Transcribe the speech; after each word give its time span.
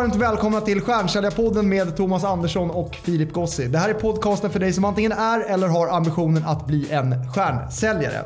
varmt 0.00 0.16
välkomna 0.16 0.60
till 0.60 0.80
Stjärnsäljarpodden 0.80 1.68
med 1.68 1.96
Thomas 1.96 2.24
Andersson 2.24 2.70
och 2.70 2.96
Filip 2.96 3.32
Gossi. 3.32 3.66
Det 3.66 3.78
här 3.78 3.88
är 3.88 3.94
podcasten 3.94 4.50
för 4.50 4.60
dig 4.60 4.72
som 4.72 4.84
antingen 4.84 5.12
är 5.12 5.40
eller 5.40 5.68
har 5.68 5.88
ambitionen 5.88 6.44
att 6.46 6.66
bli 6.66 6.90
en 6.90 7.32
stjärnsäljare. 7.32 8.24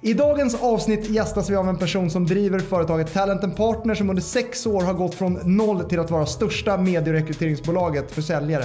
I 0.00 0.14
dagens 0.14 0.54
avsnitt 0.54 1.10
gästas 1.10 1.50
vi 1.50 1.56
av 1.56 1.68
en 1.68 1.78
person 1.78 2.10
som 2.10 2.26
driver 2.26 2.58
företaget 2.58 3.12
Talent 3.12 3.56
Partner 3.56 3.94
som 3.94 4.10
under 4.10 4.22
sex 4.22 4.66
år 4.66 4.82
har 4.82 4.94
gått 4.94 5.14
från 5.14 5.56
noll 5.56 5.84
till 5.84 6.00
att 6.00 6.10
vara 6.10 6.26
största 6.26 6.76
medierekryteringsbolaget 6.76 8.10
för 8.10 8.22
säljare. 8.22 8.64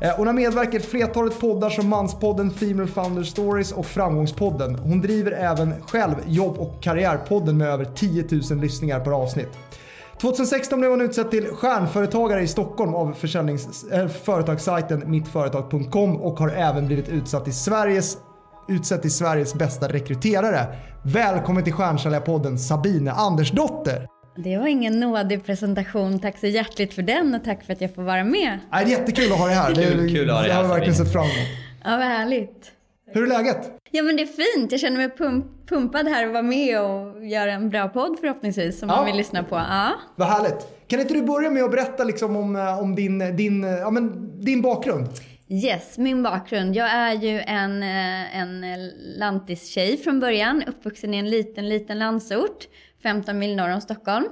Eh, 0.00 0.16
hon 0.16 0.26
har 0.26 0.34
medverkat 0.34 0.74
i 0.74 0.80
flertalet 0.80 1.40
poddar 1.40 1.70
som 1.70 1.88
Manspodden, 1.88 2.50
Female 2.50 2.88
Founder 2.88 3.22
Stories 3.22 3.72
och 3.72 3.86
Framgångspodden. 3.86 4.74
Hon 4.74 5.00
driver 5.00 5.32
även 5.32 5.74
själv 5.86 6.14
jobb 6.26 6.58
och 6.58 6.82
karriärpodden 6.82 7.58
med 7.58 7.68
över 7.68 7.84
10 7.84 8.24
000 8.50 8.60
lyssningar 8.60 9.00
per 9.00 9.10
avsnitt. 9.10 9.50
2016 10.24 10.80
blev 10.80 10.90
hon 10.90 11.00
utsedd 11.00 11.30
till 11.30 11.46
stjärnföretagare 11.46 12.42
i 12.42 12.46
Stockholm 12.46 12.94
av 12.94 13.12
försäljnings, 13.12 13.84
äh, 13.84 14.08
företagssajten 14.08 15.10
mittföretag.com 15.10 16.20
och 16.20 16.38
har 16.38 16.48
även 16.48 16.86
blivit 16.86 17.08
utsatt 17.08 17.44
till 17.44 17.54
Sveriges 17.54 18.18
utsett 18.68 19.02
till 19.02 19.14
Sveriges 19.14 19.54
bästa 19.54 19.88
rekryterare. 19.88 20.76
Välkommen 21.02 21.64
till 21.64 21.72
Stjärnsäljarpodden 21.72 22.58
Sabine 22.58 23.12
Andersdotter. 23.12 24.06
Det 24.36 24.56
var 24.56 24.66
ingen 24.66 25.00
nådig 25.00 25.44
presentation. 25.46 26.18
Tack 26.18 26.38
så 26.38 26.46
hjärtligt 26.46 26.94
för 26.94 27.02
den 27.02 27.34
och 27.34 27.44
tack 27.44 27.64
för 27.64 27.72
att 27.72 27.80
jag 27.80 27.94
får 27.94 28.02
vara 28.02 28.24
med. 28.24 28.58
det 28.70 28.76
är 28.76 28.86
jättekul 28.86 29.32
att 29.32 29.38
ha 29.38 29.46
dig 29.46 29.54
här. 29.54 29.74
Det 29.74 29.84
är 29.84 30.08
kul 30.08 30.30
att 30.30 30.36
ha 30.36 30.42
dig 30.42 30.50
här. 30.50 30.58
Jag 30.58 30.68
har 30.68 30.74
verkligen 30.74 30.94
sett 30.94 31.12
fram 31.12 31.24
emot. 31.24 31.48
Ja, 31.84 31.90
vad 31.90 32.06
härligt. 32.06 32.70
Hur 33.06 33.22
är 33.22 33.26
läget? 33.26 33.70
Ja 33.90 34.02
men 34.02 34.16
det 34.16 34.22
är 34.22 34.56
fint. 34.56 34.72
Jag 34.72 34.80
känner 34.80 34.96
mig 34.96 35.10
pump 35.10 35.46
pumpad 35.68 36.08
här 36.08 36.26
att 36.26 36.32
vara 36.32 36.42
med 36.42 36.80
och 36.80 37.26
göra 37.26 37.52
en 37.52 37.70
bra 37.70 37.88
podd 37.88 38.18
förhoppningsvis 38.20 38.78
som 38.78 38.88
ja. 38.88 38.96
man 38.96 39.06
vill 39.06 39.16
lyssna 39.16 39.42
på. 39.42 39.56
Ja. 39.56 39.92
Vad 40.16 40.28
härligt. 40.28 40.86
Kan 40.86 41.00
inte 41.00 41.14
du 41.14 41.22
börja 41.22 41.50
med 41.50 41.64
att 41.64 41.70
berätta 41.70 42.04
liksom 42.04 42.36
om, 42.36 42.56
eh, 42.56 42.82
om 42.82 42.94
din, 42.94 43.36
din, 43.36 43.62
ja, 43.62 43.90
men, 43.90 44.30
din 44.40 44.62
bakgrund? 44.62 45.08
Yes, 45.48 45.98
min 45.98 46.22
bakgrund. 46.22 46.76
Jag 46.76 46.90
är 46.90 47.12
ju 47.14 47.40
en, 47.40 47.82
eh, 47.82 48.38
en 48.38 48.64
lantis-tjej 49.18 49.96
från 49.96 50.20
början, 50.20 50.62
uppvuxen 50.66 51.14
i 51.14 51.16
en 51.16 51.30
liten, 51.30 51.68
liten 51.68 51.98
landsort, 51.98 52.68
15 53.02 53.38
mil 53.38 53.56
norr 53.56 53.70
om 53.70 53.80
Stockholm, 53.80 54.28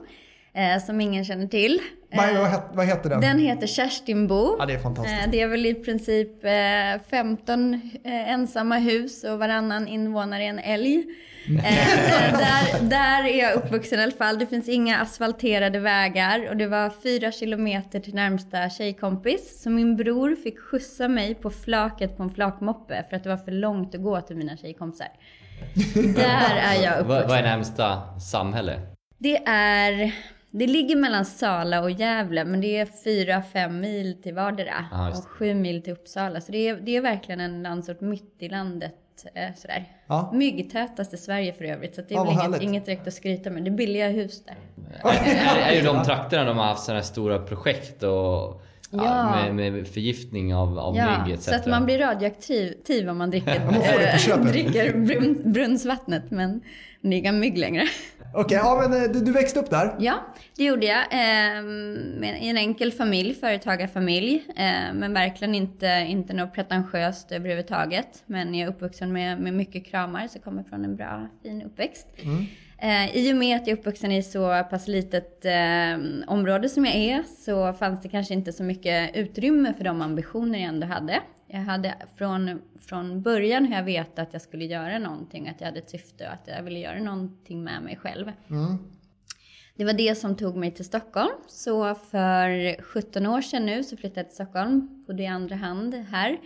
eh, 0.54 0.84
som 0.84 1.00
ingen 1.00 1.24
känner 1.24 1.46
till. 1.46 1.80
vad, 2.14 2.34
vad, 2.34 2.50
heter, 2.50 2.68
vad 2.72 2.86
heter 2.86 3.10
den? 3.10 3.20
Den 3.20 3.38
heter 3.38 3.66
Kerstinbo. 3.66 4.56
Ja, 4.58 4.66
det 4.66 4.72
är 4.74 4.78
fantastiskt. 4.78 5.24
Eh, 5.24 5.30
det 5.30 5.40
är 5.40 5.48
väl 5.48 5.66
i 5.66 5.74
princip 5.74 6.44
eh, 6.44 7.10
15 7.10 7.74
eh, 7.74 8.30
ensamma 8.30 8.76
hus 8.76 9.24
och 9.24 9.38
varannan 9.38 9.88
invånare 9.88 10.44
är 10.44 10.48
en 10.48 10.58
älg. 10.58 11.04
Eh, 11.46 11.62
där, 12.38 12.82
där 12.82 13.24
är 13.24 13.38
jag 13.38 13.54
uppvuxen 13.54 14.00
i 14.00 14.02
alla 14.02 14.12
fall. 14.12 14.38
Det 14.38 14.46
finns 14.46 14.68
inga 14.68 14.98
asfalterade 14.98 15.78
vägar 15.78 16.48
och 16.48 16.56
det 16.56 16.66
var 16.66 16.92
fyra 17.02 17.32
kilometer 17.32 18.00
till 18.00 18.14
närmsta 18.14 18.70
tjejkompis. 18.70 19.62
Så 19.62 19.70
min 19.70 19.96
bror 19.96 20.36
fick 20.36 20.58
skjutsa 20.58 21.08
mig 21.08 21.34
på 21.34 21.50
flaket 21.50 22.16
på 22.16 22.22
en 22.22 22.30
flakmoppe 22.30 23.04
för 23.10 23.16
att 23.16 23.22
det 23.22 23.28
var 23.30 23.36
för 23.36 23.52
långt 23.52 23.94
att 23.94 24.02
gå 24.02 24.20
till 24.20 24.36
mina 24.36 24.56
tjejkompisar. 24.56 25.08
Där 25.94 26.56
är 26.56 26.82
jag 26.82 27.00
uppvuxen. 27.00 27.28
Vad 27.28 27.38
är 27.38 27.42
närmsta 27.42 28.18
samhälle? 28.18 28.80
Det 29.18 29.36
är 29.46 30.12
det 30.54 30.66
ligger 30.66 30.96
mellan 30.96 31.24
Sala 31.24 31.82
och 31.82 31.90
Gävle, 31.90 32.44
men 32.44 32.60
det 32.60 32.76
är 32.76 32.86
fyra, 33.04 33.42
fem 33.52 33.80
mil 33.80 34.22
till 34.22 34.34
vardera. 34.34 34.84
Ah, 34.92 35.08
och 35.08 35.24
sju 35.28 35.54
mil 35.54 35.82
till 35.82 35.92
Uppsala. 35.92 36.40
Så 36.40 36.52
det 36.52 36.68
är, 36.68 36.76
det 36.76 36.96
är 36.96 37.00
verkligen 37.00 37.40
en 37.40 37.62
landsort 37.62 38.00
mitt 38.00 38.36
i 38.38 38.48
landet. 38.48 38.94
Eh, 39.34 39.54
sådär. 39.56 39.84
Ja. 40.06 40.30
Myggtätast 40.34 41.14
i 41.14 41.16
Sverige 41.16 41.52
för 41.52 41.64
övrigt. 41.64 41.94
Så 41.94 42.00
det 42.08 42.14
är 42.14 42.16
ja, 42.16 42.24
väl 42.24 42.46
inget, 42.46 42.62
inget 42.62 42.84
direkt 42.84 43.06
att 43.06 43.14
skryta 43.14 43.50
med. 43.50 43.64
Det 43.64 43.70
är 43.70 43.72
billiga 43.72 44.08
hus 44.08 44.42
där. 44.44 44.56
är, 45.10 45.72
är, 45.72 45.82
det 45.82 45.86
de 45.86 46.04
trakterna 46.04 46.44
de 46.44 46.58
har 46.58 46.64
haft 46.64 46.84
sådana 46.84 47.02
stora 47.02 47.38
projekt 47.38 48.02
och 48.02 48.62
Ja. 48.94 49.52
Med, 49.52 49.72
med, 49.72 49.88
förgiftning 49.88 50.54
av, 50.54 50.78
av 50.78 50.96
ja, 50.96 51.24
mygg 51.24 51.34
etc. 51.34 51.44
Så 51.44 51.54
att 51.54 51.66
man 51.66 51.84
blir 51.84 51.98
radioaktiv 51.98 53.08
om 53.08 53.18
man 53.18 53.30
dricker, 53.30 53.54
äh, 53.54 54.44
dricker 54.52 54.98
brun, 54.98 55.52
brunnsvattnet. 55.52 56.30
Men 56.30 56.60
det 57.00 57.08
är 57.08 57.18
inga 57.18 57.32
mygg 57.32 57.58
längre. 57.58 57.88
Okej, 58.34 58.44
okay, 58.44 58.56
ja, 58.56 58.88
men 58.88 59.02
eh, 59.02 59.10
du, 59.10 59.20
du, 59.20 59.32
växte 59.32 59.60
upp 59.60 59.70
där? 59.70 59.96
Ja, 59.98 60.20
det 60.56 60.64
gjorde 60.64 60.86
jag. 60.86 61.02
Eh, 61.12 62.42
I 62.44 62.48
en 62.48 62.56
enkel 62.56 62.92
familj, 62.92 63.34
företagarfamilj. 63.34 64.44
Eh, 64.56 64.94
men 64.94 65.14
verkligen 65.14 65.54
inte, 65.54 66.06
inte 66.08 66.34
något 66.34 66.54
pretentiöst 66.54 67.32
överhuvudtaget. 67.32 68.22
Men 68.26 68.54
jag 68.54 68.68
är 68.68 68.72
uppvuxen 68.72 69.12
med, 69.12 69.40
med 69.40 69.54
mycket 69.54 69.86
kramar, 69.86 70.28
så 70.28 70.36
jag 70.36 70.44
kommer 70.44 70.62
från 70.62 70.84
en 70.84 70.96
bra, 70.96 71.28
fin 71.42 71.62
uppväxt. 71.62 72.06
Mm. 72.22 72.46
Eh, 72.78 73.16
I 73.16 73.32
och 73.32 73.36
med 73.36 73.56
att 73.56 73.66
jag 73.66 73.76
är 73.76 73.80
uppvuxen 73.80 74.12
i 74.12 74.22
så 74.22 74.64
pass 74.70 74.88
litet 74.88 75.44
eh, 75.44 75.98
område 76.26 76.68
som 76.68 76.84
jag 76.84 76.94
är 76.94 77.22
så 77.44 77.72
fanns 77.72 78.02
det 78.02 78.08
kanske 78.08 78.34
inte 78.34 78.52
så 78.52 78.62
mycket 78.62 79.16
utrymme 79.16 79.74
för 79.76 79.84
de 79.84 80.02
ambitioner 80.02 80.58
jag 80.58 80.68
ändå 80.68 80.86
hade. 80.86 81.20
Jag 81.54 81.60
hade 81.60 81.94
från, 82.16 82.62
från 82.80 83.22
början 83.22 83.66
har 83.66 83.76
jag 83.76 83.84
vetat 83.84 84.18
att 84.18 84.32
jag 84.32 84.42
skulle 84.42 84.64
göra 84.64 84.98
någonting, 84.98 85.48
att 85.48 85.60
jag 85.60 85.66
hade 85.66 85.78
ett 85.78 85.90
syfte 85.90 86.26
och 86.26 86.32
att 86.32 86.48
jag 86.56 86.62
ville 86.62 86.78
göra 86.78 86.98
någonting 86.98 87.64
med 87.64 87.82
mig 87.82 87.96
själv. 87.96 88.32
Mm. 88.50 88.78
Det 89.76 89.84
var 89.84 89.92
det 89.92 90.14
som 90.14 90.36
tog 90.36 90.56
mig 90.56 90.70
till 90.70 90.84
Stockholm. 90.84 91.32
Så 91.46 91.94
för 91.94 92.82
17 92.82 93.26
år 93.26 93.40
sedan 93.40 93.66
nu 93.66 93.84
så 93.84 93.96
flyttade 93.96 94.20
jag 94.20 94.26
till 94.26 94.34
Stockholm, 94.34 95.04
bodde 95.06 95.22
i 95.22 95.26
andra 95.26 95.56
hand 95.56 95.94
här 95.94 96.38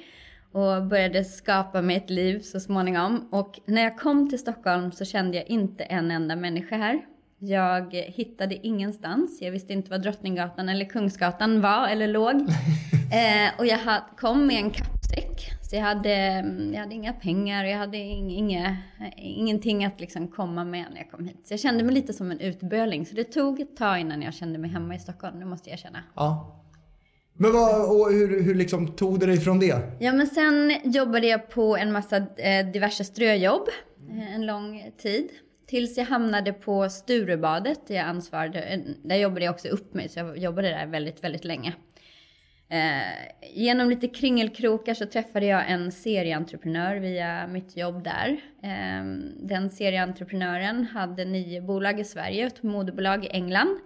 och 0.53 0.87
började 0.87 1.25
skapa 1.25 1.83
mig 1.83 1.97
ett 1.97 2.11
liv 2.11 2.41
så 2.41 2.61
småningom. 2.61 3.29
Och 3.31 3.61
när 3.67 3.83
jag 3.83 3.99
kom 3.99 4.31
till 4.31 4.39
Stockholm 4.39 4.93
så 4.93 5.05
kände 5.05 5.37
jag 5.37 5.47
inte 5.47 5.85
en 5.85 6.11
enda 6.11 6.37
människa 6.37 6.77
här. 6.77 7.01
Jag 7.39 7.95
hittade 7.95 8.67
ingenstans. 8.67 9.39
Jag 9.43 9.51
visste 9.51 9.73
inte 9.73 9.91
var 9.91 9.99
Drottninggatan 9.99 10.69
eller 10.69 10.85
Kungsgatan 10.85 11.61
var 11.61 11.89
eller 11.89 12.09
låg. 12.09 12.35
eh, 13.13 13.59
och 13.59 13.67
jag 13.67 13.81
kom 14.17 14.47
med 14.47 14.57
en 14.57 14.71
kappsäck. 14.71 14.96
Så 15.71 15.77
jag 15.77 15.83
hade, 15.83 16.11
jag 16.73 16.81
hade 16.81 16.95
inga 16.95 17.13
pengar, 17.13 17.65
jag 17.65 17.79
hade 17.79 17.97
inga, 17.97 18.77
ingenting 19.17 19.85
att 19.85 20.01
liksom 20.01 20.29
komma 20.29 20.65
med 20.65 20.87
när 20.91 20.99
jag 20.99 21.11
kom 21.11 21.27
hit. 21.27 21.41
Så 21.45 21.53
jag 21.53 21.61
kände 21.61 21.85
mig 21.85 21.95
lite 21.95 22.13
som 22.13 22.31
en 22.31 22.41
utböling. 22.41 23.07
Så 23.07 23.15
det 23.15 23.25
tog 23.25 23.61
ett 23.61 23.77
tag 23.77 24.01
innan 24.01 24.23
jag 24.23 24.35
kände 24.35 24.59
mig 24.59 24.71
hemma 24.71 24.95
i 24.95 24.99
Stockholm, 24.99 25.41
det 25.41 25.47
måste 25.47 25.71
jag 25.71 25.79
känna. 25.79 26.03
Ja. 26.15 26.63
Men 27.39 27.53
vad, 27.53 27.91
och 27.91 28.13
hur, 28.13 28.43
hur 28.43 28.55
liksom 28.55 28.89
tog 28.89 29.21
du 29.21 29.27
dig 29.27 29.41
från 29.41 29.59
det? 29.59 29.81
Ja 30.01 30.13
men 30.13 30.27
sen 30.27 30.73
jobbade 30.85 31.27
jag 31.27 31.51
på 31.51 31.77
en 31.77 31.93
massa 31.93 32.17
eh, 32.17 32.67
diverse 32.73 33.05
ströjobb 33.05 33.69
eh, 34.11 34.35
en 34.35 34.47
lång 34.47 34.91
tid. 35.03 35.29
Tills 35.67 35.99
jag 35.99 36.05
hamnade 36.05 36.53
på 36.53 36.89
Sturebadet 36.89 37.87
där 37.87 37.95
jag 37.95 38.05
ansvarade, 38.05 38.63
eh, 38.63 38.81
där 39.03 39.17
jobbade 39.17 39.45
jag 39.45 39.55
också 39.55 39.69
upp 39.69 39.95
mig 39.95 40.09
så 40.09 40.19
jag 40.19 40.39
jobbade 40.39 40.69
där 40.69 40.87
väldigt, 40.87 41.25
väldigt 41.25 41.45
länge. 41.45 41.75
Eh, 42.69 43.49
genom 43.53 43.91
lite 43.91 44.09
kringelkrokar 44.09 44.95
så 44.95 45.07
träffade 45.07 45.47
jag 45.47 45.71
en 45.71 45.93
serieentreprenör 45.93 46.97
via 46.97 47.47
mitt 47.47 47.77
jobb 47.77 48.05
där. 48.05 48.41
Eh, 48.63 49.05
den 49.37 49.71
serieentreprenören 49.71 50.87
hade 50.87 51.25
nio 51.25 51.61
bolag 51.61 52.01
i 52.01 52.05
Sverige, 52.05 52.47
ett 52.47 52.63
moderbolag 52.63 53.25
i 53.25 53.29
England. 53.29 53.79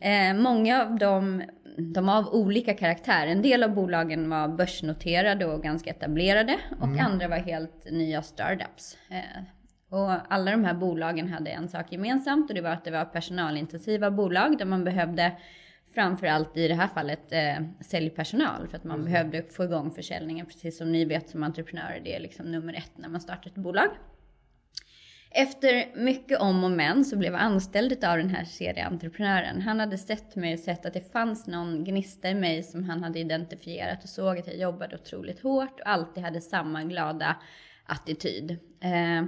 Eh, 0.00 0.34
många 0.34 0.82
av 0.82 0.98
dem 0.98 1.42
de 1.78 2.06
var 2.06 2.16
av 2.16 2.28
olika 2.28 2.74
karaktär. 2.74 3.26
En 3.26 3.42
del 3.42 3.62
av 3.62 3.74
bolagen 3.74 4.30
var 4.30 4.48
börsnoterade 4.48 5.46
och 5.46 5.62
ganska 5.62 5.90
etablerade 5.90 6.58
och 6.80 6.86
mm. 6.86 7.06
andra 7.06 7.28
var 7.28 7.36
helt 7.36 7.90
nya 7.90 8.22
startups. 8.22 8.98
Eh, 9.10 9.42
och 9.90 10.34
alla 10.34 10.50
de 10.50 10.64
här 10.64 10.74
bolagen 10.74 11.28
hade 11.28 11.50
en 11.50 11.68
sak 11.68 11.92
gemensamt 11.92 12.50
och 12.50 12.54
det 12.54 12.60
var 12.60 12.70
att 12.70 12.84
det 12.84 12.90
var 12.90 13.04
personalintensiva 13.04 14.10
bolag 14.10 14.58
där 14.58 14.64
man 14.64 14.84
behövde 14.84 15.32
framförallt 15.94 16.56
i 16.56 16.68
det 16.68 16.74
här 16.74 16.88
fallet 16.88 17.32
eh, 17.32 17.64
säljpersonal 17.80 18.68
för 18.68 18.76
att 18.76 18.84
man 18.84 19.00
mm. 19.00 19.12
behövde 19.12 19.42
få 19.42 19.64
igång 19.64 19.90
försäljningen. 19.90 20.46
Precis 20.46 20.78
som 20.78 20.92
ni 20.92 21.04
vet 21.04 21.30
som 21.30 21.42
entreprenörer, 21.42 22.00
det 22.04 22.14
är 22.14 22.20
liksom 22.20 22.52
nummer 22.52 22.74
ett 22.74 22.92
när 22.96 23.08
man 23.08 23.20
startar 23.20 23.50
ett 23.50 23.54
bolag. 23.54 23.88
Efter 25.30 25.96
mycket 25.96 26.40
om 26.40 26.64
och 26.64 26.70
men 26.70 27.04
så 27.04 27.16
blev 27.16 27.32
jag 27.32 27.42
anställd 27.42 28.04
av 28.04 28.18
den 28.18 28.30
här 28.30 28.44
serieentreprenören. 28.44 29.60
Han 29.60 29.80
hade 29.80 29.98
sett 29.98 30.36
mig 30.36 30.54
och 30.54 30.60
sett 30.60 30.86
att 30.86 30.92
det 30.92 31.12
fanns 31.12 31.46
någon 31.46 31.84
gnista 31.84 32.30
i 32.30 32.34
mig 32.34 32.62
som 32.62 32.84
han 32.84 33.02
hade 33.02 33.18
identifierat 33.18 34.02
och 34.02 34.08
såg 34.08 34.38
att 34.38 34.46
jag 34.46 34.56
jobbade 34.56 34.96
otroligt 34.96 35.42
hårt 35.42 35.80
och 35.80 35.86
alltid 35.88 36.24
hade 36.24 36.40
samma 36.40 36.82
glada 36.82 37.36
attityd. 37.86 38.50
Eh, 38.80 39.22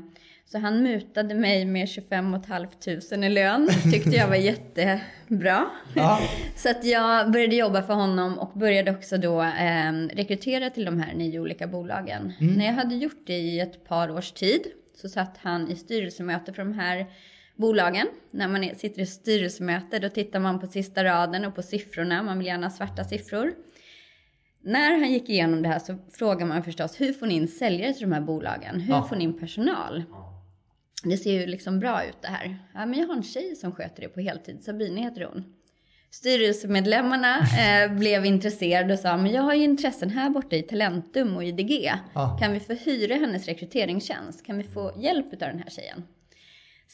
så 0.52 0.58
han 0.58 0.82
mutade 0.82 1.34
mig 1.34 1.64
med 1.64 1.88
25 1.88 2.42
500 2.42 3.26
i 3.26 3.28
lön. 3.28 3.68
Tyckte 3.92 4.10
jag 4.10 4.28
var 4.28 4.36
jättebra. 4.36 5.66
Ja. 5.94 6.20
Så 6.56 6.70
att 6.70 6.84
jag 6.84 7.32
började 7.32 7.56
jobba 7.56 7.82
för 7.82 7.94
honom 7.94 8.38
och 8.38 8.58
började 8.58 8.90
också 8.90 9.18
då 9.18 9.42
eh, 9.42 9.92
rekrytera 9.92 10.70
till 10.70 10.84
de 10.84 11.00
här 11.00 11.14
nio 11.14 11.40
olika 11.40 11.66
bolagen. 11.66 12.32
Mm. 12.40 12.54
När 12.54 12.66
jag 12.66 12.72
hade 12.72 12.94
gjort 12.94 13.26
det 13.26 13.38
i 13.38 13.60
ett 13.60 13.88
par 13.88 14.10
års 14.10 14.32
tid 14.32 14.60
så 14.96 15.08
satt 15.08 15.38
han 15.42 15.70
i 15.70 15.76
styrelsemöte 15.76 16.52
för 16.52 16.64
de 16.64 16.72
här 16.72 17.06
bolagen. 17.56 18.06
När 18.30 18.48
man 18.48 18.74
sitter 18.76 19.02
i 19.02 19.06
styrelsemöte 19.06 19.98
då 19.98 20.08
tittar 20.08 20.40
man 20.40 20.60
på 20.60 20.66
sista 20.66 21.04
raden 21.04 21.44
och 21.44 21.54
på 21.54 21.62
siffrorna. 21.62 22.22
Man 22.22 22.38
vill 22.38 22.46
gärna 22.46 22.66
ha 22.66 22.70
svarta 22.70 23.04
siffror. 23.04 23.52
När 24.62 24.90
han 24.90 25.12
gick 25.12 25.28
igenom 25.28 25.62
det 25.62 25.68
här 25.68 25.78
så 25.78 25.98
frågar 26.12 26.46
man 26.46 26.62
förstås 26.62 27.00
hur 27.00 27.12
får 27.12 27.26
ni 27.26 27.34
in 27.34 27.48
säljare 27.48 27.92
till 27.92 28.02
de 28.02 28.12
här 28.12 28.20
bolagen? 28.20 28.80
Hur 28.80 28.94
ja. 28.94 29.06
får 29.08 29.16
ni 29.16 29.24
in 29.24 29.38
personal? 29.38 30.04
Det 31.04 31.16
ser 31.16 31.32
ju 31.32 31.46
liksom 31.46 31.80
bra 31.80 32.04
ut 32.04 32.22
det 32.22 32.28
här. 32.28 32.58
Ja, 32.74 32.86
men 32.86 32.98
jag 32.98 33.06
har 33.06 33.16
en 33.16 33.22
tjej 33.22 33.56
som 33.56 33.72
sköter 33.72 34.02
det 34.02 34.08
på 34.08 34.20
heltid. 34.20 34.62
Sabine 34.62 35.00
heter 35.00 35.24
hon. 35.24 35.44
Styrelsemedlemmarna 36.10 37.38
eh, 37.38 37.92
blev 37.98 38.26
intresserade 38.26 38.92
och 38.92 38.98
sa, 38.98 39.16
men 39.16 39.32
jag 39.32 39.42
har 39.42 39.54
ju 39.54 39.64
intressen 39.64 40.10
här 40.10 40.30
borta 40.30 40.56
i 40.56 40.62
Talentum 40.62 41.36
och 41.36 41.44
IDG. 41.44 41.92
Ah. 42.12 42.38
Kan 42.38 42.52
vi 42.52 42.60
få 42.60 42.72
hyra 42.72 43.14
hennes 43.14 43.46
rekryteringstjänst? 43.46 44.46
Kan 44.46 44.58
vi 44.58 44.64
få 44.64 44.92
hjälp 44.96 45.32
av 45.32 45.38
den 45.38 45.58
här 45.58 45.70
tjejen? 45.70 46.02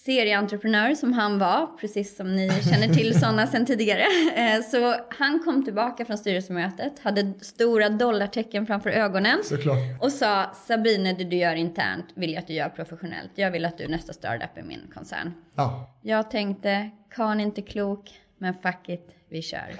Serieentreprenör 0.06 0.94
som 0.94 1.12
han 1.12 1.38
var, 1.38 1.66
precis 1.80 2.16
som 2.16 2.36
ni 2.36 2.48
känner 2.48 2.94
till 2.94 3.20
sådana 3.20 3.46
sedan 3.46 3.66
tidigare. 3.66 4.02
Eh, 4.36 4.62
så 4.62 4.94
han 5.18 5.40
kom 5.44 5.64
tillbaka 5.64 6.04
från 6.04 6.18
styrelsemötet, 6.18 6.98
hade 6.98 7.32
stora 7.40 7.88
dollartecken 7.88 8.66
framför 8.66 8.90
ögonen. 8.90 9.38
Såklart. 9.44 9.78
Och 10.00 10.12
sa, 10.12 10.50
Sabine 10.66 11.12
det 11.12 11.24
du 11.24 11.36
gör 11.36 11.54
internt 11.54 12.06
vill 12.14 12.32
jag 12.32 12.40
att 12.40 12.46
du 12.46 12.52
gör 12.52 12.68
professionellt. 12.68 13.30
Jag 13.34 13.50
vill 13.50 13.64
att 13.64 13.78
du 13.78 13.84
är 13.84 13.88
nästa 13.88 14.12
startup 14.12 14.58
i 14.58 14.62
min 14.62 14.80
koncern. 14.94 15.34
Ja. 15.54 15.90
Jag 16.02 16.30
tänkte, 16.30 16.90
kan 17.14 17.40
inte 17.40 17.62
klok, 17.62 18.20
men 18.38 18.54
fuck 18.54 18.88
it, 18.88 19.14
vi 19.28 19.42
kör. 19.42 19.74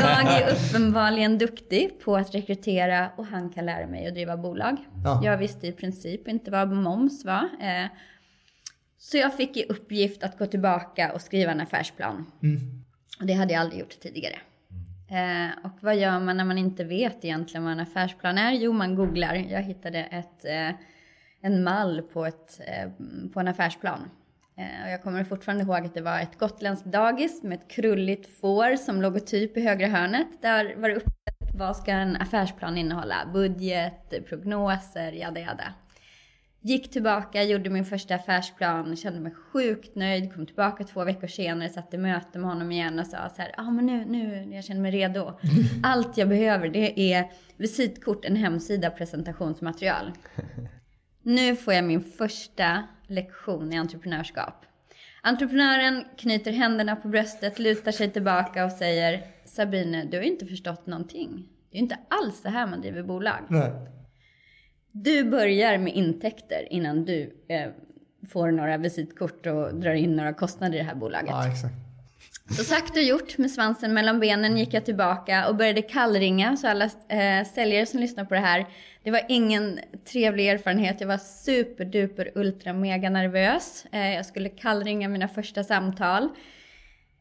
jag 0.00 0.40
är 0.40 0.52
uppenbarligen 0.52 1.38
duktig 1.38 2.00
på 2.04 2.16
att 2.16 2.34
rekrytera 2.34 3.10
och 3.16 3.26
han 3.26 3.50
kan 3.50 3.66
lära 3.66 3.86
mig 3.86 4.06
att 4.06 4.14
driva 4.14 4.36
bolag. 4.36 4.76
Ja. 5.04 5.20
Jag 5.24 5.38
visste 5.38 5.66
i 5.66 5.72
princip 5.72 6.28
inte 6.28 6.50
vad 6.50 6.72
moms 6.72 7.24
var. 7.24 7.48
Så 8.98 9.16
jag 9.16 9.36
fick 9.36 9.56
i 9.56 9.64
uppgift 9.64 10.22
att 10.22 10.38
gå 10.38 10.46
tillbaka 10.46 11.12
och 11.12 11.20
skriva 11.20 11.52
en 11.52 11.60
affärsplan. 11.60 12.32
Och 13.20 13.26
det 13.26 13.32
hade 13.32 13.52
jag 13.52 13.60
aldrig 13.60 13.80
gjort 13.80 14.00
tidigare. 14.00 14.36
Eh, 15.10 15.64
och 15.64 15.78
vad 15.80 15.96
gör 15.96 16.20
man 16.20 16.36
när 16.36 16.44
man 16.44 16.58
inte 16.58 16.84
vet 16.84 17.24
egentligen 17.24 17.64
vad 17.64 17.72
en 17.72 17.80
affärsplan 17.80 18.38
är? 18.38 18.52
Jo, 18.52 18.72
man 18.72 18.94
googlar. 18.94 19.34
Jag 19.34 19.62
hittade 19.62 19.98
ett, 19.98 20.44
eh, 20.44 20.70
en 21.40 21.64
mall 21.64 22.02
på, 22.02 22.26
ett, 22.26 22.60
eh, 22.66 22.90
på 23.32 23.40
en 23.40 23.48
affärsplan. 23.48 24.10
Eh, 24.56 24.84
och 24.84 24.90
jag 24.90 25.02
kommer 25.02 25.24
fortfarande 25.24 25.64
ihåg 25.64 25.86
att 25.86 25.94
det 25.94 26.00
var 26.00 26.20
ett 26.20 26.38
gotländskt 26.38 26.86
dagis 26.86 27.42
med 27.42 27.58
ett 27.58 27.68
krulligt 27.68 28.40
får 28.40 28.76
som 28.76 29.02
logotyp 29.02 29.56
i 29.56 29.60
högra 29.60 29.86
hörnet. 29.86 30.42
Där 30.42 30.76
var 30.76 30.88
det 30.88 30.94
uppsatt 30.94 31.14
vad 31.54 31.76
ska 31.76 31.90
en 31.90 32.16
affärsplan 32.16 32.78
innehålla? 32.78 33.30
Budget, 33.32 34.26
prognoser, 34.28 35.12
jada 35.12 35.40
jada. 35.40 35.74
Gick 36.60 36.90
tillbaka, 36.90 37.42
gjorde 37.42 37.70
min 37.70 37.84
första 37.84 38.14
affärsplan, 38.14 38.96
kände 38.96 39.20
mig 39.20 39.32
sjukt 39.34 39.94
nöjd, 39.94 40.34
kom 40.34 40.46
tillbaka 40.46 40.84
två 40.84 41.04
veckor 41.04 41.26
senare, 41.26 41.68
satt 41.68 41.94
i 41.94 41.98
möte 41.98 42.38
med 42.38 42.50
honom 42.50 42.72
igen 42.72 42.98
och 42.98 43.06
sa 43.06 43.28
så 43.36 43.42
här, 43.42 43.54
ja 43.56 43.62
ah, 43.62 43.70
men 43.70 43.86
nu, 43.86 44.04
nu, 44.04 44.54
jag 44.54 44.64
känner 44.64 44.80
mig 44.80 44.90
redo. 44.90 45.38
Allt 45.82 46.18
jag 46.18 46.28
behöver 46.28 46.68
det 46.68 47.12
är 47.12 47.30
visitkort, 47.56 48.24
en 48.24 48.36
hemsida, 48.36 48.90
presentationsmaterial. 48.90 50.12
Nu 51.22 51.56
får 51.56 51.74
jag 51.74 51.84
min 51.84 52.00
första 52.00 52.82
lektion 53.06 53.72
i 53.72 53.76
entreprenörskap. 53.76 54.64
Entreprenören 55.22 56.04
knyter 56.18 56.52
händerna 56.52 56.96
på 56.96 57.08
bröstet, 57.08 57.58
lutar 57.58 57.92
sig 57.92 58.10
tillbaka 58.10 58.64
och 58.64 58.72
säger 58.72 59.22
Sabine, 59.44 60.04
du 60.04 60.16
har 60.16 60.24
inte 60.24 60.46
förstått 60.46 60.86
någonting. 60.86 61.48
Det 61.70 61.78
är 61.78 61.80
inte 61.80 61.98
alls 62.08 62.42
så 62.42 62.48
här 62.48 62.66
man 62.66 62.80
driver 62.80 63.02
bolag. 63.02 63.46
Nej. 63.48 63.72
Du 65.02 65.24
börjar 65.24 65.78
med 65.78 65.94
intäkter 65.94 66.72
innan 66.72 67.04
du 67.04 67.32
eh, 67.48 67.70
får 68.28 68.50
några 68.50 68.76
visitkort 68.76 69.46
och 69.46 69.74
drar 69.74 69.94
in 69.94 70.16
några 70.16 70.32
kostnader 70.32 70.74
i 70.74 70.78
det 70.78 70.84
här 70.84 70.94
bolaget. 70.94 71.30
Ja, 71.30 71.48
exakt. 71.48 71.74
Så 72.56 72.64
sagt 72.64 72.96
och 72.96 73.02
gjort, 73.02 73.38
med 73.38 73.50
svansen 73.50 73.94
mellan 73.94 74.20
benen 74.20 74.56
gick 74.56 74.74
jag 74.74 74.84
tillbaka 74.84 75.48
och 75.48 75.56
började 75.56 75.82
kallringa. 75.82 76.56
Så 76.56 76.68
alla 76.68 76.84
eh, 76.84 77.46
säljare 77.54 77.86
som 77.86 78.00
lyssnar 78.00 78.24
på 78.24 78.34
det 78.34 78.40
här, 78.40 78.66
det 79.02 79.10
var 79.10 79.20
ingen 79.28 79.80
trevlig 80.12 80.48
erfarenhet. 80.48 81.00
Jag 81.00 81.08
var 81.08 81.18
superduper 81.18 82.32
ultra 82.34 82.72
mega 82.72 83.10
nervös. 83.10 83.86
Eh, 83.92 84.14
jag 84.14 84.26
skulle 84.26 84.48
kallringa 84.48 85.08
mina 85.08 85.28
första 85.28 85.64
samtal. 85.64 86.28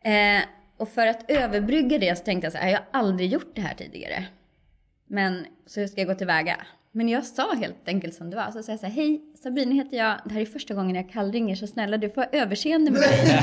Eh, 0.03 0.43
och 0.77 0.89
för 0.89 1.07
att 1.07 1.31
överbrygga 1.31 1.97
det 1.97 2.17
så 2.17 2.23
tänkte 2.23 2.45
jag 2.45 2.53
så 2.53 2.57
här, 2.57 2.69
jag 2.69 2.77
har 2.77 2.85
aldrig 2.91 3.33
gjort 3.33 3.55
det 3.55 3.61
här 3.61 3.75
tidigare. 3.75 4.25
Men 5.07 5.45
så 5.65 5.79
hur 5.79 5.87
ska 5.87 6.01
jag 6.01 6.07
gå 6.07 6.15
tillväga? 6.15 6.57
Men 6.97 7.09
jag 7.09 7.25
sa 7.25 7.53
helt 7.53 7.87
enkelt 7.87 8.15
som 8.15 8.29
det 8.29 8.35
var. 8.35 8.51
Så 8.51 8.63
sa 8.63 8.71
jag 8.71 8.79
så 8.79 8.85
här, 8.85 8.93
hej 8.93 9.21
Sabine 9.43 9.71
heter 9.71 9.97
jag. 9.97 10.15
Det 10.25 10.33
här 10.33 10.41
är 10.41 10.45
första 10.45 10.73
gången 10.73 10.95
jag 10.95 11.09
kallringer 11.09 11.55
så 11.55 11.67
snälla 11.67 11.97
du 11.97 12.09
får 12.09 12.21
ha 12.21 12.29
överseende 12.31 12.91
med 12.91 12.99
mig. 12.99 13.39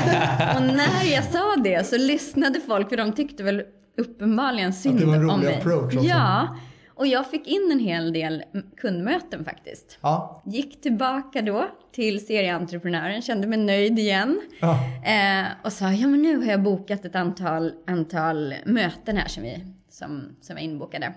och 0.55 0.61
när 0.61 1.13
jag 1.13 1.23
sa 1.23 1.55
det 1.63 1.87
så 1.87 1.97
lyssnade 1.97 2.59
folk 2.59 2.89
för 2.89 2.97
de 2.97 3.13
tyckte 3.13 3.43
väl 3.43 3.63
uppenbarligen 3.97 4.73
synd 4.73 4.99
det 4.99 5.05
var 5.05 5.13
en 5.13 5.21
rolig 5.21 5.33
om 5.33 5.39
mig. 5.39 5.57
approach 5.57 5.95
också. 5.95 6.07
Ja, 6.07 6.57
och 6.87 7.07
jag 7.07 7.29
fick 7.29 7.47
in 7.47 7.69
en 7.71 7.79
hel 7.79 8.13
del 8.13 8.43
kundmöten 8.77 9.45
faktiskt. 9.45 9.97
Ja. 10.01 10.43
Gick 10.45 10.81
tillbaka 10.81 11.41
då 11.41 11.67
till 11.91 12.25
serieentreprenören, 12.25 13.21
kände 13.21 13.47
mig 13.47 13.59
nöjd 13.59 13.99
igen. 13.99 14.41
Ja. 14.59 14.79
Eh, 15.05 15.45
och 15.63 15.73
sa, 15.73 15.91
ja 15.91 16.07
men 16.07 16.21
nu 16.21 16.37
har 16.37 16.45
jag 16.45 16.63
bokat 16.63 17.05
ett 17.05 17.15
antal, 17.15 17.73
antal 17.87 18.55
möten 18.65 19.17
här 19.17 19.27
som, 19.27 19.43
vi, 19.43 19.65
som, 19.89 20.35
som 20.41 20.57
är 20.57 20.61
inbokade. 20.61 21.13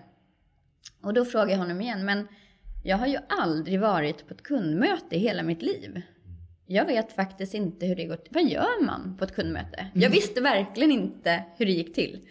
Och 1.00 1.14
då 1.14 1.24
frågade 1.24 1.50
jag 1.52 1.58
honom 1.58 1.80
igen, 1.80 2.04
men 2.04 2.28
jag 2.84 2.96
har 2.96 3.06
ju 3.06 3.18
aldrig 3.28 3.80
varit 3.80 4.28
på 4.28 4.34
ett 4.34 4.42
kundmöte 4.42 5.16
i 5.16 5.18
hela 5.18 5.42
mitt 5.42 5.62
liv. 5.62 6.02
Jag 6.66 6.84
vet 6.84 7.12
faktiskt 7.12 7.54
inte 7.54 7.86
hur 7.86 7.96
det 7.96 8.04
går 8.04 8.16
till. 8.16 8.32
Vad 8.34 8.48
gör 8.48 8.84
man 8.84 9.16
på 9.18 9.24
ett 9.24 9.34
kundmöte? 9.34 9.86
Jag 9.94 10.10
visste 10.10 10.40
verkligen 10.40 10.92
inte 10.92 11.44
hur 11.56 11.66
det 11.66 11.72
gick 11.72 11.94
till. 11.94 12.28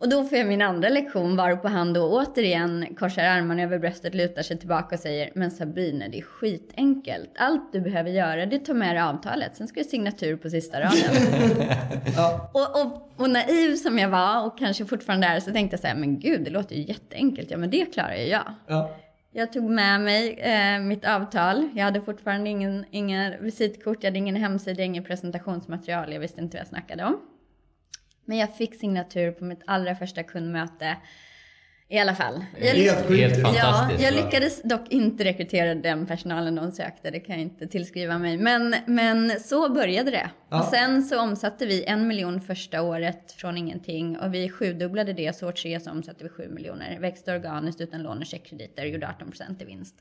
Och 0.00 0.08
då 0.08 0.24
får 0.24 0.38
jag 0.38 0.46
min 0.46 0.62
andra 0.62 0.88
lektion 0.88 1.36
varpå 1.36 1.68
han 1.68 1.92
då 1.92 2.02
återigen 2.02 2.86
korsar 2.98 3.24
armarna 3.24 3.62
över 3.62 3.78
bröstet, 3.78 4.14
lutar 4.14 4.42
sig 4.42 4.58
tillbaka 4.58 4.94
och 4.94 5.00
säger 5.00 5.30
Men 5.34 5.50
Sabine, 5.50 6.08
det 6.08 6.18
är 6.18 6.22
skitenkelt. 6.22 7.30
Allt 7.38 7.72
du 7.72 7.80
behöver 7.80 8.10
göra 8.10 8.46
det 8.46 8.56
är 8.56 8.60
att 8.60 8.66
ta 8.66 8.74
med 8.74 8.96
dig 8.96 9.02
avtalet. 9.02 9.56
Sen 9.56 9.68
ska 9.68 9.80
du 9.80 9.84
signatur 9.84 10.36
på 10.36 10.50
sista 10.50 10.80
raden. 10.80 11.68
och, 12.52 12.80
och, 12.80 13.10
och 13.16 13.30
naiv 13.30 13.76
som 13.76 13.98
jag 13.98 14.08
var 14.08 14.46
och 14.46 14.58
kanske 14.58 14.84
fortfarande 14.84 15.26
är 15.26 15.40
så 15.40 15.52
tänkte 15.52 15.74
jag 15.74 15.80
så 15.80 15.86
här, 15.86 15.94
men 15.94 16.18
gud 16.20 16.44
det 16.44 16.50
låter 16.50 16.76
ju 16.76 16.82
jätteenkelt. 16.82 17.50
Ja 17.50 17.56
men 17.56 17.70
det 17.70 17.92
klarar 17.92 18.14
ju 18.14 18.26
jag. 18.26 18.54
Ja. 18.66 18.96
Jag 19.32 19.52
tog 19.52 19.70
med 19.70 20.00
mig 20.00 20.38
eh, 20.40 20.80
mitt 20.80 21.04
avtal. 21.04 21.68
Jag 21.74 21.84
hade 21.84 22.00
fortfarande 22.00 22.50
ingen, 22.50 22.84
inga 22.90 23.36
visitkort, 23.40 23.98
jag 24.00 24.10
hade 24.10 24.18
ingen 24.18 24.36
hemsida, 24.36 24.82
ingen 24.82 25.04
presentationsmaterial. 25.04 26.12
Jag 26.12 26.20
visste 26.20 26.40
inte 26.40 26.56
vad 26.56 26.60
jag 26.60 26.68
snackade 26.68 27.04
om. 27.04 27.20
Men 28.24 28.38
jag 28.38 28.56
fick 28.56 28.74
signatur 28.74 29.32
på 29.32 29.44
mitt 29.44 29.62
allra 29.66 29.94
första 29.94 30.22
kundmöte. 30.22 30.96
I 31.88 31.98
alla 31.98 32.14
fall. 32.14 32.44
Jag, 32.60 32.66
Helt. 32.66 33.10
Helt 33.10 33.38
ja, 33.38 33.44
fantastiskt. 33.44 34.02
jag 34.02 34.12
va? 34.12 34.24
lyckades 34.24 34.62
dock 34.62 34.92
inte 34.92 35.24
rekrytera 35.24 35.74
den 35.74 36.06
personalen 36.06 36.54
de 36.54 36.72
sökte. 36.72 37.10
Det 37.10 37.20
kan 37.20 37.34
jag 37.34 37.42
inte 37.42 37.66
tillskriva 37.66 38.18
mig. 38.18 38.38
Men, 38.38 38.76
men 38.86 39.40
så 39.40 39.72
började 39.72 40.10
det. 40.10 40.30
Ja. 40.48 40.58
Och 40.58 40.64
sen 40.64 41.02
så 41.02 41.20
omsatte 41.20 41.66
vi 41.66 41.84
en 41.84 42.08
miljon 42.08 42.40
första 42.40 42.82
året 42.82 43.32
från 43.32 43.56
ingenting. 43.56 44.18
Och 44.18 44.34
vi 44.34 44.48
sjudubblade 44.48 45.12
det. 45.12 45.36
Så 45.36 45.48
år 45.48 45.52
tre 45.52 45.80
så 45.80 45.90
omsatte 45.90 46.24
vi 46.24 46.30
sju 46.30 46.48
miljoner. 46.48 46.98
Växte 47.00 47.32
organiskt 47.32 47.80
utan 47.80 48.02
lån 48.02 48.18
och 48.18 48.26
checkkrediter. 48.26 48.84
Gjorde 48.84 49.08
18 49.08 49.28
procent 49.28 49.62
i 49.62 49.64
vinst. 49.64 49.94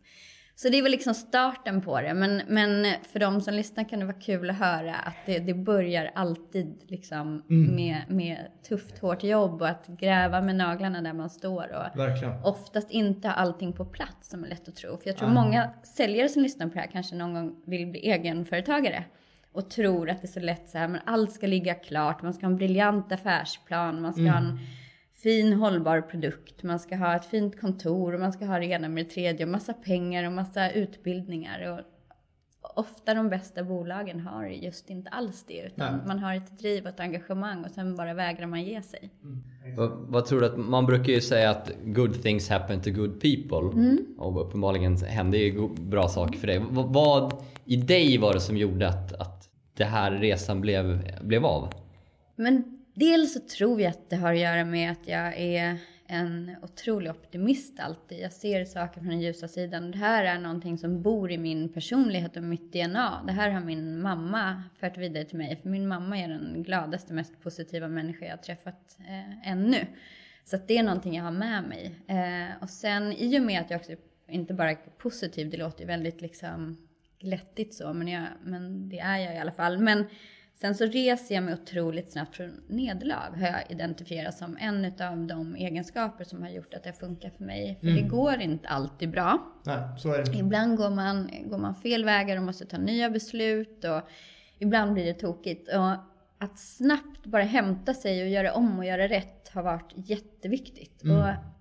Så 0.55 0.69
det 0.69 0.77
är 0.77 0.81
väl 0.81 0.91
liksom 0.91 1.13
starten 1.13 1.81
på 1.81 2.01
det. 2.01 2.13
Men, 2.13 2.41
men 2.47 2.85
för 3.11 3.19
de 3.19 3.41
som 3.41 3.53
lyssnar 3.53 3.89
kan 3.89 3.99
det 3.99 4.05
vara 4.05 4.19
kul 4.19 4.49
att 4.49 4.59
höra 4.59 4.95
att 4.95 5.15
det, 5.25 5.39
det 5.39 5.53
börjar 5.53 6.11
alltid 6.15 6.83
liksom 6.87 7.43
med, 7.47 8.01
med 8.07 8.37
tufft, 8.69 8.99
hårt 8.99 9.23
jobb 9.23 9.61
och 9.61 9.67
att 9.67 9.87
gräva 9.87 10.41
med 10.41 10.55
naglarna 10.55 11.01
där 11.01 11.13
man 11.13 11.29
står. 11.29 11.63
Och 11.63 11.99
Verkligen. 11.99 12.43
oftast 12.43 12.91
inte 12.91 13.27
ha 13.27 13.35
allting 13.35 13.73
på 13.73 13.85
plats 13.85 14.29
som 14.29 14.43
är 14.43 14.47
lätt 14.47 14.67
att 14.67 14.75
tro. 14.75 14.97
För 14.97 15.09
jag 15.09 15.17
tror 15.17 15.29
många 15.29 15.69
säljare 15.83 16.29
som 16.29 16.43
lyssnar 16.43 16.67
på 16.67 16.73
det 16.73 16.79
här 16.79 16.87
kanske 16.91 17.15
någon 17.15 17.33
gång 17.33 17.55
vill 17.65 17.87
bli 17.87 17.99
egenföretagare. 17.99 19.03
Och 19.51 19.69
tror 19.69 20.09
att 20.09 20.21
det 20.21 20.25
är 20.25 20.31
så 20.31 20.39
lätt 20.39 20.69
så 20.69 20.77
här, 20.77 20.87
men 20.87 21.01
allt 21.05 21.31
ska 21.31 21.47
ligga 21.47 21.73
klart, 21.73 22.21
man 22.21 22.33
ska 22.33 22.45
ha 22.45 22.51
en 22.51 22.57
briljant 22.57 23.11
affärsplan, 23.11 24.01
man 24.01 24.13
ska 24.13 24.23
ha 24.23 24.37
en 24.37 24.59
fin 25.23 25.53
hållbar 25.53 26.01
produkt, 26.01 26.63
man 26.63 26.79
ska 26.79 26.95
ha 26.95 27.15
ett 27.15 27.25
fint 27.25 27.61
kontor 27.61 28.13
och 28.13 28.19
man 28.19 28.33
ska 28.33 28.45
ha 28.45 28.59
det 28.59 28.65
ena 28.65 28.89
med 28.89 29.05
det 29.05 29.09
tredje 29.09 29.45
och 29.45 29.51
massa 29.51 29.73
pengar 29.73 30.27
och 30.27 30.31
massa 30.31 30.71
utbildningar. 30.71 31.71
Och 31.71 31.79
ofta 32.75 33.13
de 33.13 33.29
bästa 33.29 33.63
bolagen 33.63 34.19
har 34.19 34.45
just 34.45 34.89
inte 34.89 35.09
alls 35.09 35.45
det, 35.47 35.61
utan 35.61 35.97
Nej. 35.97 36.07
man 36.07 36.19
har 36.19 36.35
ett 36.35 36.59
driv 36.59 36.83
och 36.83 36.89
ett 36.89 36.99
engagemang 36.99 37.63
och 37.63 37.71
sen 37.71 37.95
bara 37.95 38.13
vägrar 38.13 38.47
man 38.47 38.63
ge 38.63 38.81
sig. 38.81 39.09
Vad, 39.77 39.91
vad 39.91 40.25
tror 40.25 40.39
du 40.39 40.45
att, 40.45 40.57
man 40.57 40.85
brukar 40.85 41.13
ju 41.13 41.21
säga 41.21 41.49
att 41.49 41.71
good 41.83 42.21
things 42.21 42.49
happen 42.49 42.81
to 42.81 42.89
good 42.91 43.21
people. 43.21 43.57
Och 44.17 44.41
uppenbarligen 44.41 44.97
hände 44.97 45.37
ju 45.37 45.69
bra 45.69 46.07
saker 46.07 46.39
för 46.39 46.47
dig. 46.47 46.59
V- 46.59 46.65
vad 46.69 47.33
i 47.65 47.75
dig 47.75 48.17
var 48.17 48.33
det 48.33 48.39
som 48.39 48.57
gjorde 48.57 48.87
att, 48.87 49.13
att 49.13 49.49
det 49.77 49.85
här 49.85 50.11
resan 50.11 50.61
blev, 50.61 51.01
blev 51.21 51.45
av? 51.45 51.73
Men 52.35 52.72
dels 52.93 53.33
så 53.33 53.39
tror 53.39 53.81
jag 53.81 53.89
att 53.89 54.09
det 54.09 54.15
har 54.15 54.33
att 54.33 54.39
göra 54.39 54.65
med 54.65 54.91
att 54.91 55.07
jag 55.07 55.37
är 55.37 55.77
en 56.07 56.55
otrolig 56.61 57.11
optimist 57.11 57.79
alltid. 57.79 58.19
Jag 58.19 58.33
ser 58.33 58.65
saker 58.65 58.99
från 58.99 59.09
den 59.09 59.21
ljusa 59.21 59.47
sidan. 59.47 59.91
Det 59.91 59.97
här 59.97 60.25
är 60.25 60.39
någonting 60.39 60.77
som 60.77 61.01
bor 61.01 61.31
i 61.31 61.37
min 61.37 61.73
personlighet 61.73 62.37
och 62.37 62.43
mitt 62.43 62.73
DNA. 62.73 63.23
Det 63.27 63.31
här 63.31 63.49
har 63.49 63.61
min 63.61 64.01
mamma 64.01 64.63
fört 64.79 64.97
vidare 64.97 65.23
till 65.23 65.37
mig. 65.37 65.59
För 65.61 65.69
min 65.69 65.87
mamma 65.87 66.17
är 66.17 66.27
den 66.27 66.63
gladaste, 66.63 67.13
mest 67.13 67.41
positiva 67.41 67.87
människa 67.87 68.25
jag 68.25 68.31
har 68.31 68.37
träffat 68.37 68.97
eh, 68.99 69.51
ännu. 69.51 69.87
Så 70.45 70.55
att 70.55 70.67
det 70.67 70.77
är 70.77 70.83
någonting 70.83 71.15
jag 71.15 71.23
har 71.23 71.31
med 71.31 71.63
mig. 71.63 71.95
Eh, 72.07 72.61
och 72.61 72.69
sen 72.69 73.13
i 73.13 73.39
och 73.39 73.43
med 73.43 73.61
att 73.61 73.69
jag 73.69 73.79
också 73.79 73.91
inte 74.27 74.53
bara 74.53 74.71
är 74.71 74.77
positiv, 74.97 75.49
det 75.49 75.57
låter 75.57 75.81
ju 75.81 75.87
väldigt 75.87 76.21
liksom 76.21 76.87
glättigt 77.19 77.73
så, 77.73 77.93
men, 77.93 78.07
jag, 78.07 78.27
men 78.43 78.89
det 78.89 78.99
är 78.99 79.17
jag 79.17 79.35
i 79.35 79.37
alla 79.37 79.51
fall. 79.51 79.77
Men 79.77 80.05
Sen 80.55 80.75
så 80.75 80.85
reser 80.85 81.35
jag 81.35 81.43
mig 81.43 81.53
otroligt 81.53 82.11
snabbt 82.11 82.35
från 82.35 82.61
nederlag. 82.67 83.29
Har 83.37 83.47
jag 83.47 83.71
identifierat 83.71 84.37
som 84.37 84.57
en 84.59 84.85
av 84.85 85.27
de 85.27 85.55
egenskaper 85.55 86.23
som 86.23 86.41
har 86.41 86.49
gjort 86.49 86.73
att 86.73 86.83
det 86.83 86.93
funkar 86.93 87.29
för 87.29 87.43
mig. 87.43 87.77
För 87.81 87.87
det 87.87 88.01
går 88.01 88.41
inte 88.41 88.67
alltid 88.67 89.09
bra. 89.09 89.53
Nej, 89.65 89.79
så 89.97 90.13
är 90.13 90.23
det. 90.25 90.37
Ibland 90.37 90.77
går 90.77 90.89
man, 90.89 91.29
går 91.45 91.57
man 91.57 91.75
fel 91.75 92.05
vägar 92.05 92.37
och 92.37 92.43
måste 92.43 92.65
ta 92.65 92.77
nya 92.77 93.09
beslut. 93.09 93.83
Och 93.83 94.01
ibland 94.59 94.93
blir 94.93 95.05
det 95.05 95.13
tokigt. 95.13 95.67
Och 95.67 95.91
att 96.37 96.59
snabbt 96.59 97.25
bara 97.25 97.43
hämta 97.43 97.93
sig 97.93 98.23
och 98.23 98.29
göra 98.29 98.53
om 98.53 98.79
och 98.79 98.85
göra 98.85 99.07
rätt 99.07 99.49
har 99.49 99.63
varit 99.63 99.91
jätteviktigt. 99.95 101.01
Och 101.01 101.52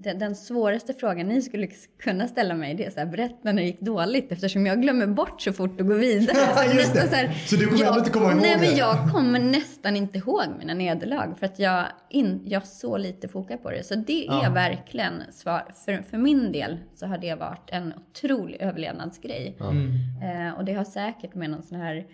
den, 0.00 0.18
den 0.18 0.34
svåraste 0.36 0.94
frågan 0.94 1.26
ni 1.28 1.42
skulle 1.42 1.68
kunna 2.02 2.28
ställa 2.28 2.54
mig 2.54 2.74
det 2.74 2.84
är 2.84 2.90
så 2.90 3.00
här, 3.00 3.06
berätta 3.06 3.36
när 3.42 3.52
det 3.52 3.62
gick 3.62 3.80
dåligt 3.80 4.32
eftersom 4.32 4.66
jag 4.66 4.82
glömmer 4.82 5.06
bort 5.06 5.40
så 5.42 5.52
fort 5.52 5.80
och 5.80 5.86
går 5.86 5.94
vidare. 5.94 6.36
Just 6.74 6.94
det. 6.94 7.00
nästan 7.00 7.08
Så, 7.08 7.14
här, 7.14 7.32
Så 7.46 7.56
du 7.56 7.66
kommer 7.66 7.80
jag, 7.84 7.98
inte 7.98 8.10
komma 8.10 8.32
ihåg 8.32 8.40
Nej, 8.42 8.56
det? 8.60 8.66
men 8.66 8.76
jag 8.76 9.10
kommer 9.12 9.38
nästan 9.38 9.96
inte 9.96 10.18
ihåg 10.18 10.44
mina 10.58 10.74
nederlag 10.74 11.34
för 11.38 11.46
att 11.46 11.58
jag, 11.58 11.84
in, 12.10 12.42
jag 12.44 12.66
så 12.66 12.96
lite 12.96 13.28
fokar 13.28 13.56
på 13.56 13.70
det. 13.70 13.82
Så 13.82 13.94
det 13.94 14.26
är 14.26 14.42
Ja. 14.44 14.50
verkligen 14.54 15.22
svar. 15.30 15.64
För, 15.84 16.02
för 16.10 16.18
min 16.18 16.52
del 16.52 16.78
så 16.94 17.06
har 17.06 17.18
det 17.18 17.34
varit 17.34 17.70
en 17.72 17.92
otrolig 17.96 18.56
överlevnadsgrej. 18.60 19.56
Mm. 19.60 20.46
Eh, 20.48 20.54
och 20.54 20.64
det 20.64 20.72
har 20.74 20.84
säkert 20.84 21.34
med 21.34 21.50
någon 21.50 21.62
sån 21.62 21.80
här 21.80 22.06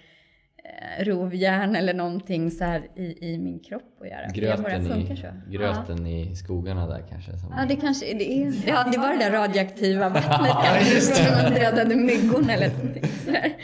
rovjärn 0.98 1.76
eller 1.76 1.94
någonting 1.94 2.50
så 2.50 2.64
här 2.64 2.88
i, 2.96 3.32
i 3.32 3.38
min 3.38 3.60
kropp 3.60 4.00
att 4.00 4.08
göra. 4.08 4.26
Gröten, 4.26 4.86
funkar 4.86 5.14
i, 5.14 5.16
så. 5.16 5.26
Ja. 5.26 5.32
gröten 5.48 6.06
i 6.06 6.36
skogarna 6.36 6.86
där 6.86 7.04
kanske. 7.10 7.38
Som, 7.38 7.54
Ja, 7.56 7.64
det 7.68 7.76
kanske 7.76 8.06
det 8.06 8.32
är. 8.32 8.52
Ja, 8.66 8.88
det 8.92 8.98
var 8.98 9.12
det 9.12 9.18
där 9.18 9.30
radioaktiva 9.30 10.08
vattnet 10.08 10.30
Ja, 10.48 10.62
kanske. 10.64 11.00
Som 11.00 11.54
dödade 11.54 11.96
myggorna 11.96 12.52
eller 12.52 12.68
någonting 12.68 13.04
sådär. 13.24 13.56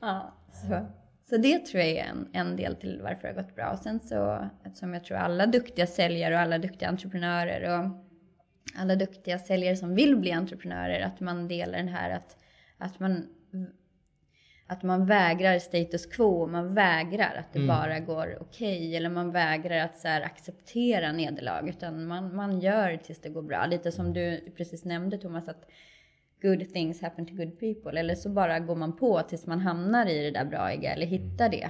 Ja, 0.00 0.34
så. 0.50 0.86
så 1.30 1.36
det 1.36 1.58
tror 1.58 1.82
jag 1.82 1.90
är 1.90 2.04
en, 2.04 2.28
en 2.32 2.56
del 2.56 2.76
till 2.76 3.00
varför 3.02 3.28
det 3.28 3.34
har 3.34 3.42
gått 3.42 3.56
bra. 3.56 3.70
Och 3.70 3.78
sen 3.78 4.00
så, 4.00 4.48
eftersom 4.64 4.94
jag 4.94 5.04
tror 5.04 5.16
alla 5.16 5.46
duktiga 5.46 5.86
säljare 5.86 6.34
och 6.34 6.40
alla 6.40 6.58
duktiga 6.58 6.88
entreprenörer 6.88 7.78
och 7.78 7.90
alla 8.80 8.96
duktiga 8.96 9.38
säljare 9.38 9.76
som 9.76 9.94
vill 9.94 10.16
bli 10.16 10.32
entreprenörer, 10.32 11.00
att 11.00 11.20
man 11.20 11.48
delar 11.48 11.78
den 11.78 11.88
här 11.88 12.10
att, 12.10 12.36
att 12.78 13.00
man 13.00 13.26
att 14.70 14.82
man 14.82 15.06
vägrar 15.06 15.58
status 15.58 16.06
quo, 16.06 16.46
man 16.46 16.74
vägrar 16.74 17.34
att 17.38 17.52
det 17.52 17.58
bara 17.66 17.98
går 18.00 18.38
okej 18.40 18.96
eller 18.96 19.10
man 19.10 19.32
vägrar 19.32 19.78
att 19.84 19.96
så 19.98 20.08
här, 20.08 20.22
acceptera 20.22 21.12
nederlag 21.12 21.68
utan 21.68 22.06
man, 22.06 22.36
man 22.36 22.60
gör 22.60 22.96
tills 22.96 23.20
det 23.20 23.28
går 23.28 23.42
bra. 23.42 23.66
Lite 23.66 23.92
som 23.92 24.12
du 24.12 24.52
precis 24.56 24.84
nämnde 24.84 25.18
Thomas 25.18 25.48
att 25.48 25.64
good 26.42 26.72
things 26.72 27.02
happen 27.02 27.26
to 27.26 27.34
good 27.34 27.60
people 27.60 28.00
eller 28.00 28.14
så 28.14 28.28
bara 28.28 28.58
går 28.58 28.76
man 28.76 28.96
på 28.96 29.22
tills 29.22 29.46
man 29.46 29.60
hamnar 29.60 30.06
i 30.06 30.22
det 30.22 30.30
där 30.30 30.44
braiga 30.44 30.92
eller 30.92 31.06
hittar 31.06 31.48
det. 31.48 31.68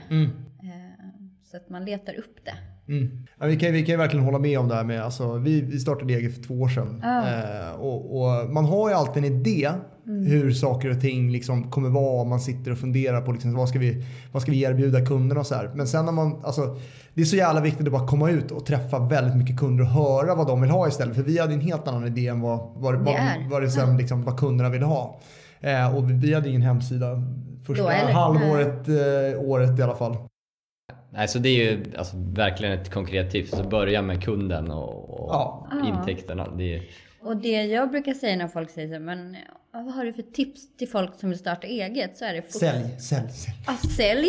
Eh, 0.63 1.09
Så 1.45 1.57
att 1.57 1.69
man 1.69 1.85
letar 1.85 2.15
upp 2.15 2.45
det. 2.45 2.55
Mm. 2.89 3.27
Ja, 3.39 3.47
vi, 3.47 3.57
kan, 3.57 3.73
vi 3.73 3.87
kan 3.87 3.99
verkligen 3.99 4.25
hålla 4.25 4.39
med 4.39 4.59
om 4.59 4.69
det 4.69 4.75
här 4.75 4.85
med, 4.85 5.03
alltså, 5.03 5.35
vi, 5.35 5.61
vi 5.61 5.79
startade 5.79 6.15
eget 6.15 6.35
för 6.35 6.43
två 6.43 6.55
år 6.55 6.69
sedan. 6.69 7.01
Ja. 7.03 7.25
Eh, 7.29 7.81
och, 7.81 8.21
och 8.21 8.51
man 8.51 8.65
har 8.65 8.89
ju 8.89 8.95
alltid 8.95 9.25
en 9.25 9.33
idé 9.41 9.71
hur 10.09 10.53
saker 10.53 10.91
och 10.91 11.01
ting 11.01 11.31
liksom 11.33 11.71
kommer 11.71 11.89
vara. 11.89 12.25
Man 12.25 12.41
sitter 12.41 12.71
och 12.71 12.79
funderar 12.79 13.21
på 13.21 13.33
liksom, 13.33 13.55
vad, 13.55 13.69
ska 13.69 13.79
vi, 13.79 14.05
vad 14.33 14.43
ska 14.43 14.51
vi 14.53 14.63
erbjuda 14.63 15.07
kunderna 15.07 15.41
och 15.41 15.47
så 15.47 15.55
här. 15.55 15.71
Men 15.75 15.89
sen 15.89 16.05
när 16.05 16.13
man, 16.13 16.45
alltså, 16.45 16.77
det 17.15 17.21
är 17.21 17.25
så 17.25 17.37
jävla 17.37 17.61
viktigt 17.61 17.87
att 17.87 17.93
bara 17.93 18.07
komma 18.07 18.31
ut 18.31 18.51
och 18.51 18.67
träffa 18.67 18.99
väldigt 18.99 19.37
mycket 19.37 19.59
kunder 19.59 19.85
och 19.85 19.91
höra 19.91 20.35
vad 20.35 20.47
de 20.47 20.61
vill 20.61 20.71
ha 20.71 20.89
istället. 20.89 21.17
För 21.17 21.23
vi 21.23 21.39
hade 21.39 21.55
en 21.55 21.61
helt 21.61 21.89
annan 21.89 22.07
idé 22.07 22.29
än 22.29 22.41
vad, 22.41 22.59
vad, 22.75 22.95
vad, 22.95 23.17
vad, 23.51 23.63
det 23.63 23.71
sen, 23.71 23.97
liksom, 23.97 24.23
vad 24.23 24.39
kunderna 24.39 24.71
ville 24.71 24.85
ha. 24.85 25.21
Eh, 25.61 25.97
och 25.97 26.11
vi, 26.11 26.15
vi 26.15 26.35
hade 26.35 26.49
ingen 26.49 26.63
hemsida 26.63 27.23
första 27.67 27.93
halvåret, 27.93 28.89
eh, 28.89 29.41
året 29.41 29.79
i 29.79 29.83
alla 29.83 29.95
fall. 29.95 30.17
Nej, 31.19 31.29
så 31.29 31.39
det 31.39 31.49
är 31.49 31.73
ju 31.73 31.85
alltså, 31.99 32.17
verkligen 32.17 32.81
ett 32.81 32.91
konkret 32.93 33.31
tips. 33.31 33.51
Så 33.51 33.63
börja 33.63 34.03
med 34.03 34.25
kunden 34.25 34.71
och, 34.71 35.11
och 35.11 35.29
Ja. 35.35 35.69
intäkterna. 35.87 36.49
Det 36.49 36.75
är, 36.75 36.83
Och 37.23 37.37
det 37.37 37.63
jag 37.65 37.91
brukar 37.91 38.15
säga 38.15 38.37
när 38.37 38.49
folk 38.49 38.71
säger 38.71 38.95
så 38.95 39.01
men 39.03 39.37
vad 39.73 39.95
har 39.95 40.05
du 40.05 40.13
för 40.13 40.23
tips 40.23 40.77
till 40.77 40.89
folk 40.89 41.15
som 41.21 41.29
vill 41.31 41.39
starta 41.39 41.67
eget? 41.67 42.17
Så 42.17 42.25
är 42.25 42.35
det 42.35 42.43
fort- 42.43 42.61
Sälj, 42.61 43.01
sälj, 43.01 43.29
sälj. 43.31 43.55
Ja, 43.67 43.77
sälj. 43.97 44.29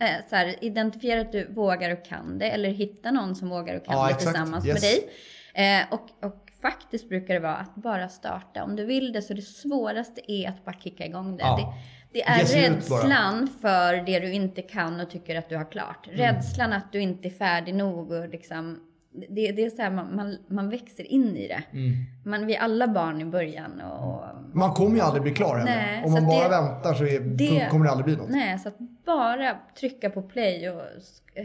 Eh, 0.00 0.28
så 0.30 0.36
här, 0.36 0.64
identifiera 0.64 1.20
att 1.20 1.32
du 1.32 1.46
vågar 1.52 1.90
och 1.92 2.04
kan 2.04 2.38
det. 2.38 2.50
Eller 2.50 2.68
hitta 2.68 3.10
någon 3.10 3.34
som 3.34 3.48
vågar 3.48 3.76
och 3.76 3.84
kan 3.84 3.94
Ja, 3.96 4.02
det 4.06 4.10
exakt. 4.10 4.24
tillsammans 4.26 4.66
Yes. 4.66 4.82
med 4.82 4.82
dig. 4.92 5.78
Eh, 5.80 5.84
och, 5.94 6.26
och 6.26 6.42
faktiskt 6.62 7.08
brukar 7.08 7.34
det 7.34 7.40
vara 7.40 7.56
att 7.56 7.74
bara 7.74 8.08
starta. 8.08 8.64
Om 8.64 8.76
du 8.76 8.84
vill 8.84 9.12
det 9.12 9.22
så 9.22 9.34
det 9.34 9.42
svåraste 9.42 10.32
är 10.32 10.48
att 10.48 10.64
bara 10.64 10.76
kicka 10.80 11.06
igång 11.06 11.36
det. 11.36 11.42
Ja. 11.42 11.56
det 11.56 11.95
det 12.12 12.22
är 12.22 12.44
rädslan 12.44 13.48
för 13.60 14.06
det 14.06 14.18
du 14.18 14.32
inte 14.32 14.62
kan 14.62 15.00
och 15.00 15.10
tycker 15.10 15.36
att 15.36 15.48
du 15.48 15.56
har 15.56 15.70
klart. 15.70 16.06
Mm. 16.06 16.18
Rädslan 16.18 16.72
att 16.72 16.92
du 16.92 17.00
inte 17.00 17.28
är 17.28 17.30
färdig 17.30 17.74
nog 17.74 18.12
och 18.12 18.28
liksom 18.28 18.80
det, 19.28 19.52
det 19.52 19.64
är 19.64 19.70
så 19.70 19.82
här, 19.82 19.90
man, 19.90 20.16
man, 20.16 20.36
man 20.48 20.70
växer 20.70 21.04
in 21.12 21.36
i 21.36 21.48
det. 21.48 21.62
Mm. 21.72 21.92
Man, 22.24 22.46
vi 22.46 22.54
är 22.54 22.60
alla 22.60 22.88
barn 22.88 23.20
i 23.20 23.24
början 23.24 23.80
och, 23.80 24.08
och 24.14 24.24
Man 24.52 24.70
kommer 24.74 24.96
ju 24.96 25.00
aldrig 25.02 25.22
bli 25.22 25.32
klar 25.32 25.56
heller. 25.56 25.76
Nej, 25.76 26.04
Om 26.04 26.12
man 26.12 26.26
bara 26.26 26.42
det- 26.42 26.48
väntar 26.48 26.94
så 26.94 27.04
är, 27.04 27.20
det- 27.20 27.68
kommer 27.70 27.84
det 27.84 27.90
aldrig 27.90 28.04
bli 28.04 28.16
något. 28.16 28.30
Nej, 28.30 28.58
så 28.58 28.68
att 28.68 28.78
bara 29.06 29.56
trycka 29.80 30.10
på 30.10 30.22
play 30.22 30.70
och 30.70 30.82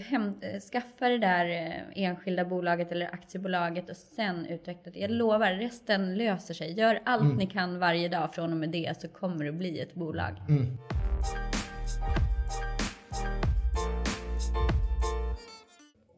häm, 0.10 0.34
eh, 0.42 0.60
skaffa 0.72 1.10
det 1.10 1.18
där 1.18 1.46
eh, 1.66 2.04
enskilda 2.04 2.46
bolaget 2.46 2.92
eller 2.92 3.06
aktiebolaget 3.14 3.90
och 3.90 3.96
sen 3.98 4.46
utveckla 4.46 4.92
det. 4.92 5.00
Jag 5.00 5.12
lovar, 5.12 5.52
resten 5.52 6.18
löser 6.18 6.54
sig. 6.54 6.72
Gör 6.80 7.00
allt 7.06 7.38
ni 7.38 7.46
kan 7.48 7.80
varje 7.80 8.08
dag 8.10 8.34
från 8.34 8.52
och 8.52 8.58
med 8.58 8.70
det 8.70 9.02
så 9.02 9.08
kommer 9.08 9.46
det 9.46 9.52
bli 9.52 9.80
ett 9.80 9.94
bolag. 9.94 10.32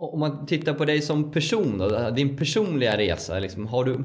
Om 0.04 0.20
man 0.20 0.46
tittar 0.46 0.74
på 0.74 0.86
dig 0.86 1.02
som 1.02 1.32
person 1.32 1.78
då, 1.78 2.10
din 2.10 2.38
personliga 2.38 2.98
resa. 2.98 3.40
Liksom, 3.40 3.68
har 3.68 3.84
du, 3.84 4.04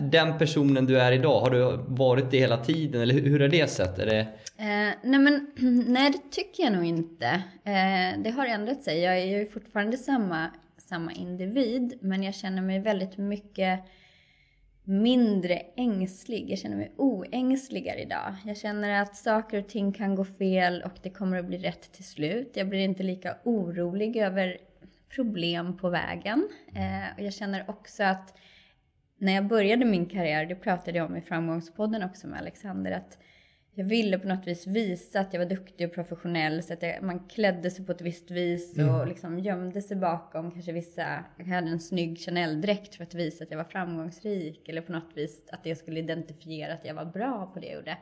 den 0.00 0.38
personen 0.38 0.86
du 0.86 0.98
är 0.98 1.12
idag, 1.12 1.40
har 1.40 1.50
du 1.50 1.78
varit 1.86 2.30
det 2.30 2.38
hela 2.38 2.56
tiden? 2.56 3.02
Eller 3.02 3.14
hur, 3.14 3.40
har 3.40 3.46
är 3.46 3.48
det 3.48 3.70
sett? 3.70 3.98
Är 3.98 4.06
det, 4.06 4.26
Eh, 4.56 4.94
nej, 5.02 5.20
men 5.20 5.52
nej, 5.86 6.10
det 6.10 6.30
tycker 6.30 6.62
jag 6.62 6.72
nog 6.72 6.84
inte. 6.84 7.26
Eh, 7.64 8.22
det 8.22 8.30
har 8.30 8.46
ändrat 8.46 8.82
sig. 8.82 9.00
Jag 9.00 9.18
är 9.18 9.38
ju 9.38 9.46
fortfarande 9.46 9.96
samma, 9.96 10.50
samma 10.78 11.12
individ, 11.12 11.98
men 12.00 12.22
jag 12.22 12.34
känner 12.34 12.62
mig 12.62 12.80
väldigt 12.80 13.18
mycket 13.18 13.80
mindre 14.84 15.54
ängslig. 15.76 16.50
Jag 16.50 16.58
känner 16.58 16.76
mig 16.76 16.92
oängsligare 16.96 18.02
idag. 18.02 18.34
Jag 18.44 18.56
känner 18.56 19.02
att 19.02 19.16
saker 19.16 19.58
och 19.58 19.68
ting 19.68 19.92
kan 19.92 20.14
gå 20.14 20.24
fel 20.24 20.82
och 20.82 20.98
det 21.02 21.10
kommer 21.10 21.38
att 21.38 21.46
bli 21.46 21.58
rätt 21.58 21.92
till 21.92 22.04
slut. 22.04 22.50
Jag 22.54 22.68
blir 22.68 22.80
inte 22.80 23.02
lika 23.02 23.36
orolig 23.44 24.16
över 24.16 24.58
problem 25.08 25.76
på 25.76 25.88
vägen. 25.88 26.48
Eh, 26.74 27.16
och 27.16 27.22
jag 27.22 27.32
känner 27.32 27.70
också 27.70 28.04
att 28.04 28.34
när 29.18 29.32
jag 29.32 29.46
började 29.46 29.84
min 29.84 30.06
karriär, 30.06 30.46
det 30.46 30.54
pratade 30.54 30.98
jag 30.98 31.06
om 31.10 31.16
i 31.16 31.20
framgångspodden 31.20 32.02
också 32.02 32.26
med 32.26 32.38
Alexander, 32.38 32.92
att 32.92 33.18
jag 33.76 33.84
ville 33.84 34.18
på 34.18 34.28
något 34.28 34.46
vis 34.46 34.66
visa 34.66 35.20
att 35.20 35.32
jag 35.32 35.40
var 35.40 35.46
duktig 35.46 35.88
och 35.88 35.94
professionell 35.94 36.62
så 36.62 36.72
att 36.72 36.82
jag, 36.82 37.02
man 37.02 37.28
klädde 37.28 37.70
sig 37.70 37.86
på 37.86 37.92
ett 37.92 38.00
visst 38.00 38.30
vis 38.30 38.78
och 38.78 39.06
liksom 39.06 39.38
gömde 39.38 39.82
sig 39.82 39.96
bakom 39.96 40.50
kanske 40.50 40.72
vissa, 40.72 41.24
jag 41.38 41.44
hade 41.44 41.70
en 41.70 41.80
snygg 41.80 42.18
Chanel-dräkt 42.18 42.94
för 42.94 43.02
att 43.02 43.14
visa 43.14 43.44
att 43.44 43.50
jag 43.50 43.58
var 43.58 43.64
framgångsrik 43.64 44.68
eller 44.68 44.82
på 44.82 44.92
något 44.92 45.12
vis 45.14 45.44
att 45.52 45.64
det 45.64 45.76
skulle 45.76 46.00
identifiera 46.00 46.74
att 46.74 46.84
jag 46.84 46.94
var 46.94 47.04
bra 47.04 47.50
på 47.54 47.60
det 47.60 47.66
jag 47.66 47.74
gjorde. 47.74 47.98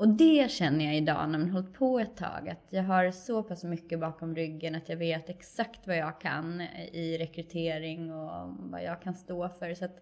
Och 0.00 0.08
det 0.08 0.50
känner 0.50 0.84
jag 0.84 0.96
idag 0.96 1.30
när 1.30 1.38
man 1.38 1.50
hållit 1.50 1.72
på 1.74 1.98
ett 1.98 2.16
tag, 2.16 2.48
att 2.48 2.66
jag 2.70 2.82
har 2.82 3.10
så 3.10 3.42
pass 3.42 3.64
mycket 3.64 4.00
bakom 4.00 4.34
ryggen 4.34 4.74
att 4.74 4.88
jag 4.88 4.96
vet 4.96 5.28
exakt 5.28 5.86
vad 5.86 5.96
jag 5.96 6.20
kan 6.20 6.60
i 6.92 7.16
rekrytering 7.18 8.12
och 8.12 8.56
vad 8.58 8.82
jag 8.84 9.02
kan 9.02 9.14
stå 9.14 9.48
för. 9.48 9.74
Så 9.74 9.84
att 9.84 9.96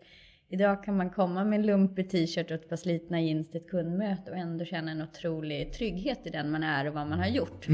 idag 0.49 0.85
kan 0.85 0.97
man 0.97 1.11
komma 1.11 1.45
med 1.45 1.59
en 1.61 1.67
lumpig 1.67 2.11
t-shirt 2.11 2.51
och 2.51 2.55
ett 2.55 2.69
par 2.69 2.77
slitna 2.77 3.21
jeans 3.21 3.51
till 3.51 3.61
ett 3.61 3.69
kundmöte 3.71 4.31
och 4.31 4.37
ändå 4.37 4.65
känna 4.65 4.91
en 4.91 5.03
otrolig 5.03 5.73
trygghet 5.73 6.21
i 6.25 6.31
den 6.31 6.51
man 6.51 6.63
är 6.63 6.87
och 6.87 6.95
vad 6.95 7.07
man 7.07 7.19
har 7.19 7.29
gjort. 7.29 7.67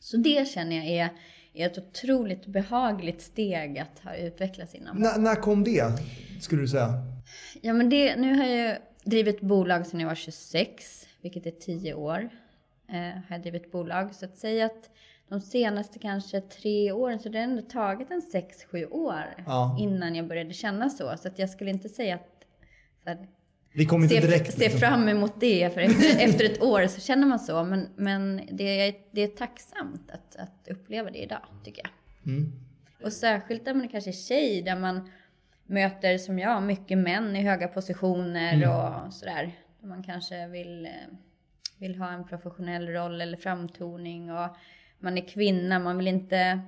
Så 0.00 0.16
det 0.16 0.48
känner 0.48 0.76
jag 0.76 0.86
är, 0.86 1.08
är 1.54 1.66
ett 1.66 1.78
otroligt 1.78 2.46
behagligt 2.46 3.20
steg 3.22 3.78
att 3.78 3.98
ha 4.04 4.16
utvecklats 4.16 4.74
inom. 4.74 5.04
N- 5.04 5.22
när 5.22 5.34
kom 5.34 5.64
det, 5.64 5.84
skulle 6.40 6.62
du 6.62 6.68
säga? 6.68 6.88
Ja 7.62 7.72
men 7.72 7.88
det, 7.90 8.16
nu 8.16 8.34
har 8.34 8.46
jag 8.46 8.76
drivit 9.04 9.40
bolag 9.40 9.86
sedan 9.86 10.00
jag 10.00 10.08
var 10.08 10.14
26, 10.14 11.05
vilket 11.22 11.46
är 11.46 11.50
10 11.50 11.94
år. 11.94 12.28
Eh, 12.88 12.96
har 12.98 13.22
jag 13.28 13.42
drivit 13.42 13.72
bolag. 13.72 14.14
Så 14.14 14.24
att 14.24 14.36
säga 14.36 14.66
att 14.66 14.90
de 15.28 15.40
senaste 15.40 15.98
kanske 15.98 16.40
tre 16.40 16.92
åren, 16.92 17.18
så 17.18 17.28
det 17.28 17.38
har 17.38 17.44
ändå 17.44 17.62
tagit 17.62 18.10
en 18.10 18.22
6-7 18.72 18.86
år 18.90 19.24
Ja. 19.46 19.76
innan 19.80 20.14
jag 20.14 20.28
började 20.28 20.52
känna 20.52 20.88
så. 20.90 21.16
Så 21.16 21.28
att 21.28 21.38
jag 21.38 21.50
skulle 21.50 21.70
inte 21.70 21.88
säga 21.88 22.14
att 22.14 22.46
här, 23.06 23.26
Det 23.74 23.84
kom 23.86 24.02
inte 24.02 24.14
se, 24.14 24.20
direkt. 24.26 24.52
se 24.52 24.58
liksom. 24.60 24.80
fram 24.80 25.08
emot 25.08 25.40
det, 25.40 25.74
för 25.74 25.80
efter, 25.80 26.24
efter 26.28 26.44
ett 26.44 26.62
år 26.62 26.86
så 26.86 27.00
känner 27.00 27.26
man 27.26 27.38
så. 27.38 27.64
Men, 27.64 27.88
men 27.96 28.40
det, 28.52 28.88
är, 28.88 28.94
det 29.10 29.20
är 29.20 29.28
tacksamt 29.28 30.10
att, 30.10 30.36
att 30.36 30.68
uppleva 30.70 31.10
det 31.10 31.18
idag, 31.22 31.42
tycker 31.64 31.82
jag. 31.84 31.90
Mm. 32.32 32.52
Och 33.04 33.12
särskilt 33.12 33.66
när 33.66 33.74
man 33.74 33.88
kanske 33.88 34.10
är 34.10 34.28
tjej, 34.28 34.62
där 34.62 34.76
man 34.76 35.10
möter, 35.66 36.18
som 36.18 36.38
jag, 36.38 36.62
mycket 36.62 36.98
män 36.98 37.36
i 37.36 37.42
höga 37.42 37.68
positioner 37.68 38.54
Mm. 38.54 38.70
och 38.70 39.12
sådär. 39.14 39.52
Man 39.86 40.02
kanske 40.02 40.46
vill, 40.46 40.86
eh, 40.86 40.90
vill 41.78 41.96
ha 41.96 42.12
en 42.12 42.24
professionell 42.24 42.88
roll 42.88 43.20
eller 43.20 43.36
framtoning. 43.36 44.32
Och 44.32 44.48
man 44.98 45.18
är 45.18 45.28
kvinna, 45.28 45.78
man 45.78 45.96
vill 45.96 46.08
inte 46.08 46.60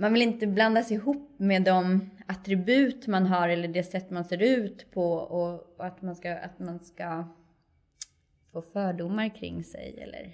man 0.00 0.12
vill 0.12 0.22
inte 0.22 0.46
blandas 0.46 0.92
ihop 0.92 1.34
med 1.36 1.64
de 1.64 2.10
attribut 2.26 3.06
man 3.06 3.26
har 3.26 3.48
eller 3.48 3.68
det 3.68 3.82
sätt 3.82 4.10
man 4.10 4.24
ser 4.24 4.42
ut 4.42 4.86
på 4.92 5.12
och, 5.12 5.76
och 5.76 5.86
att, 5.86 6.02
man 6.02 6.16
ska, 6.16 6.36
att 6.36 6.58
man 6.58 6.80
ska 6.80 7.24
få 8.52 8.62
fördomar 8.62 9.36
kring 9.36 9.64
sig 9.64 9.98
eller... 9.98 10.32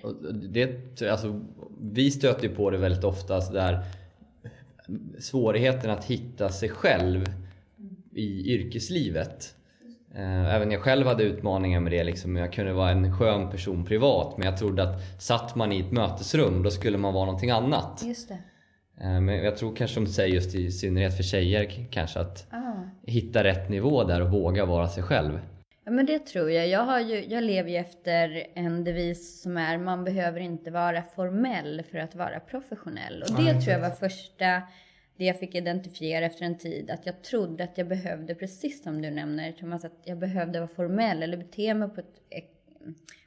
Det, 0.48 1.02
alltså, 1.10 1.40
vi 1.80 2.10
stöter 2.10 2.48
ju 2.48 2.54
på 2.54 2.70
det 2.70 2.78
väldigt 2.78 3.04
ofta, 3.04 3.40
så 3.40 3.52
där 3.52 3.84
svårigheten 5.18 5.90
att 5.90 6.04
hitta 6.04 6.48
sig 6.48 6.68
själv 6.68 7.24
i 8.12 8.54
yrkeslivet. 8.54 9.53
Eh, 10.16 10.54
även 10.54 10.70
jag 10.70 10.80
själv 10.80 11.06
hade 11.06 11.22
utmaningar 11.24 11.80
med 11.80 11.92
det. 11.92 12.04
Liksom. 12.04 12.36
Jag 12.36 12.52
kunde 12.52 12.72
vara 12.72 12.90
en 12.90 13.18
skön 13.18 13.50
person 13.50 13.84
privat 13.84 14.36
men 14.38 14.46
jag 14.46 14.56
trodde 14.58 14.82
att 14.82 15.22
satt 15.22 15.54
man 15.54 15.72
i 15.72 15.80
ett 15.80 15.92
mötesrum 15.92 16.62
då 16.62 16.70
skulle 16.70 16.98
man 16.98 17.14
vara 17.14 17.24
någonting 17.24 17.50
annat. 17.50 18.02
Just 18.04 18.28
det. 18.28 18.38
Eh, 19.00 19.20
men 19.20 19.28
jag 19.44 19.56
tror 19.56 19.76
kanske 19.76 19.94
som 19.94 20.04
du 20.04 20.10
säger 20.10 20.34
just 20.34 20.54
i 20.54 20.70
synnerhet 20.70 21.16
för 21.16 21.22
tjejer 21.22 21.86
kanske 21.90 22.20
att 22.20 22.46
Ah. 22.50 22.72
hitta 23.06 23.44
rätt 23.44 23.68
nivå 23.68 24.04
där 24.04 24.22
och 24.22 24.30
våga 24.30 24.64
vara 24.64 24.88
sig 24.88 25.02
själv. 25.02 25.38
Ja 25.84 25.90
men 25.92 26.06
det 26.06 26.18
tror 26.18 26.50
jag. 26.50 26.68
Jag, 26.68 26.80
har 26.84 27.00
ju, 27.00 27.24
jag 27.24 27.44
lever 27.44 27.70
ju 27.70 27.76
efter 27.76 28.46
en 28.54 28.84
devis 28.84 29.42
som 29.42 29.56
är 29.56 29.78
man 29.78 30.04
behöver 30.04 30.40
inte 30.40 30.70
vara 30.70 31.02
formell 31.02 31.82
för 31.90 31.98
att 31.98 32.14
vara 32.14 32.40
professionell. 32.40 33.22
Och 33.22 33.36
det 33.36 33.42
Nej, 33.52 33.60
tror 33.62 33.72
jag 33.72 33.80
var 33.80 33.90
första, 33.90 34.62
det 35.16 35.24
jag 35.24 35.38
fick 35.38 35.54
identifiera 35.54 36.26
efter 36.26 36.44
en 36.44 36.58
tid. 36.58 36.90
Att 36.90 37.06
jag 37.06 37.22
trodde 37.22 37.64
att 37.64 37.78
jag 37.78 37.88
behövde, 37.88 38.34
precis 38.34 38.82
som 38.82 39.02
du 39.02 39.10
nämner 39.10 39.52
Thomas, 39.52 39.84
att 39.84 40.00
jag 40.04 40.18
behövde 40.18 40.60
vara 40.60 40.68
formell 40.68 41.22
eller 41.22 41.36
bete 41.36 41.74
mig 41.74 41.88
på 41.88 42.00
ett, 42.00 42.46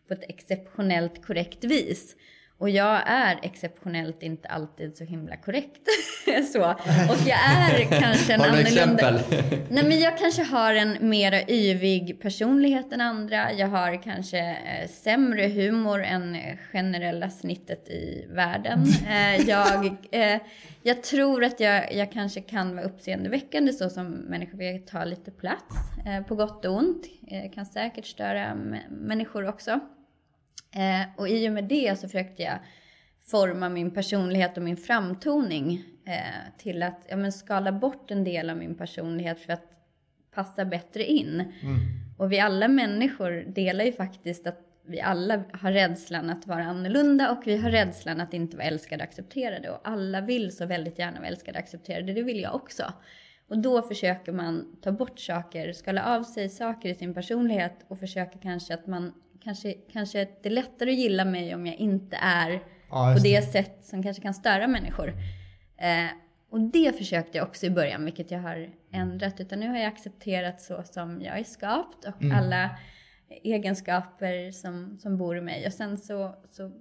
på 0.07 0.13
ett 0.13 0.23
exceptionellt 0.29 1.25
korrekt 1.25 1.63
vis. 1.63 2.15
Och 2.59 2.69
jag 2.69 3.01
är 3.05 3.39
exceptionellt 3.41 4.23
inte 4.23 4.47
alltid 4.47 4.95
så 4.95 5.03
himla 5.03 5.37
korrekt. 5.37 5.81
så. 6.53 6.63
Och 7.11 7.27
jag 7.27 7.39
är 7.45 7.99
kanske 8.01 8.33
en 8.33 8.39
Har 8.39 8.47
du 8.47 8.53
annorlunda... 8.53 9.09
exempel? 9.09 9.21
Nej 9.69 9.83
men 9.83 9.99
jag 9.99 10.17
kanske 10.17 10.43
har 10.43 10.73
en 10.73 10.97
mera 11.09 11.49
yvig 11.49 12.21
personlighet 12.21 12.93
än 12.93 13.01
andra. 13.01 13.53
Jag 13.53 13.67
har 13.67 14.03
kanske 14.03 14.39
eh, 14.39 14.89
sämre 14.89 15.47
humor 15.47 16.03
än 16.03 16.37
generella 16.71 17.29
snittet 17.29 17.89
i 17.89 18.25
världen. 18.29 18.83
Eh, 19.09 19.49
jag, 19.49 19.85
eh, 20.11 20.41
jag 20.83 21.03
tror 21.03 21.43
att 21.43 21.59
jag, 21.59 21.93
jag 21.93 22.11
kanske 22.11 22.41
kan 22.41 22.75
vara 22.75 22.85
uppseendeväckande 22.85 23.73
så 23.73 23.89
som 23.89 24.05
människor 24.07 24.57
vill 24.57 24.85
ta 24.85 25.03
lite 25.03 25.31
plats. 25.31 25.75
Eh, 26.05 26.23
på 26.23 26.35
gott 26.35 26.65
och 26.65 26.75
ont. 26.75 27.05
Eh, 27.27 27.51
kan 27.51 27.65
säkert 27.65 28.05
störa 28.05 28.55
människor 28.89 29.47
också. 29.47 29.79
Eh, 30.71 31.07
och 31.17 31.29
i 31.29 31.49
och 31.49 31.53
med 31.53 31.63
det 31.63 31.99
så 31.99 32.07
försökte 32.07 32.43
jag 32.43 32.59
forma 33.31 33.69
min 33.69 33.91
personlighet 33.91 34.57
och 34.57 34.63
min 34.63 34.77
framtoning 34.77 35.83
eh, 36.05 36.57
till 36.57 36.83
att 36.83 37.05
ja, 37.09 37.15
men 37.17 37.31
skala 37.31 37.71
bort 37.71 38.11
en 38.11 38.23
del 38.23 38.49
av 38.49 38.57
min 38.57 38.75
personlighet 38.75 39.39
för 39.39 39.53
att 39.53 39.71
passa 40.33 40.65
bättre 40.65 41.03
in. 41.03 41.53
Och 42.17 42.31
vi 42.31 42.39
alla 42.39 42.67
människor 42.67 43.45
delar 43.47 43.85
ju 43.85 43.91
faktiskt 43.91 44.47
att 44.47 44.67
vi 44.87 45.01
alla 45.01 45.43
har 45.53 45.71
rädslan 45.71 46.29
att 46.29 46.47
vara 46.47 46.63
annorlunda 46.63 47.31
och 47.31 47.41
vi 47.45 47.57
har 47.57 47.71
rädslan 47.71 48.21
att 48.21 48.33
inte 48.33 48.57
vara 48.57 48.67
älskade 48.67 49.03
och 49.03 49.09
accepterade. 49.09 49.69
Och 49.69 49.79
alla 49.83 50.21
vill 50.21 50.57
så 50.57 50.65
väldigt 50.65 50.99
gärna 50.99 51.19
vara 51.19 51.27
älskade 51.27 51.57
och 51.57 51.63
accepterade, 51.63 52.13
det 52.13 52.23
vill 52.23 52.39
jag 52.39 52.55
också. 52.55 52.83
Och 53.49 53.57
då 53.57 53.81
försöker 53.81 54.31
man 54.31 54.77
ta 54.81 54.91
bort 54.91 55.19
saker, 55.19 55.73
skala 55.73 56.15
av 56.15 56.23
sig 56.23 56.49
saker 56.49 56.89
i 56.89 56.95
sin 56.95 57.13
personlighet 57.13 57.85
och 57.87 57.99
försöker 57.99 58.39
kanske 58.39 58.73
att 58.73 58.87
man, 58.87 59.13
kanske, 59.47 59.73
kanske 59.73 60.21
att 60.21 60.43
det 60.43 60.49
är 60.49 60.53
lättare 60.53 60.91
att 60.91 60.97
gilla 60.97 61.25
mig 61.25 61.55
om 61.55 61.65
jag 61.65 61.75
inte 61.75 62.17
är 62.21 62.63
Ja, 62.89 63.05
på 63.05 63.11
just 63.11 63.23
det 63.23 63.41
sätt 63.41 63.77
som 63.83 64.03
kanske 64.03 64.21
kan 64.21 64.33
störa 64.33 64.67
människor. 64.67 65.07
Eh, 65.77 66.07
och 66.49 66.61
det 66.61 66.97
försökte 66.97 67.37
jag 67.37 67.47
också 67.47 67.65
i 67.65 67.69
början, 67.69 68.05
vilket 68.05 68.31
jag 68.31 68.39
har 68.39 68.69
ändrat. 68.91 69.39
Utan 69.39 69.59
nu 69.59 69.67
har 69.69 69.77
jag 69.77 69.85
accepterat 69.85 70.61
så 70.61 70.83
som 70.83 71.21
jag 71.21 71.39
är 71.39 71.43
skapt 71.43 72.05
och 72.05 72.23
alla 72.33 72.77
egenskaper 73.43 74.51
som, 74.51 74.97
som 74.99 75.17
bor 75.17 75.37
i 75.37 75.41
mig. 75.41 75.67
Och 75.67 75.73
sen 75.73 75.97
så, 75.97 76.35
så 76.51 76.71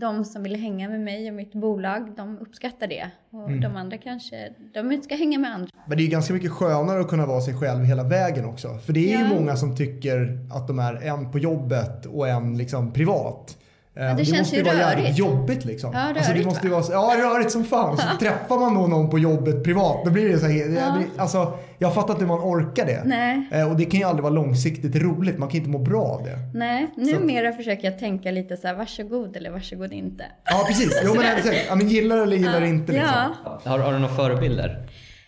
de 0.00 0.24
som 0.24 0.42
vill 0.42 0.56
hänga 0.56 0.88
med 0.88 1.00
mig 1.00 1.28
och 1.28 1.34
mitt 1.36 1.52
bolag, 1.52 2.12
de 2.16 2.38
uppskattar 2.38 2.86
det. 2.86 3.10
Och 3.30 3.50
de 3.50 3.76
andra 3.76 3.98
kanske, 3.98 4.36
de 4.74 5.02
ska 5.02 5.14
hänga 5.14 5.38
med 5.38 5.54
andra. 5.54 5.68
Men 5.86 5.96
det 5.96 6.02
är 6.02 6.04
ju 6.04 6.10
ganska 6.10 6.34
mycket 6.34 6.50
skönare 6.50 7.00
att 7.00 7.08
kunna 7.08 7.26
vara 7.26 7.40
sig 7.40 7.54
själv 7.54 7.84
hela 7.84 8.02
vägen 8.02 8.44
också. 8.44 8.78
För 8.78 8.92
det 8.92 9.14
är 9.14 9.18
ju 9.18 9.24
Ja. 9.24 9.28
många 9.40 9.56
som 9.56 9.76
tycker 9.76 10.38
att 10.54 10.66
de 10.68 10.78
är 10.78 10.94
en 11.06 11.30
på 11.32 11.38
jobbet 11.38 12.06
och 12.06 12.28
en 12.28 12.58
liksom 12.58 12.92
privat. 12.92 13.56
Eh, 13.96 14.10
och 14.10 14.16
det 14.16 14.24
känns 14.24 14.38
måste 14.38 14.56
ju 14.56 14.62
ju 14.62 14.68
vara 14.68 14.76
jävligt 14.78 15.04
rörigt. 15.04 15.18
jobbigt 15.18 15.64
liksom. 15.64 15.90
Ja, 15.94 16.00
alltså, 16.00 16.22
det 16.22 16.28
rörigt, 16.30 16.46
måste 16.46 16.66
ju 16.66 16.72
va? 16.72 16.80
vara 16.90 17.14
ja, 17.18 17.24
rörigt 17.24 17.50
som 17.52 17.64
fan. 17.64 17.96
Så 17.96 18.02
träffar 18.20 18.58
man 18.58 18.74
då 18.74 18.86
någon 18.86 19.10
på 19.10 19.18
jobbet 19.18 19.64
privat, 19.64 20.04
då 20.04 20.10
blir 20.10 20.28
det 20.28 20.38
så 20.38 20.46
här, 20.46 20.68
det 20.68 20.74
Ja. 20.80 21.02
alltså, 21.22 21.58
jag 21.78 21.94
fattar 21.94 22.14
inte 22.14 22.24
hur 22.24 22.28
man 22.28 22.40
orkar 22.40 22.86
det. 22.86 23.02
Nej. 23.04 23.48
Eh, 23.52 23.70
och 23.70 23.76
det 23.76 23.84
kan 23.84 24.00
ju 24.00 24.06
aldrig 24.06 24.22
vara 24.22 24.34
långsiktigt 24.34 24.96
roligt, 24.96 25.38
man 25.38 25.48
kan 25.48 25.58
inte 25.58 25.70
må 25.70 25.78
bra 25.78 26.02
av 26.02 26.24
det. 26.24 26.38
Nej, 26.54 26.90
numera 26.96 27.52
försöker 27.52 27.90
jag 27.90 27.98
tänka 27.98 28.30
lite 28.30 28.56
så 28.56 28.66
här, 28.66 28.74
varsågod 28.74 29.36
eller 29.36 29.50
varsågod 29.50 29.92
inte. 29.92 30.24
Ja 30.44 30.64
precis, 30.68 31.00
jo, 31.04 31.14
men, 31.14 31.54
ja, 31.68 31.74
men 31.74 31.88
gillar 31.88 32.18
eller 32.18 32.36
gillar 32.36 32.64
inte 32.64 32.92
liksom. 32.92 33.10
Ja, 33.44 33.60
Har, 33.64 33.78
har 33.78 33.92
du 33.92 33.98
några 33.98 34.14
förebilder? 34.14 34.86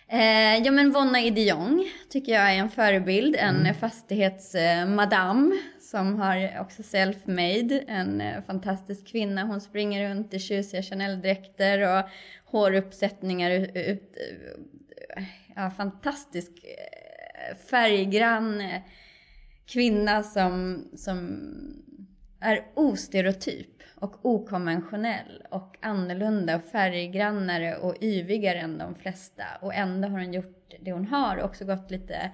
Eh, 0.09 0.57
ja 0.65 0.71
men 0.71 0.91
Vonna 0.91 1.21
Idiong 1.21 1.85
tycker 2.09 2.31
jag 2.31 2.53
är 2.53 2.57
en 2.57 2.69
förebild. 2.69 3.35
En 3.35 3.73
fastighetsmadam 3.73 5.59
som 5.91 6.15
har 6.15 6.61
också 6.61 6.81
self-made. 6.81 7.83
En 7.87 8.21
eh, 8.21 8.41
fantastisk 8.47 9.07
kvinna. 9.07 9.43
Hon 9.43 9.61
springer 9.61 10.09
runt 10.09 10.33
i 10.33 10.39
tjusiga 10.39 10.81
Chanel-dräkter 10.81 11.97
och 11.97 12.05
håruppsättningar 12.51 13.51
ut, 13.51 13.71
ut 13.75 14.17
eh, 15.17 15.23
ja, 15.57 15.69
fantastisk 15.69 16.51
eh, 16.63 17.57
färggrann 17.57 18.61
eh, 18.61 18.81
kvinna 19.65 20.23
som, 20.23 20.83
som 20.95 21.39
är 22.39 22.65
ostereotyp 22.75 23.67
och 23.95 24.25
okonventionell 24.25 25.43
och 25.51 25.77
annorlunda 25.81 26.55
och 26.55 26.63
färggrannare 26.63 27.75
och 27.77 27.95
yvigare 28.01 28.59
än 28.59 28.77
de 28.77 28.95
flesta. 28.95 29.43
Och 29.61 29.73
ändå 29.73 30.07
har 30.07 30.19
hon 30.19 30.33
gjort 30.33 30.73
det 30.81 30.91
hon 30.91 31.05
har 31.05 31.37
och 31.37 31.45
också 31.45 31.65
gått 31.65 31.91
lite 31.91 32.31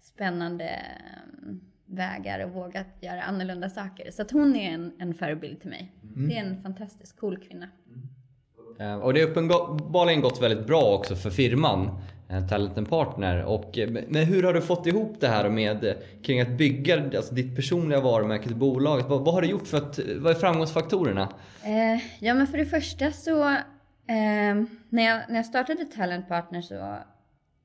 spännande 0.00 0.64
mm, 0.64 1.60
vägar 1.86 2.44
och 2.44 2.50
vågat 2.50 2.86
göra 3.00 3.22
annorlunda 3.22 3.70
saker. 3.70 4.10
Så 4.10 4.22
att 4.22 4.30
hon 4.30 4.56
är 4.56 4.70
en, 4.74 4.92
en 4.98 5.14
förebild 5.14 5.60
till 5.60 5.70
mig. 5.70 5.92
Det 6.02 6.36
är 6.38 6.44
en 6.44 6.62
fantastiskt 6.62 7.20
cool 7.20 7.38
kvinna. 7.38 7.68
Eh, 8.80 8.94
Och 8.94 9.14
det 9.14 9.20
har 9.20 9.28
uppenbarligen 9.28 10.20
gått 10.20 10.42
väldigt 10.42 10.66
bra 10.66 10.94
också 10.98 11.16
för 11.16 11.30
firman, 11.30 12.02
Eh, 12.28 12.48
talenten 12.48 12.86
Talent 12.86 12.90
Partner. 12.90 13.44
Och, 13.44 13.78
eh, 13.78 13.90
men 13.90 14.24
hur 14.24 14.42
har 14.42 14.54
du 14.54 14.60
fått 14.60 14.86
ihop 14.86 15.20
det 15.20 15.28
här 15.28 15.48
med 15.48 15.84
eh, 15.84 15.94
kring 16.22 16.40
att 16.40 16.48
bygga 16.48 17.16
alltså 17.16 17.34
ditt 17.34 17.56
personliga 17.56 18.00
varumärke 18.00 18.46
till 18.46 18.56
bolaget? 18.56 19.06
Vad, 19.06 19.24
vad 19.24 19.34
har 19.34 19.42
du 19.42 19.48
gjort 19.48 19.66
för 19.66 19.76
att, 19.76 19.98
vad 20.18 20.32
är 20.32 20.38
framgångsfaktorerna? 20.38 21.32
Eh, 21.64 22.02
ja 22.20 22.34
men 22.34 22.46
för 22.46 22.58
det 22.58 22.66
första 22.66 23.12
så, 23.12 23.48
eh, 23.48 24.54
när, 24.88 25.02
jag, 25.02 25.20
när 25.28 25.36
jag 25.36 25.46
startade 25.46 25.84
Talent 25.84 26.28
Partner 26.28 26.62
så 26.62 26.74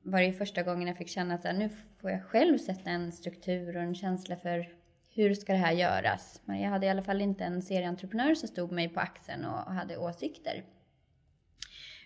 var 0.02 0.18
det 0.18 0.24
ju 0.24 0.32
första 0.32 0.62
gången 0.62 0.88
jag 0.88 0.96
fick 0.96 1.08
känna 1.08 1.34
att 1.34 1.44
här, 1.44 1.52
nu 1.52 1.70
får 2.00 2.10
jag 2.10 2.24
själv 2.24 2.58
sätta 2.58 2.90
en 2.90 3.12
struktur 3.12 3.76
och 3.76 3.82
en 3.82 3.94
känsla 3.94 4.36
för 4.36 4.68
hur 5.14 5.34
ska 5.34 5.52
det 5.52 5.58
här 5.58 5.72
göras. 5.72 6.40
Men 6.44 6.60
jag 6.60 6.70
hade 6.70 6.86
i 6.86 6.90
alla 6.90 7.02
fall 7.02 7.20
inte 7.20 7.44
en 7.44 7.62
serieentreprenör 7.62 8.34
som 8.34 8.48
stod 8.48 8.72
mig 8.72 8.88
på 8.88 9.00
axeln 9.00 9.44
och, 9.44 9.66
och 9.66 9.74
hade 9.74 9.96
åsikter. 9.96 10.64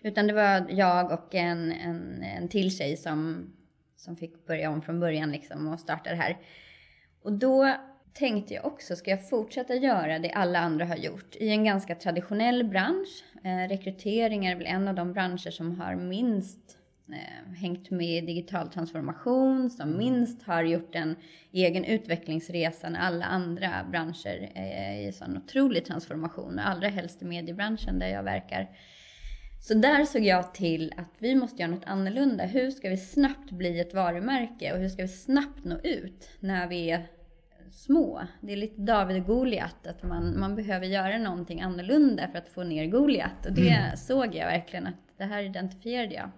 Utan 0.01 0.27
det 0.27 0.33
var 0.33 0.65
jag 0.69 1.11
och 1.11 1.35
en, 1.35 1.71
en, 1.71 2.23
en 2.23 2.47
till 2.47 2.77
tjej 2.77 2.97
som, 2.97 3.49
som 3.95 4.15
fick 4.15 4.45
börja 4.45 4.69
om 4.69 4.81
från 4.81 4.99
början 4.99 5.31
liksom 5.31 5.67
och 5.67 5.79
starta 5.79 6.09
det 6.09 6.15
här. 6.15 6.37
Och 7.21 7.33
då 7.33 7.75
tänkte 8.13 8.53
jag 8.53 8.65
också, 8.65 8.95
ska 8.95 9.11
jag 9.11 9.29
fortsätta 9.29 9.75
göra 9.75 10.19
det 10.19 10.31
alla 10.31 10.59
andra 10.59 10.85
har 10.85 10.95
gjort 10.95 11.35
i 11.35 11.49
en 11.49 11.63
ganska 11.63 11.95
traditionell 11.95 12.63
bransch? 12.63 13.23
Eh, 13.43 13.69
rekrytering 13.69 14.45
är 14.45 14.55
väl 14.55 14.65
en 14.65 14.87
av 14.87 14.95
de 14.95 15.13
branscher 15.13 15.51
som 15.51 15.79
har 15.79 15.95
minst 15.95 16.77
eh, 17.09 17.53
hängt 17.53 17.91
med 17.91 18.23
i 18.23 18.25
digital 18.25 18.69
transformation, 18.69 19.69
som 19.69 19.97
minst 19.97 20.43
har 20.43 20.63
gjort 20.63 20.95
en 20.95 21.15
egen 21.51 21.85
utvecklingsresa 21.85 22.89
när 22.89 22.99
alla 22.99 23.25
andra 23.25 23.69
branscher 23.91 24.51
är 24.55 25.07
i 25.07 25.11
sån 25.11 25.37
otrolig 25.37 25.85
transformation, 25.85 26.59
och 26.59 26.67
allra 26.67 26.87
helst 26.87 27.21
i 27.21 27.25
mediebranschen 27.25 27.99
där 27.99 28.07
jag 28.07 28.23
verkar. 28.23 28.69
Så 29.59 29.73
där 29.73 30.05
såg 30.05 30.23
jag 30.23 30.53
till 30.53 30.93
att 30.97 31.13
vi 31.19 31.35
måste 31.35 31.61
göra 31.61 31.71
något 31.71 31.85
annorlunda. 31.85 32.43
Hur 32.43 32.71
ska 32.71 32.89
vi 32.89 32.97
snabbt 32.97 33.51
bli 33.51 33.79
ett 33.79 33.93
varumärke 33.93 34.73
och 34.73 34.79
hur 34.79 34.89
ska 34.89 35.01
vi 35.01 35.07
snabbt 35.07 35.65
nå 35.65 35.79
ut 35.83 36.29
när 36.39 36.67
vi 36.67 36.91
är 36.91 37.07
små? 37.71 38.21
Det 38.41 38.53
är 38.53 38.57
lite 38.57 38.81
David 38.81 39.17
och 39.17 39.27
Goliat, 39.27 39.87
att 39.87 40.03
man, 40.03 40.39
man 40.39 40.55
behöver 40.55 40.85
göra 40.85 41.17
någonting 41.17 41.61
annorlunda 41.61 42.27
för 42.27 42.37
att 42.37 42.49
få 42.49 42.63
ner 42.63 42.85
Goliat. 42.85 43.45
Och 43.45 43.53
det 43.53 43.93
såg 43.97 44.35
jag 44.35 44.45
verkligen 44.45 44.87
att 44.87 45.17
det 45.17 45.23
här 45.23 45.43
identifierade 45.43 46.13
jag. 46.13 46.29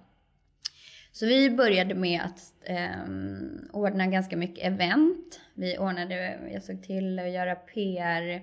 Så 1.11 1.25
vi 1.25 1.49
började 1.49 1.95
med 1.95 2.21
att 2.21 2.53
ehm, 2.65 3.69
ordna 3.73 4.07
ganska 4.07 4.37
mycket 4.37 4.65
event. 4.65 5.39
Vi 5.53 5.77
ordnade, 5.77 6.39
jag 6.53 6.63
såg 6.63 6.83
till 6.83 7.19
att 7.19 7.31
göra 7.31 7.55
PR 7.55 8.41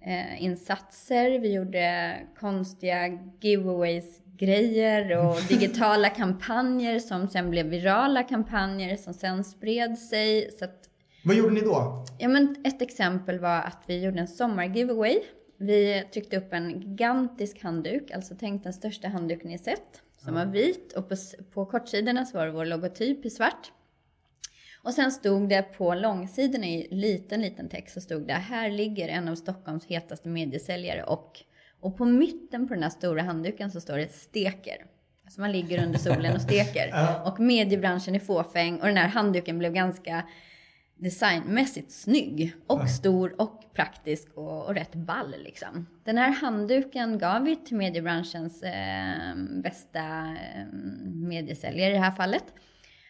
eh, 0.00 0.42
insatser, 0.42 1.38
vi 1.38 1.52
gjorde 1.52 2.16
konstiga 2.40 3.18
giveaways 3.40 4.20
grejer 4.38 5.16
och 5.26 5.36
digitala 5.48 6.08
kampanjer 6.08 6.98
som 6.98 7.28
sen 7.28 7.50
blev 7.50 7.66
virala 7.66 8.22
kampanjer 8.22 8.96
som 8.96 9.14
sen 9.14 9.44
spred 9.44 9.98
sig. 9.98 10.50
Så 10.58 10.64
att, 10.64 10.90
Vad 11.24 11.36
gjorde 11.36 11.54
ni 11.54 11.60
då? 11.60 12.04
ja, 12.18 12.28
men 12.28 12.56
ett 12.64 12.82
exempel 12.82 13.38
var 13.38 13.58
att 13.58 13.82
vi 13.86 14.04
gjorde 14.04 14.20
en 14.20 14.28
sommargiveaway. 14.28 15.20
Vi 15.58 16.04
tryckte 16.12 16.36
upp 16.36 16.52
en 16.52 16.80
gigantisk 16.80 17.62
handduk, 17.62 18.10
alltså 18.10 18.34
tänk 18.40 18.62
den 18.64 18.72
största 18.72 19.08
handduken 19.08 19.50
ni 19.50 19.58
sett, 19.58 20.02
som 20.24 20.34
var 20.34 20.46
vit 20.46 20.92
och 20.92 21.08
på, 21.08 21.16
på 21.54 21.66
kortsidorna 21.66 22.24
så 22.24 22.38
var 22.38 22.46
det 22.46 22.52
vår 22.52 22.64
logotyp 22.64 23.26
i 23.26 23.30
svart. 23.30 23.72
Och 24.86 24.94
sen 24.94 25.12
stod 25.12 25.48
det 25.48 25.62
på 25.62 25.94
långsidorna 25.94 26.66
i 26.66 26.88
liten, 26.90 27.40
liten 27.40 27.68
text 27.68 27.94
så 27.94 28.00
stod 28.00 28.26
det 28.26 28.32
här 28.32 28.70
ligger 28.70 29.08
en 29.08 29.28
av 29.28 29.34
Stockholms 29.34 29.86
hetaste 29.86 30.28
mediesäljare 30.28 31.02
och 31.02 31.42
och 31.80 31.96
på 31.96 32.04
mitten 32.04 32.68
på 32.68 32.74
den 32.74 32.82
här 32.82 32.90
stora 32.90 33.22
handduken 33.22 33.70
så 33.70 33.80
står 33.80 33.98
det 33.98 34.12
steker. 34.12 34.76
Alltså 35.24 35.40
man 35.40 35.52
ligger 35.52 35.84
under 35.84 35.98
solen 35.98 36.34
och 36.34 36.40
steker. 36.40 36.94
Och 37.26 37.40
mediebranschen 37.40 38.14
är 38.14 38.18
fåfäng 38.18 38.80
och 38.80 38.86
den 38.86 38.96
här 38.96 39.08
handduken 39.08 39.58
blev 39.58 39.72
ganska 39.72 40.22
designmässigt 40.94 41.92
snygg 41.92 42.52
och 42.66 42.90
stor 42.90 43.40
och 43.40 43.74
praktisk 43.74 44.28
och, 44.34 44.66
och 44.66 44.74
rätt 44.74 44.94
ball 44.94 45.34
liksom. 45.44 45.86
Den 46.04 46.18
här 46.18 46.30
handduken 46.30 47.18
gav 47.18 47.42
vi 47.42 47.56
till 47.56 47.76
mediebranschens 47.76 48.62
eh, 48.62 49.34
bästa 49.62 50.00
eh, 50.54 50.66
mediesäljare 51.04 51.90
i 51.90 51.94
det 51.94 52.04
här 52.04 52.10
fallet. 52.10 52.44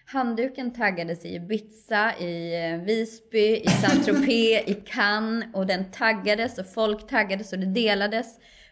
Handduken 0.08 0.72
taggades 0.72 1.24
i 1.24 1.34
Ibiza, 1.34 2.12
i 2.20 2.64
eh, 2.70 2.80
Visby, 2.80 3.56
i 3.56 3.68
Saint-Tropez, 3.68 4.62
i 4.66 4.74
Cannes 4.86 5.44
och 5.54 5.66
den 5.66 5.90
taggades 5.90 6.58
och 6.58 6.66
folk 6.66 7.08
taggades 7.08 7.52
och 7.52 7.58
det 7.58 7.66
delades. 7.66 8.26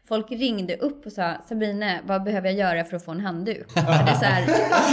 Folk 0.08 0.30
ringde 0.30 0.76
upp 0.76 1.06
och 1.06 1.12
sa 1.12 1.34
Sabine, 1.48 2.00
vad 2.06 2.24
behöver 2.24 2.48
jag 2.48 2.58
göra 2.58 2.84
för 2.84 2.96
att 2.96 3.04
få 3.04 3.10
en 3.10 3.20
handduk? 3.20 3.70
För 3.72 3.80
det, 3.80 4.10
är 4.10 4.14
så 4.14 4.24
här, 4.24 4.46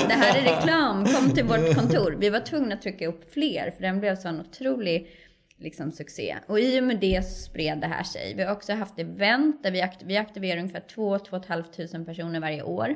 det 0.08 0.14
här 0.14 0.40
är 0.40 0.56
reklam, 0.56 1.06
kom 1.06 1.32
till 1.34 1.44
vårt 1.44 1.76
kontor. 1.76 2.18
Vi 2.20 2.30
var 2.30 2.40
tvungna 2.40 2.76
att 2.76 2.82
trycka 2.82 3.08
upp 3.08 3.34
fler 3.34 3.72
för 3.72 3.82
den 3.82 4.00
blev 4.00 4.16
så 4.16 4.28
en 4.28 4.40
otrolig 4.40 5.08
liksom, 5.58 5.92
succé. 5.92 6.38
Och 6.48 6.60
i 6.60 6.80
och 6.80 6.84
med 6.84 7.00
det 7.00 7.26
så 7.26 7.44
spred 7.44 7.78
det 7.82 7.88
här 7.88 8.04
sig. 8.04 8.34
Vi 8.38 8.44
har 8.44 8.52
också 8.52 8.74
haft 8.74 9.00
event 9.00 9.64
där 9.64 9.72
vi, 9.72 9.82
akt- 9.82 10.04
vi 10.06 10.18
aktiverar 10.18 10.60
ungefär 10.60 10.84
2-2 10.96 11.44
500 11.48 12.06
personer 12.06 12.40
varje 12.40 12.64
år. 12.64 12.96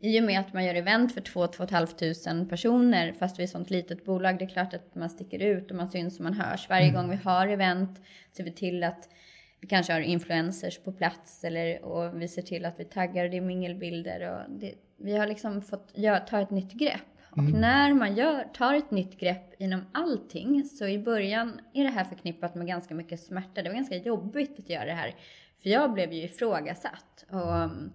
I 0.00 0.20
och 0.20 0.24
med 0.24 0.40
att 0.40 0.52
man 0.52 0.64
gör 0.64 0.74
event 0.74 1.14
för 1.14 1.20
2-2 1.20 2.24
500 2.24 2.46
personer, 2.50 3.12
fast 3.12 3.38
vi 3.38 3.42
är 3.42 3.44
ett 3.44 3.50
sånt 3.50 3.70
litet 3.70 4.04
bolag, 4.04 4.38
det 4.38 4.44
är 4.44 4.48
klart 4.48 4.74
att 4.74 4.94
man 4.94 5.10
sticker 5.10 5.38
ut 5.38 5.70
och 5.70 5.76
man 5.76 5.88
syns 5.88 6.18
och 6.18 6.24
man 6.24 6.34
hörs. 6.34 6.68
Varje 6.68 6.90
gång 6.90 7.10
vi 7.10 7.16
har 7.16 7.48
event 7.48 8.00
ser 8.32 8.44
vi 8.44 8.52
till 8.52 8.84
att 8.84 9.08
vi 9.60 9.68
kanske 9.68 9.92
har 9.92 10.00
influencers 10.00 10.78
på 10.78 10.92
plats 10.92 11.44
eller, 11.44 11.84
och 11.84 12.22
vi 12.22 12.28
ser 12.28 12.42
till 12.42 12.64
att 12.64 12.80
vi 12.80 12.84
taggar 12.84 13.28
det 13.28 13.36
är 13.36 13.40
mingelbilder. 13.40 14.30
Och 14.30 14.50
det, 14.50 14.74
vi 14.96 15.16
har 15.16 15.26
liksom 15.26 15.62
fått 15.62 15.92
gör, 15.94 16.20
ta 16.20 16.40
ett 16.40 16.50
nytt 16.50 16.72
grepp. 16.72 17.02
Och 17.30 17.42
när 17.42 17.94
man 17.94 18.16
gör, 18.16 18.44
tar 18.44 18.74
ett 18.74 18.90
nytt 18.90 19.20
grepp 19.20 19.54
inom 19.58 19.84
allting, 19.92 20.64
så 20.64 20.86
i 20.86 20.98
början 20.98 21.60
är 21.72 21.84
det 21.84 21.90
här 21.90 22.04
förknippat 22.04 22.54
med 22.54 22.66
ganska 22.66 22.94
mycket 22.94 23.20
smärta. 23.20 23.62
Det 23.62 23.68
var 23.68 23.74
ganska 23.76 23.96
jobbigt 23.96 24.58
att 24.58 24.70
göra 24.70 24.84
det 24.84 24.92
här. 24.92 25.14
För 25.62 25.70
jag 25.70 25.92
blev 25.92 26.12
ju 26.12 26.22
ifrågasatt. 26.22 27.24
Och, 27.30 27.54
um, 27.54 27.92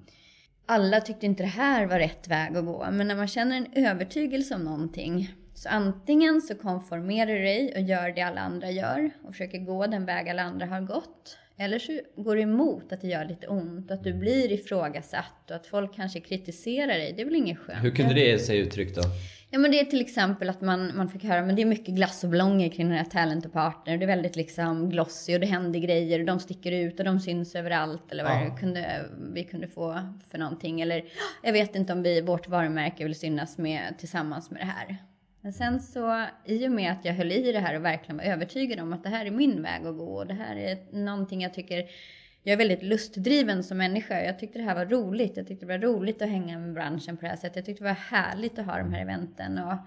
alla 0.65 1.01
tyckte 1.01 1.25
inte 1.25 1.43
det 1.43 1.47
här 1.47 1.85
var 1.85 1.99
rätt 1.99 2.27
väg 2.27 2.57
att 2.57 2.65
gå. 2.65 2.87
Men 2.91 3.07
när 3.07 3.15
man 3.15 3.27
känner 3.27 3.57
en 3.57 3.85
övertygelse 3.85 4.55
om 4.55 4.63
någonting. 4.63 5.33
Så 5.53 5.69
antingen 5.69 6.41
så 6.41 6.55
konformerar 6.55 7.33
du 7.33 7.41
dig 7.41 7.73
och 7.75 7.81
gör 7.81 8.11
det 8.15 8.21
alla 8.21 8.41
andra 8.41 8.71
gör. 8.71 9.11
Och 9.23 9.31
försöker 9.31 9.57
gå 9.57 9.87
den 9.87 10.05
väg 10.05 10.29
alla 10.29 10.41
andra 10.41 10.65
har 10.65 10.81
gått. 10.81 11.37
Eller 11.57 11.79
så 11.79 11.99
går 12.15 12.35
du 12.35 12.41
emot 12.41 12.93
att 12.93 13.01
det 13.01 13.07
gör 13.07 13.25
lite 13.25 13.47
ont. 13.47 13.91
Och 13.91 13.97
att 13.97 14.03
du 14.03 14.13
blir 14.13 14.51
ifrågasatt. 14.51 15.49
Och 15.49 15.55
att 15.55 15.67
folk 15.67 15.95
kanske 15.95 16.19
kritiserar 16.19 16.87
dig. 16.87 17.13
Det 17.15 17.21
är 17.21 17.25
väl 17.25 17.35
inget 17.35 17.57
skönt? 17.57 17.83
Hur 17.83 17.91
kunde 17.91 18.13
det 18.13 18.39
se 18.39 18.57
uttryck 18.57 18.95
då? 18.95 19.01
Ja 19.53 19.59
men 19.59 19.71
det 19.71 19.79
är 19.79 19.85
till 19.85 20.01
exempel 20.01 20.49
att 20.49 20.61
man, 20.61 20.97
man 20.97 21.09
fick 21.09 21.23
höra 21.23 21.41
men 21.41 21.55
det 21.55 21.61
är 21.61 21.65
mycket 21.65 21.95
glass 21.95 22.23
och 22.23 22.29
ballonger 22.29 22.69
kring 22.69 22.87
den 22.89 22.97
här 22.97 23.05
Talent 23.05 23.45
och 23.45 23.53
Partner. 23.53 23.97
Det 23.97 24.05
är 24.05 24.07
väldigt 24.07 24.35
liksom 24.35 24.89
glossy 24.89 25.35
och 25.35 25.39
det 25.39 25.45
händer 25.45 25.79
grejer 25.79 26.19
och 26.19 26.25
de 26.25 26.39
sticker 26.39 26.71
ut 26.71 26.99
och 26.99 27.05
de 27.05 27.19
syns 27.19 27.55
överallt 27.55 28.11
eller 28.11 28.23
vad 28.23 28.33
Ja. 28.33 28.57
kunde, 28.59 29.05
vi 29.33 29.43
kunde 29.43 29.67
få 29.67 29.99
för 30.31 30.37
någonting. 30.37 30.81
Eller 30.81 31.03
jag 31.43 31.53
vet 31.53 31.75
inte 31.75 31.93
om 31.93 32.03
vi, 32.03 32.21
vårt 32.21 32.47
varumärke 32.47 33.03
vill 33.03 33.15
synas 33.15 33.57
med, 33.57 33.95
tillsammans 33.97 34.51
med 34.51 34.61
det 34.61 34.65
här. 34.65 34.97
Men 35.41 35.53
sen 35.53 35.79
så 35.79 36.25
i 36.45 36.67
och 36.67 36.71
med 36.71 36.91
att 36.91 37.05
jag 37.05 37.13
höll 37.13 37.31
i 37.31 37.51
det 37.51 37.59
här 37.59 37.75
och 37.75 37.85
verkligen 37.85 38.17
var 38.17 38.23
övertygad 38.23 38.79
om 38.79 38.93
att 38.93 39.03
det 39.03 39.09
här 39.09 39.25
är 39.25 39.31
min 39.31 39.61
väg 39.61 39.85
att 39.87 39.97
gå 39.97 40.15
och 40.17 40.27
det 40.27 40.33
här 40.33 40.55
är 40.55 40.77
någonting 41.03 41.41
jag 41.41 41.53
tycker 41.53 41.83
jag 42.43 42.53
är 42.53 42.57
väldigt 42.57 42.83
lustdriven 42.83 43.63
som 43.63 43.77
människa. 43.77 44.21
Jag 44.21 44.39
tyckte 44.39 44.59
det 44.59 44.65
här 44.65 44.75
var 44.75 44.85
roligt. 44.85 45.37
Jag 45.37 45.47
tyckte 45.47 45.65
det 45.65 45.77
var 45.77 45.87
roligt 45.87 46.21
att 46.21 46.29
hänga 46.29 46.59
med 46.59 46.73
branschen 46.73 47.17
på 47.17 47.21
det 47.21 47.27
här 47.27 47.35
sättet. 47.35 47.55
Jag 47.55 47.65
tyckte 47.65 47.83
det 47.83 47.89
var 47.89 47.95
härligt 47.95 48.59
att 48.59 48.65
ha 48.65 48.77
de 48.77 48.93
här 48.93 49.01
eventen 49.01 49.57
och, 49.57 49.77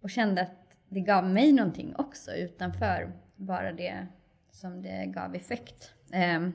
och 0.00 0.10
kände 0.10 0.42
att 0.42 0.78
det 0.88 1.00
gav 1.00 1.24
mig 1.24 1.52
någonting 1.52 1.94
också 1.96 2.32
utanför 2.32 3.12
bara 3.36 3.72
det 3.72 4.06
som 4.52 4.82
det 4.82 5.06
gav 5.06 5.34
effekt. 5.34 5.94
Ehm, 6.12 6.52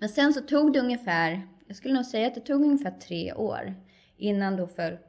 men 0.00 0.08
sen 0.08 0.32
så 0.32 0.40
tog 0.40 0.72
det 0.72 0.80
ungefär, 0.80 1.42
jag 1.66 1.76
skulle 1.76 1.94
nog 1.94 2.04
säga 2.04 2.26
att 2.26 2.34
det 2.34 2.40
tog 2.40 2.62
ungefär 2.62 2.90
tre 2.90 3.32
år 3.32 3.74
innan 4.16 4.56
då 4.56 4.66
folk 4.66 5.00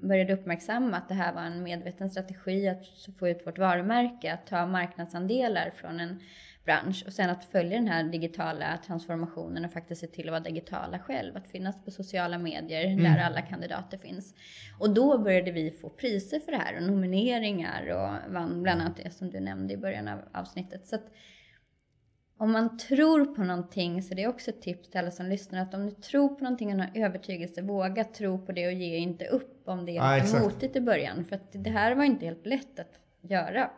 började 0.00 0.34
uppmärksamma 0.34 0.96
att 0.96 1.08
det 1.08 1.14
här 1.14 1.32
var 1.32 1.42
en 1.42 1.62
medveten 1.62 2.10
strategi 2.10 2.68
att 2.68 2.86
få 3.18 3.28
ut 3.28 3.46
vårt 3.46 3.58
varumärke, 3.58 4.32
att 4.32 4.46
ta 4.46 4.66
marknadsandelar 4.66 5.70
från 5.70 6.00
en 6.00 6.20
bransch 6.64 7.04
och 7.06 7.12
sen 7.12 7.30
att 7.30 7.44
följa 7.44 7.78
den 7.78 7.88
här 7.88 8.04
digitala 8.04 8.78
transformationen 8.86 9.64
och 9.64 9.72
faktiskt 9.72 10.00
se 10.00 10.06
till 10.06 10.28
att 10.28 10.32
vara 10.32 10.40
digitala 10.40 10.98
själv, 10.98 11.36
att 11.36 11.48
finnas 11.48 11.84
på 11.84 11.90
sociala 11.90 12.38
medier 12.38 12.96
där 12.96 13.18
alla 13.18 13.42
kandidater 13.42 13.98
finns. 13.98 14.34
Och 14.80 14.94
då 14.94 15.18
började 15.18 15.52
vi 15.52 15.70
få 15.70 15.90
priser 15.90 16.40
för 16.40 16.52
det 16.52 16.58
här 16.58 16.76
och 16.76 16.82
nomineringar 16.82 17.88
och 17.88 18.32
vann 18.32 18.62
bland 18.62 18.80
annat 18.80 18.96
det 18.96 19.10
som 19.10 19.30
du 19.30 19.40
nämnde 19.40 19.74
i 19.74 19.76
början 19.76 20.08
av 20.08 20.18
avsnittet. 20.32 20.86
Så 20.86 20.94
att 20.96 21.10
om 22.36 22.52
man 22.52 22.78
tror 22.78 23.34
på 23.34 23.44
någonting, 23.44 24.02
så 24.02 24.14
det 24.14 24.22
är 24.22 24.28
också 24.28 24.50
ett 24.50 24.62
tips 24.62 24.90
till 24.90 25.00
alla 25.00 25.10
som 25.10 25.26
lyssnar, 25.26 25.62
att 25.62 25.74
om 25.74 25.86
du 25.86 25.90
tror 25.90 26.28
på 26.28 26.44
någonting 26.44 26.74
och 26.74 26.80
har 26.80 26.90
övertygelse, 26.94 27.62
våga 27.62 28.04
tro 28.04 28.46
på 28.46 28.52
det 28.52 28.66
och 28.66 28.72
ge 28.72 28.96
inte 28.96 29.26
upp 29.26 29.62
om 29.68 29.86
det 29.86 29.92
är 29.92 30.16
Ja, 30.16 30.24
lite 30.24 30.40
motigt 30.40 30.76
i 30.76 30.80
början. 30.80 31.24
För 31.24 31.36
att 31.36 31.52
det 31.52 31.70
här 31.70 31.94
var 31.94 32.04
inte 32.04 32.26
helt 32.26 32.46
lätt 32.46 32.78
att 32.78 33.00
göra 33.20 33.70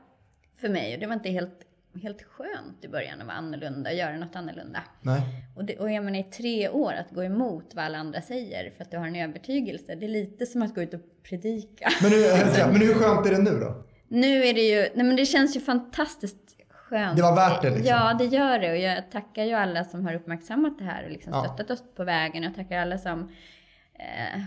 för 0.54 0.68
mig 0.68 0.94
och 0.94 1.00
det 1.00 1.06
var 1.06 1.14
inte 1.14 1.30
helt, 1.30 1.66
helt 2.02 2.22
skönt 2.22 2.84
i 2.84 2.88
början 2.88 3.20
att 3.20 3.26
vara 3.26 3.36
annorlunda 3.36 3.90
och 3.90 3.96
göra 3.96 4.16
något 4.16 4.36
annorlunda. 4.36 4.82
Nej. 5.02 5.20
Och, 5.56 5.64
det, 5.64 5.76
och 5.78 5.90
jag 5.90 6.04
menar 6.04 6.18
i 6.18 6.22
tre 6.22 6.68
år 6.68 6.92
att 6.92 7.10
gå 7.10 7.24
emot 7.24 7.64
vad 7.74 7.84
alla 7.84 7.98
andra 7.98 8.20
säger 8.22 8.70
för 8.70 8.82
att 8.82 8.90
du 8.90 8.96
har 8.96 9.06
en 9.06 9.16
övertygelse, 9.16 9.94
det 9.94 10.06
är 10.06 10.10
lite 10.10 10.46
som 10.46 10.62
att 10.62 10.74
gå 10.74 10.82
ut 10.82 10.94
och 10.94 11.00
predika. 11.28 11.88
Men, 12.02 12.10
hur, 12.10 12.66
men 12.72 12.80
hur 12.80 12.94
skönt 12.94 13.26
är 13.26 13.30
det 13.30 13.38
nu 13.42 13.60
då? 13.60 13.84
Nu 14.08 14.44
är 14.44 14.54
det 14.54 14.60
ju, 14.68 14.76
nej 14.94 15.06
men 15.06 15.16
det 15.16 15.26
känns 15.26 15.56
ju 15.56 15.60
fantastiskt 15.60 16.56
skönt. 16.70 17.16
Det 17.16 17.22
var 17.22 17.36
värt 17.36 17.62
det, 17.62 17.70
liksom. 17.70 17.86
Ja, 17.86 18.14
det 18.18 18.24
gör 18.24 18.58
det. 18.58 18.70
Och 18.70 18.78
jag 18.78 19.10
tackar 19.10 19.44
ju 19.44 19.52
alla 19.52 19.84
som 19.84 20.04
har 20.06 20.14
uppmärksammat 20.14 20.78
det 20.78 20.84
här 20.84 21.04
och 21.04 21.10
liksom 21.10 21.32
Ja. 21.32 21.44
stöttat 21.54 21.70
oss 21.70 21.84
på 21.96 22.04
vägen. 22.04 22.42
Jag 22.42 22.54
tackar 22.54 22.78
alla 22.78 22.98
som 22.98 23.30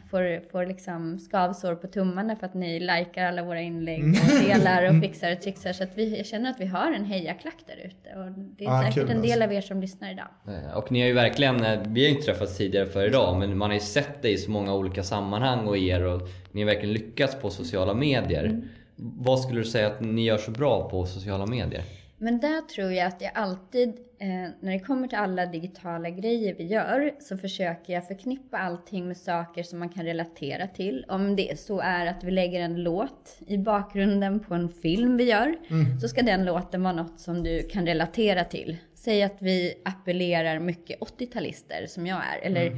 får, 0.10 0.50
får 0.52 0.66
liksom 0.66 1.20
skavsår 1.20 1.76
på 1.76 1.88
tummarna 1.88 2.36
för 2.36 2.46
att 2.46 2.54
ni 2.54 2.80
likar 2.80 3.26
alla 3.26 3.44
våra 3.44 3.62
inlägg 3.62 4.00
Mm. 4.00 4.12
och 4.12 4.44
delar 4.44 4.90
och 4.96 5.02
fixar 5.02 5.32
och 5.32 5.42
trixar. 5.42 5.74
Så 5.74 5.84
att 5.84 5.98
vi, 5.98 6.18
jag 6.18 6.26
känner 6.26 6.50
att 6.50 6.60
vi 6.60 6.66
har 6.66 6.92
en 6.92 7.06
hejaklack 7.06 7.56
där 7.68 7.86
ute. 7.86 8.20
Och 8.20 8.32
det 8.32 8.64
är 8.66 8.70
Ja, 8.70 8.82
säkert 8.82 8.94
kul 8.96 9.10
en 9.10 9.22
del 9.22 9.32
alltså. 9.32 9.44
av 9.46 9.54
er 9.54 9.62
som 9.62 9.82
lyssnar 9.82 10.12
idag. 10.12 10.28
Eh, 10.48 10.78
Och 10.78 10.92
ni 10.92 11.02
har 11.02 11.08
ju 11.08 11.14
verkligen, 11.14 11.64
eh, 11.66 11.80
vi 11.88 12.02
har 12.02 12.10
ju 12.10 12.16
inte 12.16 12.26
träffats 12.32 12.58
tidigare 12.58 12.86
för 12.86 13.06
idag, 13.08 13.40
men 13.40 13.58
man 13.58 13.70
har 13.70 13.76
ju 13.76 13.80
sett 13.80 14.22
det 14.22 14.30
i 14.30 14.38
så 14.38 14.52
många 14.52 14.74
olika 14.74 15.04
sammanhang 15.04 15.68
och 15.68 15.78
er 15.78 16.04
och 16.06 16.22
ni 16.52 16.62
har 16.62 16.66
verkligen 16.68 16.94
lyckats 16.94 17.36
på 17.36 17.50
sociala 17.50 17.94
medier. 17.94 18.62
Vad 18.96 19.40
skulle 19.40 19.60
du 19.60 19.66
säga 19.66 19.88
att 19.88 20.02
ni 20.02 20.24
gör 20.26 20.38
så 20.38 20.52
bra 20.52 20.90
på 20.90 21.06
sociala 21.06 21.46
medier? 21.46 21.82
Men 22.22 22.40
där 22.40 22.62
tror 22.62 22.92
jag 22.92 23.08
att 23.08 23.22
jag 23.22 23.32
alltid, 23.36 23.90
eh, 24.20 24.28
när 24.60 24.72
det 24.72 24.80
kommer 24.80 25.08
till 25.08 25.18
alla 25.18 25.46
digitala 25.46 26.10
grejer 26.10 26.56
vi 26.58 26.64
gör, 26.64 27.16
så 27.20 27.38
försöker 27.38 27.94
jag 27.94 28.08
förknippa 28.08 28.58
allting 28.58 29.08
med 29.08 29.18
saker 29.18 29.64
som 29.64 29.80
man 29.80 29.90
kan 29.90 30.06
relatera 30.06 30.68
till. 30.68 31.06
Om 31.08 31.36
det 31.36 31.60
så 31.60 31.80
är 31.80 32.06
att 32.06 32.24
vi 32.24 32.32
lägger 32.32 32.62
en 32.62 32.84
låt 32.84 33.38
i 33.48 33.58
bakgrunden 33.58 34.40
på 34.40 34.54
en 34.54 34.70
film 34.70 35.18
vi 35.18 35.24
gör, 35.24 35.56
så 36.02 36.08
ska 36.08 36.22
den 36.22 36.46
låten 36.46 36.84
vara 36.84 36.94
något 36.94 37.20
som 37.20 37.44
du 37.44 37.64
kan 37.64 37.86
relatera 37.86 38.44
till. 38.44 38.78
Säg 38.96 39.24
att 39.24 39.38
vi 39.40 39.74
appellerar 39.86 40.60
mycket 40.60 41.00
80-talister, 41.00 41.86
som 41.88 42.08
jag 42.08 42.18
är, 42.18 42.46
eller, 42.46 42.72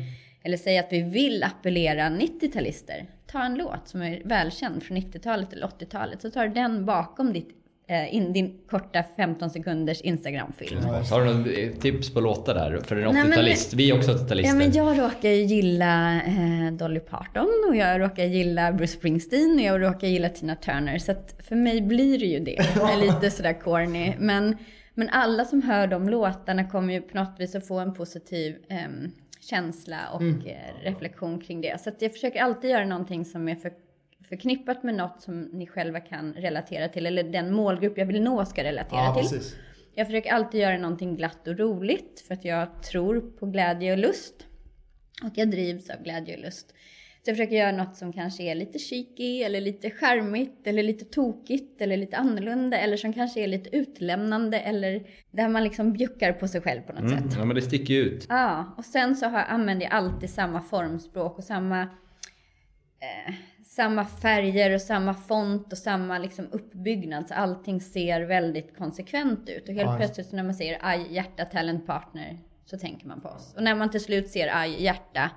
eller 0.43 0.57
säg 0.57 0.77
att 0.77 0.91
vi 0.91 1.01
vill 1.01 1.43
appellera 1.43 2.09
90-talister. 2.09 3.05
Ta 3.27 3.43
en 3.43 3.55
låt 3.55 3.87
som 3.87 4.01
är 4.01 4.21
välkänd 4.25 4.83
från 4.83 4.97
90-talet 4.97 5.53
eller 5.53 5.67
80-talet, 5.67 6.21
så 6.21 6.31
tar 6.31 6.47
du 6.47 6.53
den 6.53 6.85
bakom 6.85 7.33
ditt 7.33 7.60
in, 8.11 8.33
din 8.33 8.57
korta 8.69 9.03
15 9.17 9.49
sekunders 9.49 10.01
Instagram-film. 10.01 10.83
Har 10.83 11.25
du 11.25 11.33
något 11.33 11.81
tips 11.81 12.13
på 12.13 12.19
låtar 12.19 12.53
där? 12.53 12.79
För 12.83 12.95
en 12.95 13.13
Nej, 13.13 13.23
men- 13.23 13.31
80-talist. 13.33 13.73
Vi 13.73 13.89
är 13.89 13.97
också 13.97 14.11
80-talister. 14.11 14.47
Ja, 14.47 14.55
men 14.55 14.71
jag 14.71 14.99
råkar 14.99 15.29
ju 15.29 15.43
gilla 15.43 16.21
eh, 16.21 16.71
Dolly 16.73 16.99
Parton 16.99 17.49
och 17.69 17.75
jag 17.75 18.01
råkar 18.01 18.23
gilla 18.23 18.71
Bruce 18.71 18.93
Springsteen 18.93 19.51
och 19.55 19.61
jag 19.61 19.81
råkar 19.81 20.07
gilla 20.07 20.29
Tina 20.29 20.55
Turner. 20.55 20.97
Så 20.97 21.11
att 21.11 21.35
för 21.47 21.55
mig 21.55 21.81
blir 21.81 22.19
det 22.19 22.25
ju 22.25 22.39
det. 22.39 22.65
Lite 23.01 23.31
sådär 23.37 23.53
corny. 23.61 24.13
Men, 24.19 24.57
men 24.93 25.09
alla 25.09 25.45
som 25.45 25.61
hör 25.61 25.87
de 25.87 26.09
låtarna 26.09 26.69
kommer 26.69 26.93
ju 26.93 27.01
på 27.01 27.17
något 27.17 27.35
vis 27.39 27.55
att 27.55 27.67
få 27.67 27.79
en 27.79 27.93
positiv 27.93 28.55
ehm, 28.69 29.11
känsla 29.49 29.97
och 30.13 30.21
eh, 30.21 30.83
reflektion 30.83 31.39
kring 31.41 31.61
det. 31.61 31.81
Så 31.81 31.89
att 31.89 32.01
jag 32.01 32.11
försöker 32.11 32.41
alltid 32.41 32.69
göra 32.69 32.85
någonting 32.85 33.25
som 33.25 33.47
är 33.49 33.55
för, 33.55 33.71
förknippat 34.35 34.83
med 34.83 34.95
något 34.95 35.21
som 35.21 35.41
ni 35.41 35.67
själva 35.67 35.99
kan 35.99 36.33
relatera 36.33 36.87
till. 36.89 37.05
Eller 37.05 37.23
den 37.23 37.53
målgrupp 37.53 37.97
jag 37.97 38.05
vill 38.05 38.21
nå 38.23 38.45
ska 38.45 38.63
relatera 38.63 38.99
Ja, 38.99 39.13
till. 39.13 39.29
precis. 39.29 39.55
Jag 39.95 40.07
försöker 40.07 40.31
alltid 40.31 40.61
göra 40.61 40.77
någonting 40.77 41.15
glatt 41.15 41.47
och 41.47 41.57
roligt 41.59 42.23
för 42.27 42.33
att 42.33 42.45
jag 42.45 42.83
tror 42.83 43.21
på 43.21 43.45
glädje 43.45 43.91
och 43.91 43.97
lust. 43.97 44.47
Och 45.23 45.31
jag 45.35 45.51
drivs 45.51 45.89
av 45.89 46.03
glädje 46.03 46.35
och 46.35 46.41
lust. 46.41 46.69
Så 47.23 47.29
jag 47.29 47.37
försöker 47.37 47.55
göra 47.55 47.71
något 47.71 47.95
som 47.95 48.13
kanske 48.13 48.43
är 48.43 48.55
lite 48.55 48.79
cheeky 48.79 49.41
eller 49.43 49.61
lite 49.61 49.89
charmigt 49.89 50.67
eller 50.67 50.83
lite 50.83 51.05
tokigt 51.05 51.81
eller 51.81 51.97
lite 51.97 52.17
annorlunda 52.17 52.77
eller 52.77 52.97
som 52.97 53.13
kanske 53.13 53.39
är 53.41 53.47
lite 53.47 53.75
utlämnande 53.75 54.59
eller 54.59 55.07
där 55.31 55.49
man 55.49 55.63
liksom 55.63 55.93
bjuckar 55.93 56.33
på 56.33 56.47
sig 56.47 56.61
själv 56.61 56.81
på 56.81 56.93
något 56.93 57.01
Mm, 57.11 57.23
sätt. 57.29 57.33
ja, 57.37 57.45
men 57.45 57.55
det 57.55 57.61
sticker 57.61 57.93
ju 57.93 57.99
ut. 58.01 58.25
Ja, 58.29 58.73
och 58.77 58.85
sen 58.85 59.15
så 59.15 59.25
har, 59.25 59.39
använder 59.43 59.85
jag 59.85 59.93
alltid 59.93 60.29
samma 60.29 60.61
formspråk 60.61 61.37
och 61.37 61.43
samma, 61.43 61.81
eh, 62.99 63.33
samma 63.75 64.05
färger 64.05 64.75
och 64.75 64.81
samma 64.81 65.13
font 65.13 65.71
och 65.71 65.77
samma 65.77 66.17
liksom 66.17 66.47
uppbyggnad. 66.51 67.27
Så 67.27 67.33
allting 67.33 67.81
ser 67.81 68.21
väldigt 68.21 68.77
konsekvent 68.77 69.49
ut. 69.49 69.69
Och 69.69 69.75
helt 69.75 69.89
Ja, 69.89 69.97
plötsligt 69.97 70.31
när 70.31 70.43
man 70.43 70.53
säger 70.53 70.77
aj, 70.81 71.13
hjärta, 71.13 71.45
talent, 71.45 71.87
partner 71.87 72.37
så 72.65 72.77
tänker 72.77 73.07
man 73.07 73.21
på 73.21 73.29
oss. 73.29 73.53
Och 73.55 73.63
när 73.63 73.75
man 73.75 73.89
till 73.89 74.01
slut 74.03 74.29
ser 74.29 74.55
aj, 74.55 74.83
hjärta 74.83 75.31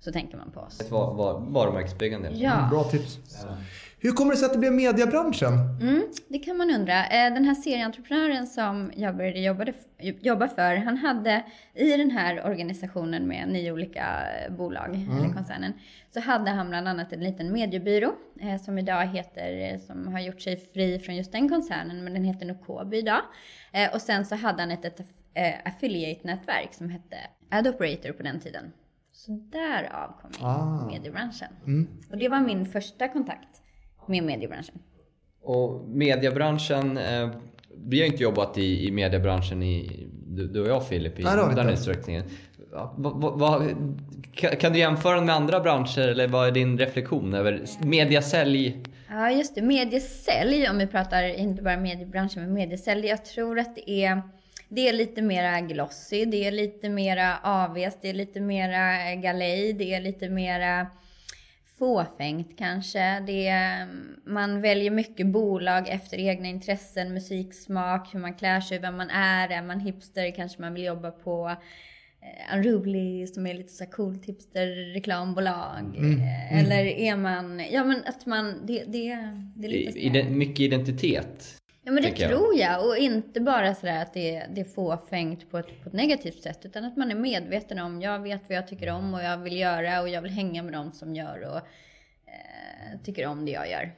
så 0.00 0.12
tänker 0.12 0.36
man 0.36 0.50
på 0.50 0.60
oss. 0.60 0.80
Ett 0.80 0.90
var, 0.90 1.14
var, 1.14 1.40
varumärkesbyggande. 1.40 2.30
Ja. 2.34 2.68
Bra 2.70 2.84
tips. 2.84 3.18
Hur 4.02 4.12
kommer 4.12 4.30
det 4.30 4.36
sig 4.36 4.46
att 4.46 4.52
det 4.52 4.58
blev 4.58 4.72
mediebranschen? 4.72 5.52
Mm, 5.80 6.02
det 6.28 6.38
kan 6.38 6.56
man 6.56 6.70
undra. 6.70 7.06
Eh, 7.06 7.34
Den 7.34 7.44
här 7.44 7.54
serieentreprenören 7.54 8.46
som 8.46 8.92
jag 8.96 9.16
började 9.16 9.40
jobba, 9.40 9.66
jobba 9.98 10.48
för, 10.48 10.76
han 10.76 10.96
hade 10.96 11.44
i 11.74 11.96
den 11.96 12.10
här 12.10 12.46
organisationen 12.46 13.28
med 13.28 13.48
nio 13.48 13.72
olika 13.72 14.06
eh, 14.46 14.52
bolag, 14.52 15.08
eller 15.18 15.34
koncernen, 15.34 15.72
så 16.14 16.20
hade 16.20 16.50
han 16.50 16.68
bland 16.68 16.88
annat 16.88 17.12
en 17.12 17.20
liten 17.20 17.52
mediebyrå 17.52 18.12
eh, 18.40 18.60
som 18.60 18.78
idag 18.78 19.06
heter, 19.06 19.78
som 19.78 20.08
har 20.08 20.20
gjort 20.20 20.40
sig 20.40 20.56
fri 20.56 20.98
från 20.98 21.16
just 21.16 21.32
den 21.32 21.48
koncernen, 21.48 22.04
men 22.04 22.14
den 22.14 22.24
heter 22.24 22.46
Nokobi 22.46 22.98
idag. 22.98 23.20
Och 23.94 24.00
sen 24.00 24.24
så 24.24 24.34
hade 24.34 24.62
han 24.62 24.70
ett, 24.70 24.84
ett 24.84 25.00
affiliate-nätverk 25.64 26.74
som 26.74 26.90
hette 26.90 27.16
Ad 27.50 27.68
Operator 27.70 28.12
på 28.12 28.22
den 28.22 28.40
tiden. 28.40 28.72
Så 29.26 29.32
därav 29.52 30.20
kom 30.22 30.30
jag 30.32 30.40
in 30.40 30.46
Ah. 30.46 30.82
i 30.88 30.92
mediebranschen. 30.92 31.48
Och 32.10 32.18
det 32.18 32.28
var 32.28 32.40
min 32.40 32.66
första 32.66 33.08
kontakt 33.08 33.48
med 34.06 34.22
mediebranschen. 34.24 34.74
Och 35.42 35.88
mediebranschen, 35.88 36.96
eh, 36.98 37.30
vi 37.84 37.98
har 37.98 38.06
ju 38.06 38.12
inte 38.12 38.22
jobbat 38.22 38.58
i, 38.58 38.86
i 38.88 38.90
mediebranschen 38.92 39.62
i, 39.62 40.06
du, 40.26 40.46
du 40.48 40.60
och 40.62 40.68
jag 40.68 40.88
Filip, 40.88 41.18
i 41.20 41.22
Nej, 41.22 41.54
den 41.54 41.68
utsträckningen. 41.68 42.24
Ja, 42.72 42.94
vad- 42.98 43.20
vad- 43.22 43.38
vad- 43.38 43.62
kan, 44.60 44.72
du 44.72 44.78
jämföra 44.78 45.14
den 45.14 45.26
med 45.26 45.34
andra 45.34 45.60
branscher 45.60 46.08
eller 46.08 46.28
vad 46.28 46.48
är 46.48 46.52
din 46.52 46.78
reflektion 46.78 47.34
över 47.34 47.64
mediasälj? 47.84 48.82
Ja, 49.08 49.30
just 49.30 49.54
det. 49.54 49.62
Mediesälj, 49.62 50.68
om 50.68 50.78
vi 50.78 50.86
pratar 50.86 51.22
inte 51.38 51.62
bara 51.62 51.76
mediebranschen, 51.76 52.42
men 52.42 52.52
mediesälj. 52.52 53.06
Jag 53.06 53.24
tror 53.24 53.58
att 53.58 53.74
det 53.76 53.90
är, 53.90 54.22
det 54.70 54.88
är 54.88 54.92
lite 54.92 55.22
mera 55.22 55.60
glossy, 55.60 56.24
det 56.24 56.44
är 56.46 56.52
lite 56.52 56.88
mera 56.88 57.38
AVs, 57.42 57.98
det 58.02 58.08
är 58.08 58.14
lite 58.14 58.40
mera 58.40 59.14
galej, 59.14 59.72
det 59.72 59.94
är 59.94 60.00
lite 60.00 60.28
mera 60.28 60.86
fåfängt 61.78 62.58
kanske. 62.58 63.20
Det 63.20 63.46
är, 63.46 63.88
man 64.24 64.60
väljer 64.60 64.90
mycket 64.90 65.26
bolag 65.26 65.88
efter 65.88 66.18
egna 66.18 66.48
intressen, 66.48 67.14
musiksmak, 67.14 68.14
hur 68.14 68.20
man 68.20 68.34
klär 68.34 68.60
sig, 68.60 68.78
vem 68.78 68.96
man 68.96 69.10
är. 69.10 69.48
Är 69.48 69.62
man 69.62 69.80
hipster 69.80 70.30
kanske 70.30 70.60
man 70.60 70.74
vill 70.74 70.84
jobba 70.84 71.10
på 71.10 71.56
eh, 72.22 72.56
Unruly 72.56 73.26
som 73.26 73.46
är 73.46 73.54
lite 73.54 73.72
så 73.72 73.84
här 73.84 73.90
coolt 73.90 74.26
hipster 74.26 74.66
reklambolag. 74.94 75.96
Eh, 75.96 76.58
Eller 76.58 76.84
är 76.84 77.16
man, 77.16 77.62
ja 77.72 77.84
men 77.84 78.02
att 78.06 78.26
man, 78.26 78.66
det, 78.66 78.84
det, 78.86 79.16
det 79.56 79.66
är 79.66 79.70
lite 79.70 79.98
I, 79.98 80.06
ide, 80.06 80.24
mycket 80.30 80.60
identitet. 80.60 81.59
Ja 81.90 81.94
men 81.94 82.02
det 82.02 82.20
jag. 82.20 82.30
tror 82.30 82.54
jag. 82.54 82.86
Och 82.86 82.96
inte 82.96 83.40
bara 83.40 83.74
sådär 83.74 84.02
att 84.02 84.14
det, 84.14 84.46
det 84.54 84.60
är 84.60 84.64
fåfängt 84.64 85.50
på 85.50 85.58
ett, 85.58 85.82
på 85.82 85.88
ett 85.88 85.92
negativt 85.92 86.42
sätt. 86.42 86.58
Utan 86.64 86.84
att 86.84 86.96
man 86.96 87.10
är 87.10 87.14
medveten 87.14 87.78
om, 87.78 88.02
jag 88.02 88.18
vet 88.18 88.42
vad 88.48 88.56
jag 88.56 88.68
tycker 88.68 88.90
om 88.90 89.14
och 89.14 89.22
jag 89.22 89.38
vill 89.38 89.56
göra 89.56 90.00
och 90.00 90.08
jag 90.08 90.22
vill 90.22 90.30
hänga 90.30 90.62
med 90.62 90.72
dem 90.72 90.92
som 90.92 91.14
gör 91.14 91.40
och 91.50 91.56
eh, 92.26 93.00
tycker 93.04 93.26
om 93.26 93.44
det 93.44 93.52
jag 93.52 93.70
gör. 93.70 93.92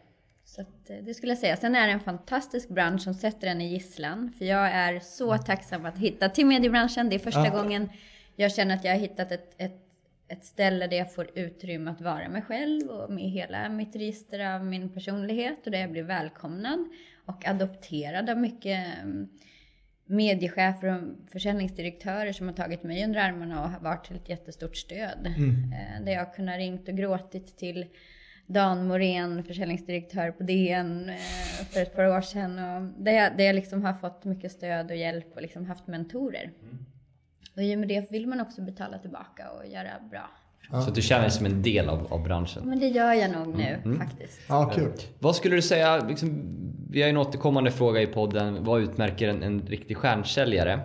Så 0.44 0.61
att, 0.61 0.90
eh, 0.90 0.96
det 0.96 1.14
skulle 1.14 1.33
jag 1.33 1.38
säga. 1.38 1.57
Sen 1.57 1.74
är 1.74 1.87
det 1.87 1.92
en 1.92 2.00
fantastisk 2.00 2.68
bransch 2.68 3.02
som 3.02 3.14
sätter 3.14 3.46
en 3.46 3.61
i 3.61 3.68
gisslan. 3.68 4.31
För 4.38 4.44
jag 4.44 4.66
är 4.70 5.00
så 5.00 5.38
tacksam 5.38 5.85
att 5.87 5.98
hitta 5.98 6.28
till 6.28 6.46
mediebranschen. 6.46 7.09
Det 7.09 7.14
är 7.16 7.18
första 7.18 7.46
Ja. 7.46 7.50
gången 7.62 7.90
jag 8.37 8.52
känner 8.55 8.74
att 8.74 8.85
jag 8.85 8.92
har 8.92 8.98
hittat 8.98 9.33
ett, 9.33 9.55
ett, 9.59 9.81
ett 10.28 10.44
ställe 10.44 10.87
där 10.87 10.96
jag 10.96 11.14
får 11.14 11.31
utrymme 11.38 11.90
att 11.90 12.00
vara 12.00 12.28
mig 12.28 12.42
själv 12.42 12.88
och 12.88 13.11
med 13.12 13.24
hela 13.24 13.68
mitt 13.68 13.96
register 13.96 14.55
av 14.55 14.64
min 14.64 14.88
personlighet 14.94 15.64
och 15.64 15.70
där 15.72 15.78
jag 15.81 15.90
blir 15.90 16.02
välkomnad 16.02 16.88
och 17.26 17.48
adopterad 17.48 18.30
av 18.30 18.37
mycket 18.38 18.98
mm, 19.02 19.28
mediechefer 20.06 20.88
och 20.88 21.30
försäljningsdirektörer 21.32 22.32
som 22.32 22.46
har 22.48 22.54
tagit 22.54 22.82
mig 22.82 23.04
under 23.04 23.20
armarna 23.20 23.62
och 23.64 23.70
har 23.70 23.80
varit 23.80 24.04
till 24.06 24.16
ett 24.16 24.28
jättestort 24.28 24.76
stöd. 24.76 25.26
Eh, 25.72 26.04
Där 26.04 26.12
jag 26.12 26.24
har 26.24 26.32
kunnat 26.32 26.56
ringt 26.56 26.88
och 26.88 26.94
gråtit 26.94 27.56
till 27.56 27.87
Dan 28.46 28.87
Morén, 28.87 29.44
försäljningsdirektör 29.44 30.30
på 30.30 30.42
DN 30.42 31.08
eh, 31.08 31.16
för 31.70 31.82
ett 31.82 31.96
par 31.96 32.16
år 32.16 32.20
sedan. 32.20 32.58
Och 32.58 33.02
där, 33.04 33.12
jag, 33.12 33.37
där 33.37 33.44
jag 33.44 33.54
liksom 33.54 33.82
har 33.85 33.94
fått 33.94 34.24
mycket 34.24 34.52
stöd 34.52 34.90
och 34.90 34.96
hjälp 34.96 35.35
och 35.35 35.42
liksom 35.42 35.66
haft 35.66 35.87
mentorer. 35.87 36.50
Och 37.56 37.62
i 37.62 37.74
och 37.74 37.78
med 37.78 37.88
det 37.88 38.11
vill 38.11 38.26
man 38.26 38.40
också 38.40 38.62
betala 38.62 38.98
tillbaka 38.98 39.50
och 39.50 39.66
göra 39.66 39.90
bra. 40.11 40.30
Så 40.70 40.90
du 40.90 41.03
känner 41.03 41.22
dig 41.22 41.31
som 41.31 41.46
en 41.46 41.62
del 41.62 41.88
av, 41.88 42.12
av 42.12 42.22
branschen. 42.22 42.62
Men 42.64 42.81
det 42.81 42.88
gör 42.88 43.12
jag 43.12 43.31
nog 43.31 43.57
nu 43.57 43.96
faktiskt. 43.98 44.40
Ja, 44.48 44.72
kul. 44.75 44.92
Vad 45.18 45.37
skulle 45.37 45.57
du 45.57 45.62
säga, 45.62 46.05
liksom, 46.09 46.42
vi 46.90 47.01
har 47.01 47.09
ju 47.09 47.11
en 47.11 47.16
återkommande 47.16 47.70
fråga 47.70 48.03
i 48.03 48.07
podden, 48.07 48.64
vad 48.64 48.81
utmärker 48.83 49.29
en, 49.29 49.42
en 49.42 49.66
riktig 49.66 49.96
stjärnsäljare? 49.96 50.81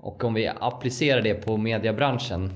Och 0.00 0.24
om 0.24 0.34
vi 0.34 0.50
applicerar 0.60 1.22
det 1.22 1.34
på 1.34 1.56
mediebranschen, 1.56 2.50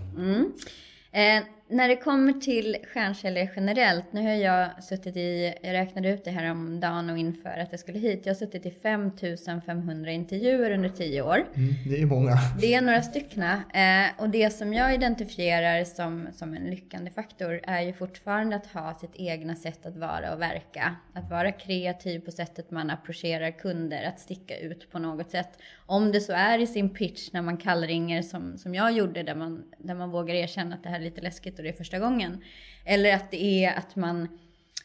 Eh, 1.15 1.43
när 1.73 1.89
det 1.89 1.97
kommer 1.97 2.33
till 2.33 2.77
stjärnsäljare 2.93 3.51
generellt, 3.57 4.13
nu 4.13 4.23
har 4.23 4.35
jag 4.35 4.85
suttit 4.85 5.17
i, 5.17 5.55
jag 5.63 5.73
räknade 5.73 6.11
ut 6.11 6.25
det 6.25 6.31
här 6.31 6.51
om 6.51 6.81
dagen 6.81 7.11
och 7.11 7.19
inför 7.19 7.59
att 7.59 7.69
jag 7.71 7.81
skulle 7.81 7.99
hit. 7.99 8.21
Jag 8.25 8.35
har 8.35 8.39
suttit 8.39 8.67
i 8.67 8.71
5500 8.71 10.11
intervjuer 10.11 10.71
under 10.71 10.89
10 10.89 11.23
år. 11.23 11.45
Mm, 11.55 11.75
det 11.87 12.03
är 12.03 12.07
många. 12.07 12.35
Det 12.61 12.75
är 12.75 12.83
några 12.83 13.03
styckna. 13.03 13.53
Eh, 13.75 14.23
och 14.23 14.29
det 14.29 14.51
som 14.51 14.75
jag 14.75 14.95
identifierar 14.95 15.85
som, 15.85 16.29
som 16.33 16.55
en 16.55 16.71
lyckande 16.71 17.11
faktor 17.11 17.61
är 17.63 17.81
ju 17.81 17.93
fortfarande 17.93 18.57
att 18.57 18.67
ha 18.67 18.95
sitt 18.95 19.15
egna 19.15 19.55
sätt 19.55 19.87
att 19.87 19.97
vara 19.97 20.35
och 20.35 20.41
verka. 20.41 20.97
Att 21.13 21.31
vara 21.31 21.53
kreativ 21.53 22.21
på 22.21 22.31
sättet 22.31 22.71
man 22.71 22.91
approcherar 22.91 23.51
kunder, 23.51 24.05
att 24.05 24.21
sticka 24.21 24.59
ut 24.59 24.91
på 24.91 24.99
något 24.99 25.31
sätt. 25.31 25.59
Om 25.93 26.13
det 26.13 26.21
så 26.21 26.33
är 26.33 26.59
i 26.59 26.67
sin 26.67 26.91
pitch 26.91 27.33
när 27.33 27.43
man 27.43 27.57
kallringer 27.57 28.23
som, 28.23 28.59
som 28.59 28.75
jag 28.75 28.93
gjorde, 28.93 29.23
där 29.23 29.35
man, 29.35 29.65
där 29.79 29.95
man 29.95 30.11
vågar 30.11 30.35
erkänna 30.35 30.75
att 30.75 30.83
det 30.83 30.89
här 30.89 31.01
är 31.01 31.05
lite 31.05 31.21
läskigt 31.21 31.59
och 31.59 31.63
det 31.63 31.69
är 31.69 31.73
första 31.73 31.99
gången. 31.99 32.45
Eller 32.85 33.15
att 33.15 33.31
det 33.31 33.65
är 33.65 33.79
att 33.79 33.97
man 33.97 34.39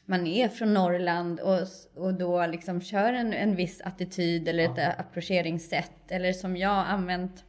man 0.05 0.27
är 0.27 0.49
från 0.49 0.73
Norrland 0.73 1.39
och, 1.39 1.59
och 1.95 2.13
då 2.13 2.45
liksom 2.45 2.81
kör 2.81 3.13
en, 3.13 3.33
en 3.33 3.55
viss 3.55 3.81
attityd 3.81 4.47
eller 4.47 4.63
ett 4.63 4.99
approcheringssätt. 4.99 6.11
Eller 6.11 6.33
som 6.33 6.57
jag 6.57 6.87
använt 6.87 7.43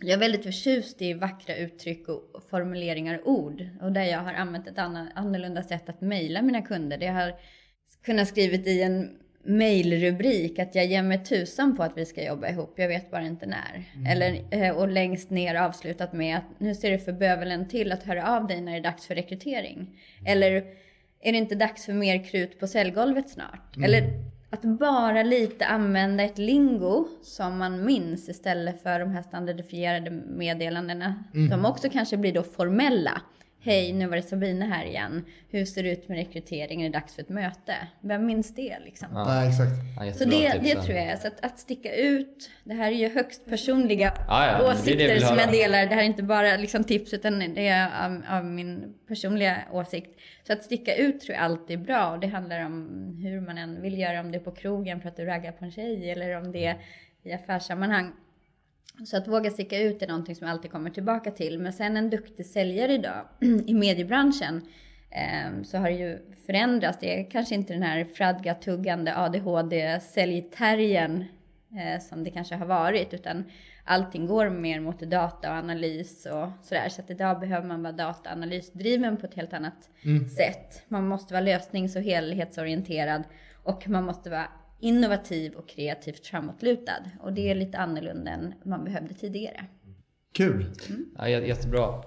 jag 0.00 0.10
är 0.10 0.18
väldigt 0.18 0.44
förtjust 0.44 1.02
i 1.02 1.12
vackra 1.12 1.56
uttryck 1.56 2.08
och 2.08 2.42
formuleringar 2.50 3.18
och 3.18 3.32
ord. 3.32 3.68
Och 3.80 3.92
där 3.92 4.04
jag 4.04 4.18
har 4.18 4.32
använt 4.32 4.68
ett 4.68 4.78
annorlunda 5.14 5.62
sätt 5.62 5.88
att 5.88 6.00
mejla 6.00 6.42
mina 6.42 6.62
kunder. 6.62 6.98
Det 6.98 7.06
har 7.06 7.34
kunnat 8.04 8.28
skrivit 8.28 8.66
i 8.66 8.82
en 8.82 9.10
mejlrubrik 9.42 10.58
att 10.58 10.74
jag 10.74 10.86
ger 10.86 11.02
mig 11.02 11.24
tusan 11.24 11.76
på 11.76 11.82
att 11.82 11.96
vi 11.96 12.04
ska 12.04 12.24
jobba 12.24 12.48
ihop, 12.48 12.72
jag 12.76 12.88
vet 12.88 13.10
bara 13.10 13.22
inte 13.26 13.46
när. 13.46 13.84
Eller, 14.08 14.44
eh, 14.50 14.76
och 14.76 14.88
längst 14.88 15.30
ner 15.30 15.54
avslutat 15.54 16.12
med 16.12 16.36
att 16.36 16.60
nu 16.60 16.74
ser 16.74 16.90
det 16.90 16.98
för 16.98 17.12
bövelen 17.12 17.68
till 17.68 17.92
att 17.92 18.02
höra 18.02 18.36
av 18.36 18.46
dig 18.46 18.60
när 18.60 18.72
det 18.72 18.78
är 18.78 18.82
dags 18.82 19.06
för 19.06 19.14
rekrytering. 19.14 20.00
Eller 20.26 20.52
är 21.20 21.32
det 21.32 21.38
inte 21.38 21.54
dags 21.54 21.86
för 21.86 21.92
mer 21.92 22.24
krut 22.24 22.60
på 22.60 22.66
säljgolvet 22.66 23.30
snart? 23.30 23.76
Eller 23.84 24.02
att 24.50 24.62
bara 24.62 25.22
lite 25.22 25.66
använda 25.66 26.24
ett 26.24 26.38
lingo 26.38 27.08
som 27.22 27.58
man 27.58 27.84
minns 27.84 28.28
istället 28.28 28.82
för 28.82 29.00
de 29.00 29.10
här 29.10 29.22
standardifierade 29.22 30.10
meddelandena. 30.10 31.24
Som 31.50 31.64
också 31.64 31.88
kanske 31.90 32.16
blir 32.16 32.32
då 32.32 32.42
formella. 32.42 33.22
Hej, 33.60 33.92
nu 33.92 34.06
var 34.06 34.16
det 34.16 34.22
Sabine 34.22 34.64
här 34.64 34.84
igen. 34.84 35.24
Hur 35.50 35.64
ser 35.64 35.82
det 35.82 35.90
ut 35.92 36.08
med 36.08 36.18
rekryteringen? 36.18 36.86
Är 36.86 36.90
det 36.90 36.98
dags 36.98 37.14
för 37.14 37.22
ett 37.22 37.28
möte? 37.28 37.74
Vem 38.00 38.26
minns 38.26 38.54
det 38.54 38.78
liksom? 38.84 39.08
Ja. 39.12 39.24
Nej, 39.24 39.48
exakt. 39.48 39.70
Ja, 40.00 40.12
Så 40.12 40.24
det, 40.24 40.52
tips 40.52 40.64
det 40.64 40.82
tror 40.82 40.96
jag 40.96 41.06
är. 41.06 41.16
Så 41.16 41.26
att, 41.26 41.44
att 41.44 41.58
sticka 41.58 41.94
ut. 41.94 42.50
Det 42.64 42.74
här 42.74 42.92
är 42.92 42.96
ju 42.96 43.08
högst 43.08 43.46
personliga 43.46 44.12
Ja, 44.28 44.46
ja, 44.46 44.58
det 44.58 44.64
det 44.64 44.70
åsikter 44.70 45.18
som 45.18 45.38
jag 45.38 45.52
delar. 45.52 45.86
Det 45.86 45.94
här 45.94 46.02
är 46.02 46.06
inte 46.06 46.22
bara 46.22 46.56
liksom 46.56 46.84
tips 46.84 47.14
utan 47.14 47.38
det 47.54 47.68
är 47.68 48.06
av, 48.06 48.22
av 48.28 48.44
min 48.44 48.94
personliga 49.08 49.56
åsikt. 49.72 50.20
Så 50.46 50.52
att 50.52 50.64
sticka 50.64 50.94
ut 50.96 51.20
tror 51.20 51.34
jag 51.34 51.44
alltid 51.44 51.80
är 51.80 51.84
bra. 51.84 52.10
Och 52.12 52.20
det 52.20 52.26
handlar 52.26 52.64
om 52.66 52.88
hur 53.22 53.40
man 53.40 53.58
än 53.58 53.82
vill 53.82 53.98
göra. 53.98 54.20
Om 54.20 54.32
det 54.32 54.38
är 54.38 54.42
på 54.42 54.52
krogen 54.52 55.00
för 55.00 55.08
att 55.08 55.16
du 55.16 55.24
raggar 55.24 55.52
på 55.52 55.64
en 55.64 55.70
tjej 55.70 56.10
eller 56.10 56.36
om 56.36 56.52
det 56.52 56.66
är 56.66 56.76
i 57.22 57.32
affärssammanhang. 57.32 58.12
Så 59.04 59.16
att 59.16 59.28
våga 59.28 59.50
sticka 59.50 59.82
ut 59.82 60.02
är 60.02 60.06
någonting 60.06 60.36
som 60.36 60.46
jag 60.46 60.54
alltid 60.54 60.70
kommer 60.70 60.90
tillbaka 60.90 61.30
till. 61.30 61.58
Men 61.58 61.72
sen 61.72 61.96
en 61.96 62.10
duktig 62.10 62.46
säljare 62.46 62.92
idag 62.92 63.24
i 63.66 63.74
mediebranschen 63.74 64.62
eh, 65.10 65.62
så 65.62 65.78
har 65.78 65.88
det 65.88 65.96
ju 65.96 66.18
förändrats. 66.46 66.98
Det 67.00 67.20
är 67.20 67.30
kanske 67.30 67.54
inte 67.54 67.72
den 67.72 67.82
här 67.82 68.04
fradga-tuggande 68.04 69.16
ADHD-säljterriern 69.16 71.24
eh, 71.76 72.00
som 72.00 72.24
det 72.24 72.30
kanske 72.30 72.54
har 72.54 72.66
varit. 72.66 73.14
Utan 73.14 73.44
allting 73.84 74.26
går 74.26 74.50
mer 74.50 74.80
mot 74.80 75.00
data 75.00 75.50
och 75.50 75.56
analys 75.56 76.26
och 76.26 76.48
sådär. 76.62 76.88
Så 76.88 77.02
att 77.02 77.10
idag 77.10 77.40
behöver 77.40 77.68
man 77.68 77.82
vara 77.82 77.92
dataanalysdriven 77.92 79.16
på 79.16 79.26
ett 79.26 79.34
helt 79.34 79.52
annat 79.52 79.90
sätt. 80.36 80.84
Man 80.88 81.08
måste 81.08 81.34
vara 81.34 81.44
lösnings 81.44 81.96
och 81.96 82.02
helhetsorienterad. 82.02 83.22
Och 83.62 83.88
man 83.88 84.04
måste 84.04 84.30
vara 84.30 84.48
innovativ 84.80 85.52
och 85.52 85.68
kreativt 85.68 86.26
framåtlutad. 86.26 86.92
Och 87.20 87.32
det 87.32 87.50
är 87.50 87.54
lite 87.54 87.78
annorlunda 87.78 88.30
än 88.30 88.54
man 88.64 88.84
behövde 88.84 89.14
tidigare. 89.14 89.64
Kul. 90.34 90.66
Ja, 91.18 91.24
jä- 91.24 91.46
jättebra 91.46 92.02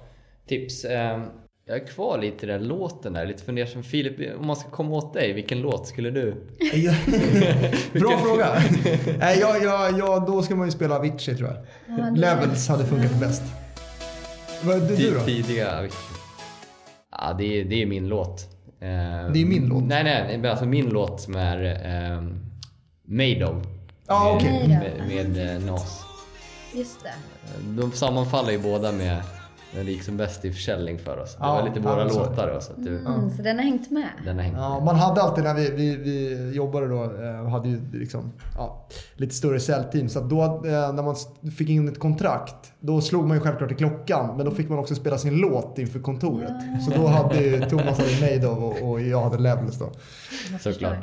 tips. 0.47 0.85
Ehm, 0.85 1.21
Jag 1.65 1.81
är 1.81 1.87
kvar 1.87 2.17
lite 2.21 2.45
i 2.45 2.49
den 2.49 2.67
låten 2.67 3.13
där, 3.13 3.25
lite 3.25 3.43
fundersam. 3.43 3.83
Filip, 3.83 4.39
om 4.39 4.47
man 4.47 4.55
ska 4.55 4.69
komma 4.69 4.95
åt 4.95 5.13
dig, 5.13 5.33
vilken 5.33 5.61
låt 5.61 5.87
skulle 5.87 6.11
du? 6.11 6.31
Bra 7.99 8.17
fråga. 8.19 8.47
Nej, 9.19 9.39
jag, 9.39 9.63
jag, 9.63 9.99
jag, 9.99 10.25
då 10.25 10.41
ska 10.41 10.55
man 10.55 10.67
ju 10.67 10.71
spela 10.71 10.95
Avicii 10.95 11.35
tror 11.35 11.49
jag. 11.49 11.57
Ja, 11.99 12.09
Levels 12.15 12.67
hade 12.67 12.85
funkat 12.85 13.19
bäst. 13.19 13.43
Vad 14.63 14.75
är 14.75 14.79
det 14.89 14.95
du 14.95 15.11
då? 15.11 15.19
Tidiga. 15.19 15.87
Ja, 17.11 17.35
det 17.37 17.59
är, 17.61 17.65
det 17.65 17.81
är 17.81 17.85
min 17.85 18.07
låt. 18.07 18.41
Ehm, 18.79 19.33
Det 19.33 19.41
är 19.41 19.45
min 19.45 19.65
låt. 19.67 19.83
Nej, 19.83 20.03
nej, 20.03 20.49
alltså 20.49 20.65
min 20.65 20.89
låt 20.89 21.21
som 21.21 21.35
är 21.35 22.17
um, 22.17 22.39
Made 23.11 23.45
of. 23.45 23.63
Ja, 24.07 24.33
okej. 24.35 24.67
Made 24.67 24.91
Med, 25.07 25.29
med 25.29 25.55
eh, 25.55 25.61
Nas. 25.71 26.03
Just 26.73 27.03
det. 27.03 27.13
De 27.81 27.91
sammanfaller 27.91 28.51
ju 28.51 28.59
båda 28.59 28.91
med 28.91 29.21
när 29.75 29.83
det 29.83 29.91
gick 29.91 30.03
som 30.03 30.17
bäst 30.17 30.45
i 30.45 30.51
försäljning 30.53 30.99
för 30.99 31.17
oss. 31.19 31.33
Det 31.33 31.37
Ja, 31.39 31.53
var 31.53 31.63
lite 31.69 31.79
våra 31.79 32.01
ja, 32.03 32.09
så. 32.09 32.19
låtar 32.19 32.53
då, 32.53 32.61
så 32.61 32.71
att 32.71 32.83
du, 32.85 32.97
Mm, 32.99 33.29
så 33.37 33.41
den 33.41 33.57
har 33.57 33.63
hängt 33.63 33.91
med. 33.91 34.07
den 34.25 34.35
har 34.35 34.43
hängt 34.43 34.57
Ja, 34.57 34.75
med. 34.75 34.83
man 34.85 34.95
hade 34.95 35.21
alltid 35.21 35.43
när 35.43 35.53
vi, 35.53 35.69
vi, 35.71 35.95
vi 35.95 36.51
jobbade 36.55 36.87
då, 36.87 37.03
eh, 37.03 37.49
hade 37.49 37.69
ju 37.69 37.81
liksom, 37.93 38.31
ja, 38.57 38.87
lite 39.15 39.35
större 39.35 39.59
säljteam. 39.59 40.09
Så 40.09 40.19
att 40.19 40.29
då 40.29 40.43
eh, 40.43 40.93
när 40.93 41.03
man 41.03 41.15
fick 41.57 41.69
in 41.69 41.87
ett 41.89 41.99
kontrakt, 41.99 42.71
då 42.79 43.01
slog 43.01 43.27
man 43.27 43.37
ju 43.37 43.43
självklart 43.43 43.71
i 43.71 43.75
klockan. 43.75 44.37
Men 44.37 44.45
då 44.45 44.51
fick 44.51 44.69
man 44.69 44.79
också 44.79 44.95
spela 44.95 45.17
sin 45.17 45.35
låt 45.37 45.77
inför 45.79 45.99
kontoret. 45.99 46.53
Så 46.85 46.99
då 47.01 47.07
hade 47.07 47.37
ju 47.43 47.61
Thomas 47.69 47.97
hade 47.99 48.21
Made 48.37 48.47
of 48.47 48.57
och, 48.81 48.89
och 48.89 49.01
jag 49.01 49.21
hade 49.23 49.37
Levels 49.37 49.79
då. 49.79 49.91
Såklart. 50.59 50.97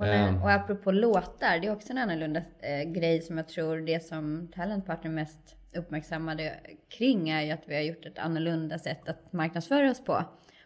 Och, 0.00 0.06
Ehm. 0.06 0.34
när, 0.34 0.42
och 0.42 0.50
apropå 0.50 0.90
låtar, 0.90 1.58
det 1.58 1.66
är 1.66 1.72
också 1.72 1.92
en 1.92 1.98
annorlunda 1.98 2.42
eh, 2.60 2.90
grej 2.92 3.20
som 3.22 3.36
jag 3.36 3.48
tror 3.48 3.76
det 3.76 4.04
som 4.04 4.48
Talent 4.54 4.86
Partner 4.86 5.10
mest 5.10 5.56
uppmärksammade 5.76 6.52
kring 6.88 7.28
är 7.28 7.42
ju 7.42 7.50
att 7.50 7.62
vi 7.66 7.74
har 7.74 7.82
gjort 7.82 8.06
ett 8.06 8.18
annorlunda 8.18 8.78
sätt 8.78 9.08
att 9.08 9.32
marknadsföra 9.32 9.90
oss 9.90 10.04
på. 10.04 10.24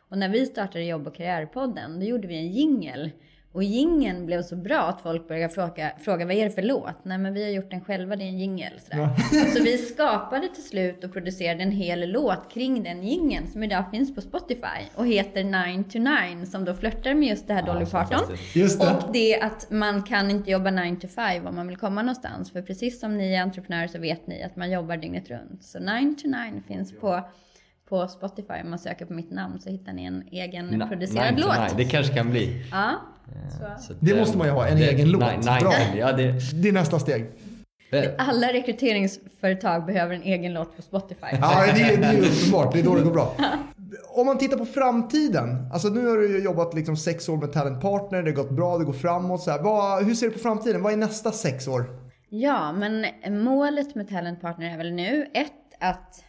Och 0.08 0.18
när 0.18 0.28
vi 0.28 0.46
startade 0.46 0.84
Jobb 0.84 1.06
och 1.06 1.14
karriärpodden, 1.14 2.00
då 2.00 2.06
gjorde 2.06 2.28
vi 2.28 2.36
en 2.36 2.52
jingel. 2.52 3.10
Och 3.54 3.64
jingeln 3.64 4.26
blev 4.26 4.42
så 4.42 4.56
bra 4.56 4.80
att 4.80 5.00
folk 5.00 5.28
började 5.28 5.54
fråga, 5.54 5.92
fråga 6.00 6.26
vad 6.26 6.34
är 6.34 6.44
det 6.44 6.50
för 6.50 6.62
låt? 6.62 7.04
Nej 7.04 7.18
men 7.18 7.34
vi 7.34 7.42
har 7.44 7.50
gjort 7.50 7.70
den 7.70 7.80
själva, 7.80 8.16
det 8.16 8.24
är 8.24 8.28
en 8.28 8.38
jingel. 8.38 8.72
sådär. 8.80 9.08
Så 9.54 9.62
vi 9.62 9.78
skapade 9.78 10.48
till 10.48 10.62
slut 10.62 11.04
och 11.04 11.12
producerade 11.12 11.62
en 11.62 11.70
hel 11.70 12.10
låt 12.10 12.52
kring 12.52 12.82
den 12.82 13.02
jingeln 13.02 13.46
som 13.46 13.62
idag 13.62 13.84
finns 13.90 14.14
på 14.14 14.20
Spotify 14.20 14.80
och 14.94 15.06
heter 15.06 15.44
9 15.44 15.84
to 15.84 15.98
9 15.98 16.46
som 16.46 16.64
då 16.64 16.74
flörtar 16.74 17.14
med 17.14 17.28
just 17.28 17.46
det 17.46 17.54
här 17.54 17.62
Dolly 17.62 17.86
Parton. 17.86 18.20
det. 18.54 18.86
Och 18.86 19.12
det 19.12 19.40
att 19.40 19.70
man 19.70 20.02
kan 20.02 20.30
inte 20.30 20.50
jobba 20.50 20.70
9 20.70 20.96
to 20.96 21.08
5 21.08 21.46
om 21.46 21.54
man 21.54 21.68
vill 21.68 21.76
komma 21.76 22.02
någonstans. 22.02 22.52
För 22.52 22.62
precis 22.62 23.00
som 23.00 23.16
ni 23.16 23.34
är 23.34 23.42
entreprenörer 23.42 23.88
så 23.88 23.98
vet 23.98 24.26
ni 24.26 24.42
att 24.42 24.56
man 24.56 24.70
jobbar 24.70 24.96
dygnet 24.96 25.30
runt. 25.30 25.64
Så 25.64 25.78
9 25.78 26.14
to 26.22 26.28
9 26.28 26.62
finns 26.68 26.92
på, 27.00 27.28
på 27.94 28.08
Spotify. 28.08 28.54
Om 28.64 28.70
man 28.70 28.78
söker 28.78 29.04
på 29.06 29.12
mitt 29.12 29.30
namn 29.30 29.60
så 29.60 29.70
hittar 29.70 29.92
ni 29.92 30.04
en 30.04 30.22
egen 30.32 30.70
Na- 30.70 30.88
producerad 30.88 31.40
låt. 31.40 31.56
nine, 31.56 31.76
Det 31.76 31.84
kanske 31.84 32.14
kan 32.14 32.30
bli. 32.30 32.64
Ja, 32.70 32.90
så. 33.50 33.82
Så 33.86 33.92
Det 34.00 34.10
eh, 34.12 34.18
måste 34.18 34.38
man 34.38 34.46
ju 34.46 34.52
ha, 34.52 34.66
en 34.66 34.76
det- 34.78 34.90
egen 34.90 35.10
låt. 35.10 35.20
Nine, 35.22 35.32
nine, 35.40 35.60
Bra. 35.60 35.72
Ja, 35.96 36.12
det, 36.12 36.32
Det 36.62 36.68
är 36.68 36.72
nästa 36.72 36.98
steg. 36.98 37.26
det, 37.90 38.14
Alla 38.18 38.52
rekryteringsföretag 38.52 39.86
behöver 39.86 40.14
en 40.14 40.22
egen 40.22 40.52
låt 40.54 40.76
på 40.76 40.82
Spotify. 40.82 41.26
Ja, 41.40 41.64
det 41.74 41.82
är, 41.82 41.96
det 41.96 42.06
är 42.06 42.12
ju 42.12 42.20
uppenbart. 42.20 42.72
Det 42.72 42.80
är 42.80 42.84
då 42.84 42.94
det 42.94 43.02
går 43.02 43.10
bra. 43.12 43.34
Om 44.16 44.26
man 44.26 44.38
tittar 44.38 44.56
på 44.56 44.66
framtiden. 44.66 45.68
Alltså 45.72 45.88
nu 45.88 46.06
har 46.08 46.16
du 46.16 46.44
jobbat 46.44 46.74
liksom 46.74 46.96
sex 46.96 47.28
år 47.28 47.36
med 47.36 47.52
Talent 47.52 47.80
Partner. 47.82 48.22
Det 48.22 48.30
har 48.30 48.36
gått 48.36 48.50
bra, 48.50 48.78
det 48.78 48.84
går 48.84 48.92
framåt. 48.92 49.42
Så 49.42 49.50
här. 49.50 49.62
Vad, 49.62 50.04
hur 50.04 50.14
ser 50.14 50.26
du 50.26 50.32
på 50.32 50.38
framtiden? 50.38 50.82
Vad 50.82 50.92
är 50.92 50.96
nästa 50.96 51.32
sex 51.32 51.68
år? 51.68 51.84
Ja, 52.28 52.72
men 52.72 53.06
målet 53.44 53.94
med 53.94 54.08
Talent 54.08 54.40
Partner 54.40 54.72
är 54.74 54.78
väl 54.78 54.92
nu 54.92 55.26
ett 55.34 55.50
att 55.80 56.18
eh, 56.18 56.24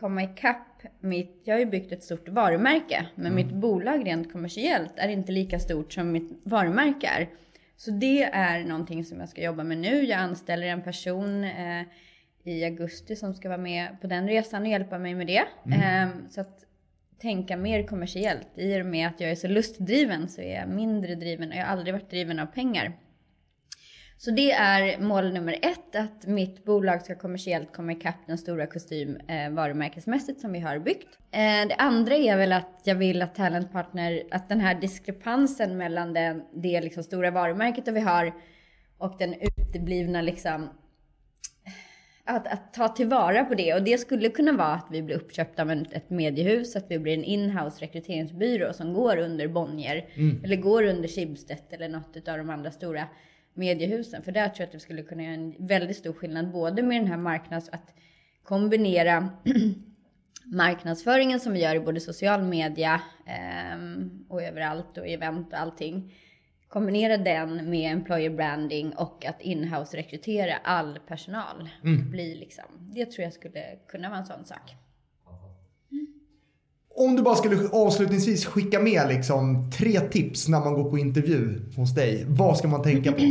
komma 0.00 0.22
ikapp 0.22 0.82
mitt, 1.00 1.42
jag 1.44 1.54
har 1.54 1.60
ju 1.60 1.66
byggt 1.66 1.92
ett 1.92 2.02
stort 2.04 2.28
varumärke, 2.28 3.06
men 3.14 3.34
mitt 3.34 3.52
bolag 3.52 4.06
rent 4.06 4.32
kommersiellt 4.32 4.92
är 4.96 5.08
inte 5.08 5.32
lika 5.32 5.58
stort 5.58 5.92
som 5.92 6.12
mitt 6.12 6.40
varumärke 6.42 7.06
är. 7.06 7.28
Så 7.76 7.90
det 7.90 8.22
är 8.22 8.64
någonting 8.64 9.04
som 9.04 9.20
jag 9.20 9.28
ska 9.28 9.42
jobba 9.42 9.64
med 9.64 9.78
nu. 9.78 10.04
Jag 10.04 10.20
anställer 10.20 10.66
en 10.66 10.82
person 10.82 11.44
eh, 11.44 11.82
i 12.44 12.64
augusti 12.64 13.16
som 13.16 13.34
ska 13.34 13.48
vara 13.48 13.58
med 13.58 14.00
på 14.00 14.06
den 14.06 14.28
resan 14.28 14.62
och 14.62 14.68
hjälpa 14.68 14.98
mig 14.98 15.14
med 15.14 15.26
det. 15.26 15.44
Eh, 15.74 16.08
så 16.30 16.40
att 16.40 16.64
tänka 17.18 17.56
mer 17.56 17.86
kommersiellt. 17.86 18.48
I 18.54 18.82
och 18.82 18.86
med 18.86 19.08
att 19.08 19.20
jag 19.20 19.30
är 19.30 19.34
så 19.34 19.48
lustdriven 19.48 20.28
så 20.28 20.40
är 20.40 20.54
jag 20.54 20.68
mindre 20.68 21.14
driven 21.14 21.48
och 21.48 21.56
jag 21.56 21.64
har 21.64 21.72
aldrig 21.72 21.94
varit 21.94 22.10
driven 22.10 22.38
av 22.38 22.46
pengar. 22.46 22.92
Så 24.16 24.30
det 24.30 24.52
är 24.52 25.00
mål 25.00 25.32
nummer 25.32 25.58
ett, 25.62 25.96
att 25.96 26.26
mitt 26.26 26.64
bolag 26.64 27.02
ska 27.02 27.14
kommersiellt 27.14 27.72
komma 27.72 27.92
ikapp 27.92 28.26
den 28.26 28.38
stora 28.38 28.66
kostym 28.66 29.16
eh, 29.16 29.50
varumärkesmässigt 29.50 30.40
som 30.40 30.52
vi 30.52 30.60
har 30.60 30.78
byggt. 30.78 31.18
Eh, 31.30 31.68
det 31.68 31.74
andra 31.78 32.14
är 32.14 32.36
väl 32.36 32.52
att 32.52 32.80
jag 32.84 32.94
vill 32.94 33.22
att 33.22 33.34
Talent 33.34 33.72
Partner, 33.72 34.22
att 34.30 34.48
den 34.48 34.60
här 34.60 34.74
diskrepansen 34.74 35.76
mellan 35.76 36.12
den, 36.12 36.42
det 36.54 36.80
liksom 36.80 37.02
stora 37.02 37.30
varumärket 37.30 37.88
vi 37.88 38.00
har 38.00 38.34
och 38.98 39.16
den 39.18 39.34
uteblivna 39.34 40.22
liksom 40.22 40.68
att, 42.24 42.46
att 42.46 42.72
ta 42.72 42.88
tillvara 42.88 43.44
på 43.44 43.54
det. 43.54 43.74
Och 43.74 43.82
det 43.82 43.98
skulle 43.98 44.28
kunna 44.28 44.52
vara 44.52 44.74
att 44.74 44.88
vi 44.90 45.02
blir 45.02 45.16
uppköpta 45.16 45.62
av 45.62 45.70
ett 45.70 46.10
mediehus, 46.10 46.76
att 46.76 46.86
vi 46.88 46.98
blir 46.98 47.14
en 47.14 47.24
inhouse 47.24 47.84
rekryteringsbyrå 47.84 48.72
som 48.72 48.94
går 48.94 49.16
under 49.16 49.48
Bonnier. 49.48 50.08
Eller 50.44 50.56
går 50.56 50.82
under 50.82 51.08
Schibsted 51.08 51.58
eller 51.70 51.88
något 51.88 52.28
av 52.28 52.38
de 52.38 52.50
andra 52.50 52.70
stora 52.70 53.08
mediehusen. 53.54 54.22
För 54.22 54.32
där 54.32 54.48
tror 54.48 54.60
jag 54.60 54.68
att 54.68 54.74
vi 54.74 54.80
skulle 54.80 55.02
kunna 55.02 55.22
göra 55.22 55.34
en 55.34 55.54
väldigt 55.58 55.96
stor 55.96 56.12
skillnad. 56.12 56.52
Både 56.52 56.82
med 56.82 57.00
den 57.00 57.08
här 57.08 57.16
marknads... 57.16 57.68
Att 57.68 57.94
kombinera 58.44 59.28
marknadsföringen 60.44 61.40
som 61.40 61.52
vi 61.52 61.62
gör 61.62 61.74
i 61.74 61.80
både 61.80 62.00
social 62.00 62.42
media 62.42 63.00
ehm, 63.26 64.24
och 64.28 64.42
överallt 64.42 64.98
och 64.98 65.08
event 65.08 65.52
och 65.52 65.58
allting. 65.58 66.14
Kombinera 66.68 67.16
den 67.16 67.70
med 67.70 67.92
employer 67.92 68.30
branding 68.30 68.92
och 68.92 69.24
att 69.26 69.40
inhouse 69.40 69.96
rekrytera 69.96 70.56
all 70.56 70.98
personal. 71.06 71.70
Och 71.82 72.10
bli 72.10 72.34
liksom, 72.34 72.64
det 72.94 73.06
tror 73.06 73.24
jag 73.24 73.32
skulle 73.32 73.60
kunna 73.88 74.08
vara 74.08 74.18
en 74.18 74.26
sån 74.26 74.44
sak. 74.44 74.74
Om 76.96 77.16
du 77.16 77.22
bara 77.22 77.34
skulle 77.34 77.68
avslutningsvis 77.72 78.46
skicka 78.46 78.80
med 78.80 79.08
liksom 79.08 79.70
tre 79.70 80.00
tips 80.00 80.48
när 80.48 80.60
man 80.60 80.74
går 80.74 80.90
på 80.90 80.98
intervju 80.98 81.60
hos 81.76 81.94
dig. 81.94 82.24
Vad 82.28 82.58
ska 82.58 82.68
man 82.68 82.82
tänka 82.82 83.12
på? 83.12 83.18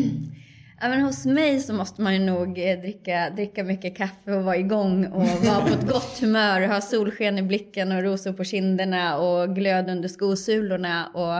Ja, 0.82 0.89
men 0.89 1.01
hos 1.01 1.26
mig 1.26 1.59
så 1.59 1.74
måste 1.74 2.01
man 2.01 2.14
ju 2.14 2.20
nog 2.20 2.59
eh, 2.59 2.80
dricka, 2.80 3.30
dricka 3.30 3.64
mycket 3.64 3.97
kaffe 3.97 4.34
och 4.34 4.43
vara 4.43 4.57
igång 4.57 5.05
och 5.05 5.24
vara 5.45 5.61
på 5.61 5.74
ett 5.74 5.88
gott 5.88 6.20
humör 6.22 6.61
och 6.61 6.68
ha 6.68 6.82
solsken 6.82 7.38
i 7.38 7.43
blicken 7.43 7.91
och 7.91 8.03
rosor 8.03 8.34
på 8.34 8.43
kinderna 8.43 9.18
och 9.18 9.55
glöd 9.55 9.89
under 9.89 10.09
skosulorna 10.09 11.07
och, 11.14 11.38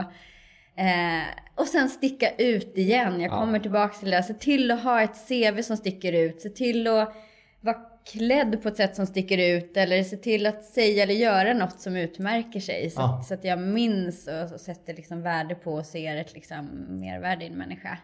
eh, 0.82 1.24
och 1.54 1.66
sen 1.66 1.88
sticka 1.88 2.30
ut 2.38 2.78
igen. 2.78 3.20
Jag 3.20 3.30
kommer 3.30 3.58
tillbaka 3.58 3.94
till 3.94 4.10
det. 4.10 4.22
Se 4.22 4.34
till 4.34 4.70
att 4.70 4.82
ha 4.82 5.02
ett 5.02 5.28
CV 5.28 5.62
som 5.62 5.76
sticker 5.76 6.12
ut. 6.12 6.40
Se 6.40 6.48
till 6.48 6.86
att 6.86 7.14
vara 7.60 7.76
klädd 8.12 8.62
på 8.62 8.68
ett 8.68 8.76
sätt 8.76 8.96
som 8.96 9.06
sticker 9.06 9.56
ut 9.56 9.76
eller 9.76 10.02
se 10.02 10.16
till 10.16 10.46
att 10.46 10.64
säga 10.64 11.02
eller 11.02 11.14
göra 11.14 11.54
något 11.54 11.80
som 11.80 11.96
utmärker 11.96 12.60
sig. 12.60 12.90
Så, 12.90 13.02
att, 13.02 13.26
så 13.26 13.34
att 13.34 13.44
jag 13.44 13.58
minns 13.58 14.28
och, 14.28 14.52
och 14.52 14.60
sätter 14.60 14.94
liksom 14.94 15.22
värde 15.22 15.54
på 15.54 15.72
och 15.72 15.86
ser 15.86 16.16
ett 16.16 16.34
liksom 16.34 16.66
mervärde 16.88 17.44
i 17.44 17.48
en 17.48 17.58
människa. 17.58 17.98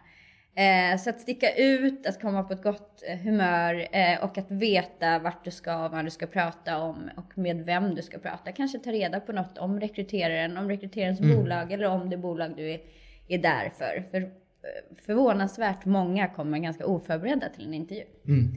Eh, 0.55 0.97
så 0.97 1.09
att 1.09 1.19
sticka 1.19 1.55
ut, 1.55 2.07
att 2.07 2.21
komma 2.21 2.43
på 2.43 2.53
ett 2.53 2.63
gott 2.63 3.03
eh, 3.07 3.17
humör 3.17 3.87
eh, 3.91 4.23
och 4.23 4.37
att 4.37 4.51
veta 4.51 5.19
vart 5.19 5.45
du 5.45 5.51
ska, 5.51 5.87
vad 5.87 6.05
du 6.05 6.11
ska 6.11 6.27
prata 6.27 6.77
om 6.77 7.09
och 7.17 7.37
med 7.37 7.65
vem 7.65 7.95
du 7.95 8.01
ska 8.01 8.17
prata. 8.17 8.51
Kanske 8.51 8.79
ta 8.79 8.91
reda 8.91 9.19
på 9.19 9.31
något 9.31 9.57
om 9.57 9.79
rekryteraren, 9.79 10.57
om 10.57 10.69
rekryterarens 10.69 11.19
mm. 11.19 11.37
bolag 11.37 11.71
eller 11.71 11.85
om 11.87 12.09
det 12.09 12.17
bolag 12.17 12.53
du 12.55 12.71
är, 12.71 12.81
är 13.27 13.37
där 13.37 13.71
för. 13.77 14.03
för. 14.11 14.21
Eh, 14.21 14.95
förvånansvärt 15.05 15.85
många 15.85 16.27
kommer 16.27 16.57
ganska 16.57 16.85
oförberedda 16.85 17.49
till 17.49 17.65
en 17.65 17.73
intervju. 17.73 18.03
Mm. 18.27 18.53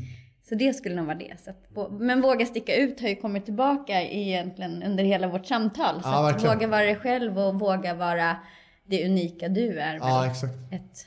Så 0.48 0.54
det 0.54 0.74
skulle 0.74 0.94
nog 0.94 1.06
vara 1.06 1.18
det. 1.18 1.32
Att, 1.46 1.90
men 2.00 2.20
våga 2.20 2.46
sticka 2.46 2.76
ut 2.76 3.00
har 3.00 3.08
ju 3.08 3.16
kommit 3.16 3.44
tillbaka 3.44 4.02
egentligen 4.02 4.82
under 4.82 5.04
hela 5.04 5.28
vårt 5.28 5.46
samtal. 5.46 6.02
Så 6.02 6.08
ja, 6.08 6.30
att 6.30 6.44
våga 6.44 6.66
vara 6.66 6.82
dig 6.82 6.96
själv 6.96 7.38
och 7.38 7.60
våga 7.60 7.94
vara 7.94 8.36
det 8.86 9.06
unika 9.06 9.48
du 9.48 9.78
är. 9.78 9.94
Ja, 9.94 10.26
exakt. 10.26 10.54
Ett 10.72 11.06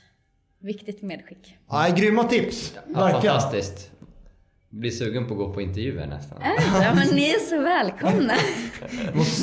viktigt 0.60 1.02
medskick. 1.02 1.56
Ja, 1.70 1.86
grymma 1.96 2.24
tips. 2.24 2.78
Ja, 2.94 3.08
fantastiskt. 3.08 3.90
Blir 4.70 4.90
sugen 4.90 5.26
på 5.26 5.34
att 5.34 5.38
gå 5.38 5.52
på 5.52 5.62
intervjuer 5.62 6.06
nästan. 6.06 6.38
Ja, 6.82 6.94
men 6.94 7.08
ni 7.08 7.30
är 7.30 7.38
så 7.38 7.60
välkomna. 7.60 8.34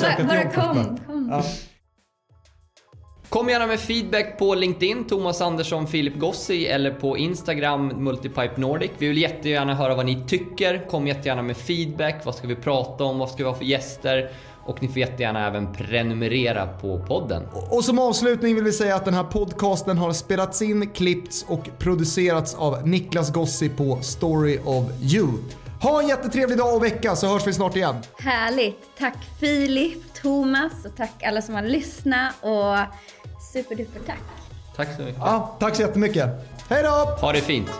bara, 0.00 0.24
bara 0.26 0.50
kom. 0.50 0.98
kom. 1.06 1.28
Ja. 1.30 1.44
Kom 3.28 3.48
gärna 3.48 3.66
med 3.66 3.80
feedback 3.80 4.38
på 4.38 4.54
LinkedIn, 4.54 5.04
Thomas 5.04 5.40
Andersson, 5.40 5.86
Filip 5.86 6.18
Gossi 6.18 6.66
eller 6.66 6.90
på 6.90 7.18
Instagram, 7.18 7.86
Multipipe 7.86 8.52
Nordic. 8.56 8.90
Vi 8.98 9.08
vill 9.08 9.18
jättegärna 9.18 9.74
höra 9.74 9.94
vad 9.94 10.06
ni 10.06 10.24
tycker. 10.26 10.86
Kom 10.88 11.06
jättegärna 11.06 11.42
med 11.42 11.56
feedback. 11.56 12.22
Vad 12.24 12.34
ska 12.34 12.48
vi 12.48 12.56
prata 12.56 13.04
om? 13.04 13.18
Vad 13.18 13.28
ska 13.28 13.36
vi 13.36 13.44
ha 13.44 13.54
för 13.54 13.64
gäster? 13.64 14.30
Och 14.64 14.82
ni 14.82 14.88
får 14.88 14.98
jättegärna 14.98 15.46
även 15.46 15.72
prenumerera 15.72 16.66
på 16.66 17.04
podden. 17.08 17.42
Och 17.70 17.84
som 17.84 17.98
avslutning 17.98 18.54
vill 18.54 18.64
vi 18.64 18.72
säga 18.72 18.96
att 18.96 19.04
den 19.04 19.14
här 19.14 19.24
podcasten 19.24 19.98
har 19.98 20.12
spelats 20.12 20.62
in, 20.62 20.90
klippts 20.90 21.44
och 21.48 21.68
producerats 21.78 22.54
av 22.54 22.88
Niklas 22.88 23.32
Gossi 23.32 23.68
på 23.68 23.98
Story 24.02 24.58
of 24.64 24.84
You. 25.02 25.28
Ha 25.82 26.02
en 26.02 26.08
jättetrevlig 26.08 26.58
dag 26.58 26.76
och 26.76 26.84
vecka 26.84 27.16
så 27.16 27.26
hörs 27.26 27.46
vi 27.46 27.52
snart 27.52 27.76
igen. 27.76 27.96
Härligt. 28.18 28.78
Tack 28.98 29.16
Filip, 29.40 30.14
Thomas 30.22 30.72
och 30.84 30.96
tack 30.96 31.22
alla 31.22 31.42
som 31.42 31.54
har 31.54 31.62
lyssnat 31.62 32.34
och 32.40 32.76
superduper 33.56 34.00
tack. 34.06 34.18
Tack 34.76 34.88
så 34.96 35.02
mycket. 35.02 35.20
Ja, 35.20 35.56
tack 35.60 35.76
så 35.76 35.82
jättemycket. 35.82 36.30
Hej 36.68 36.82
då! 36.82 36.88
Ha 37.20 37.32
det 37.32 37.40
fint. 37.40 37.70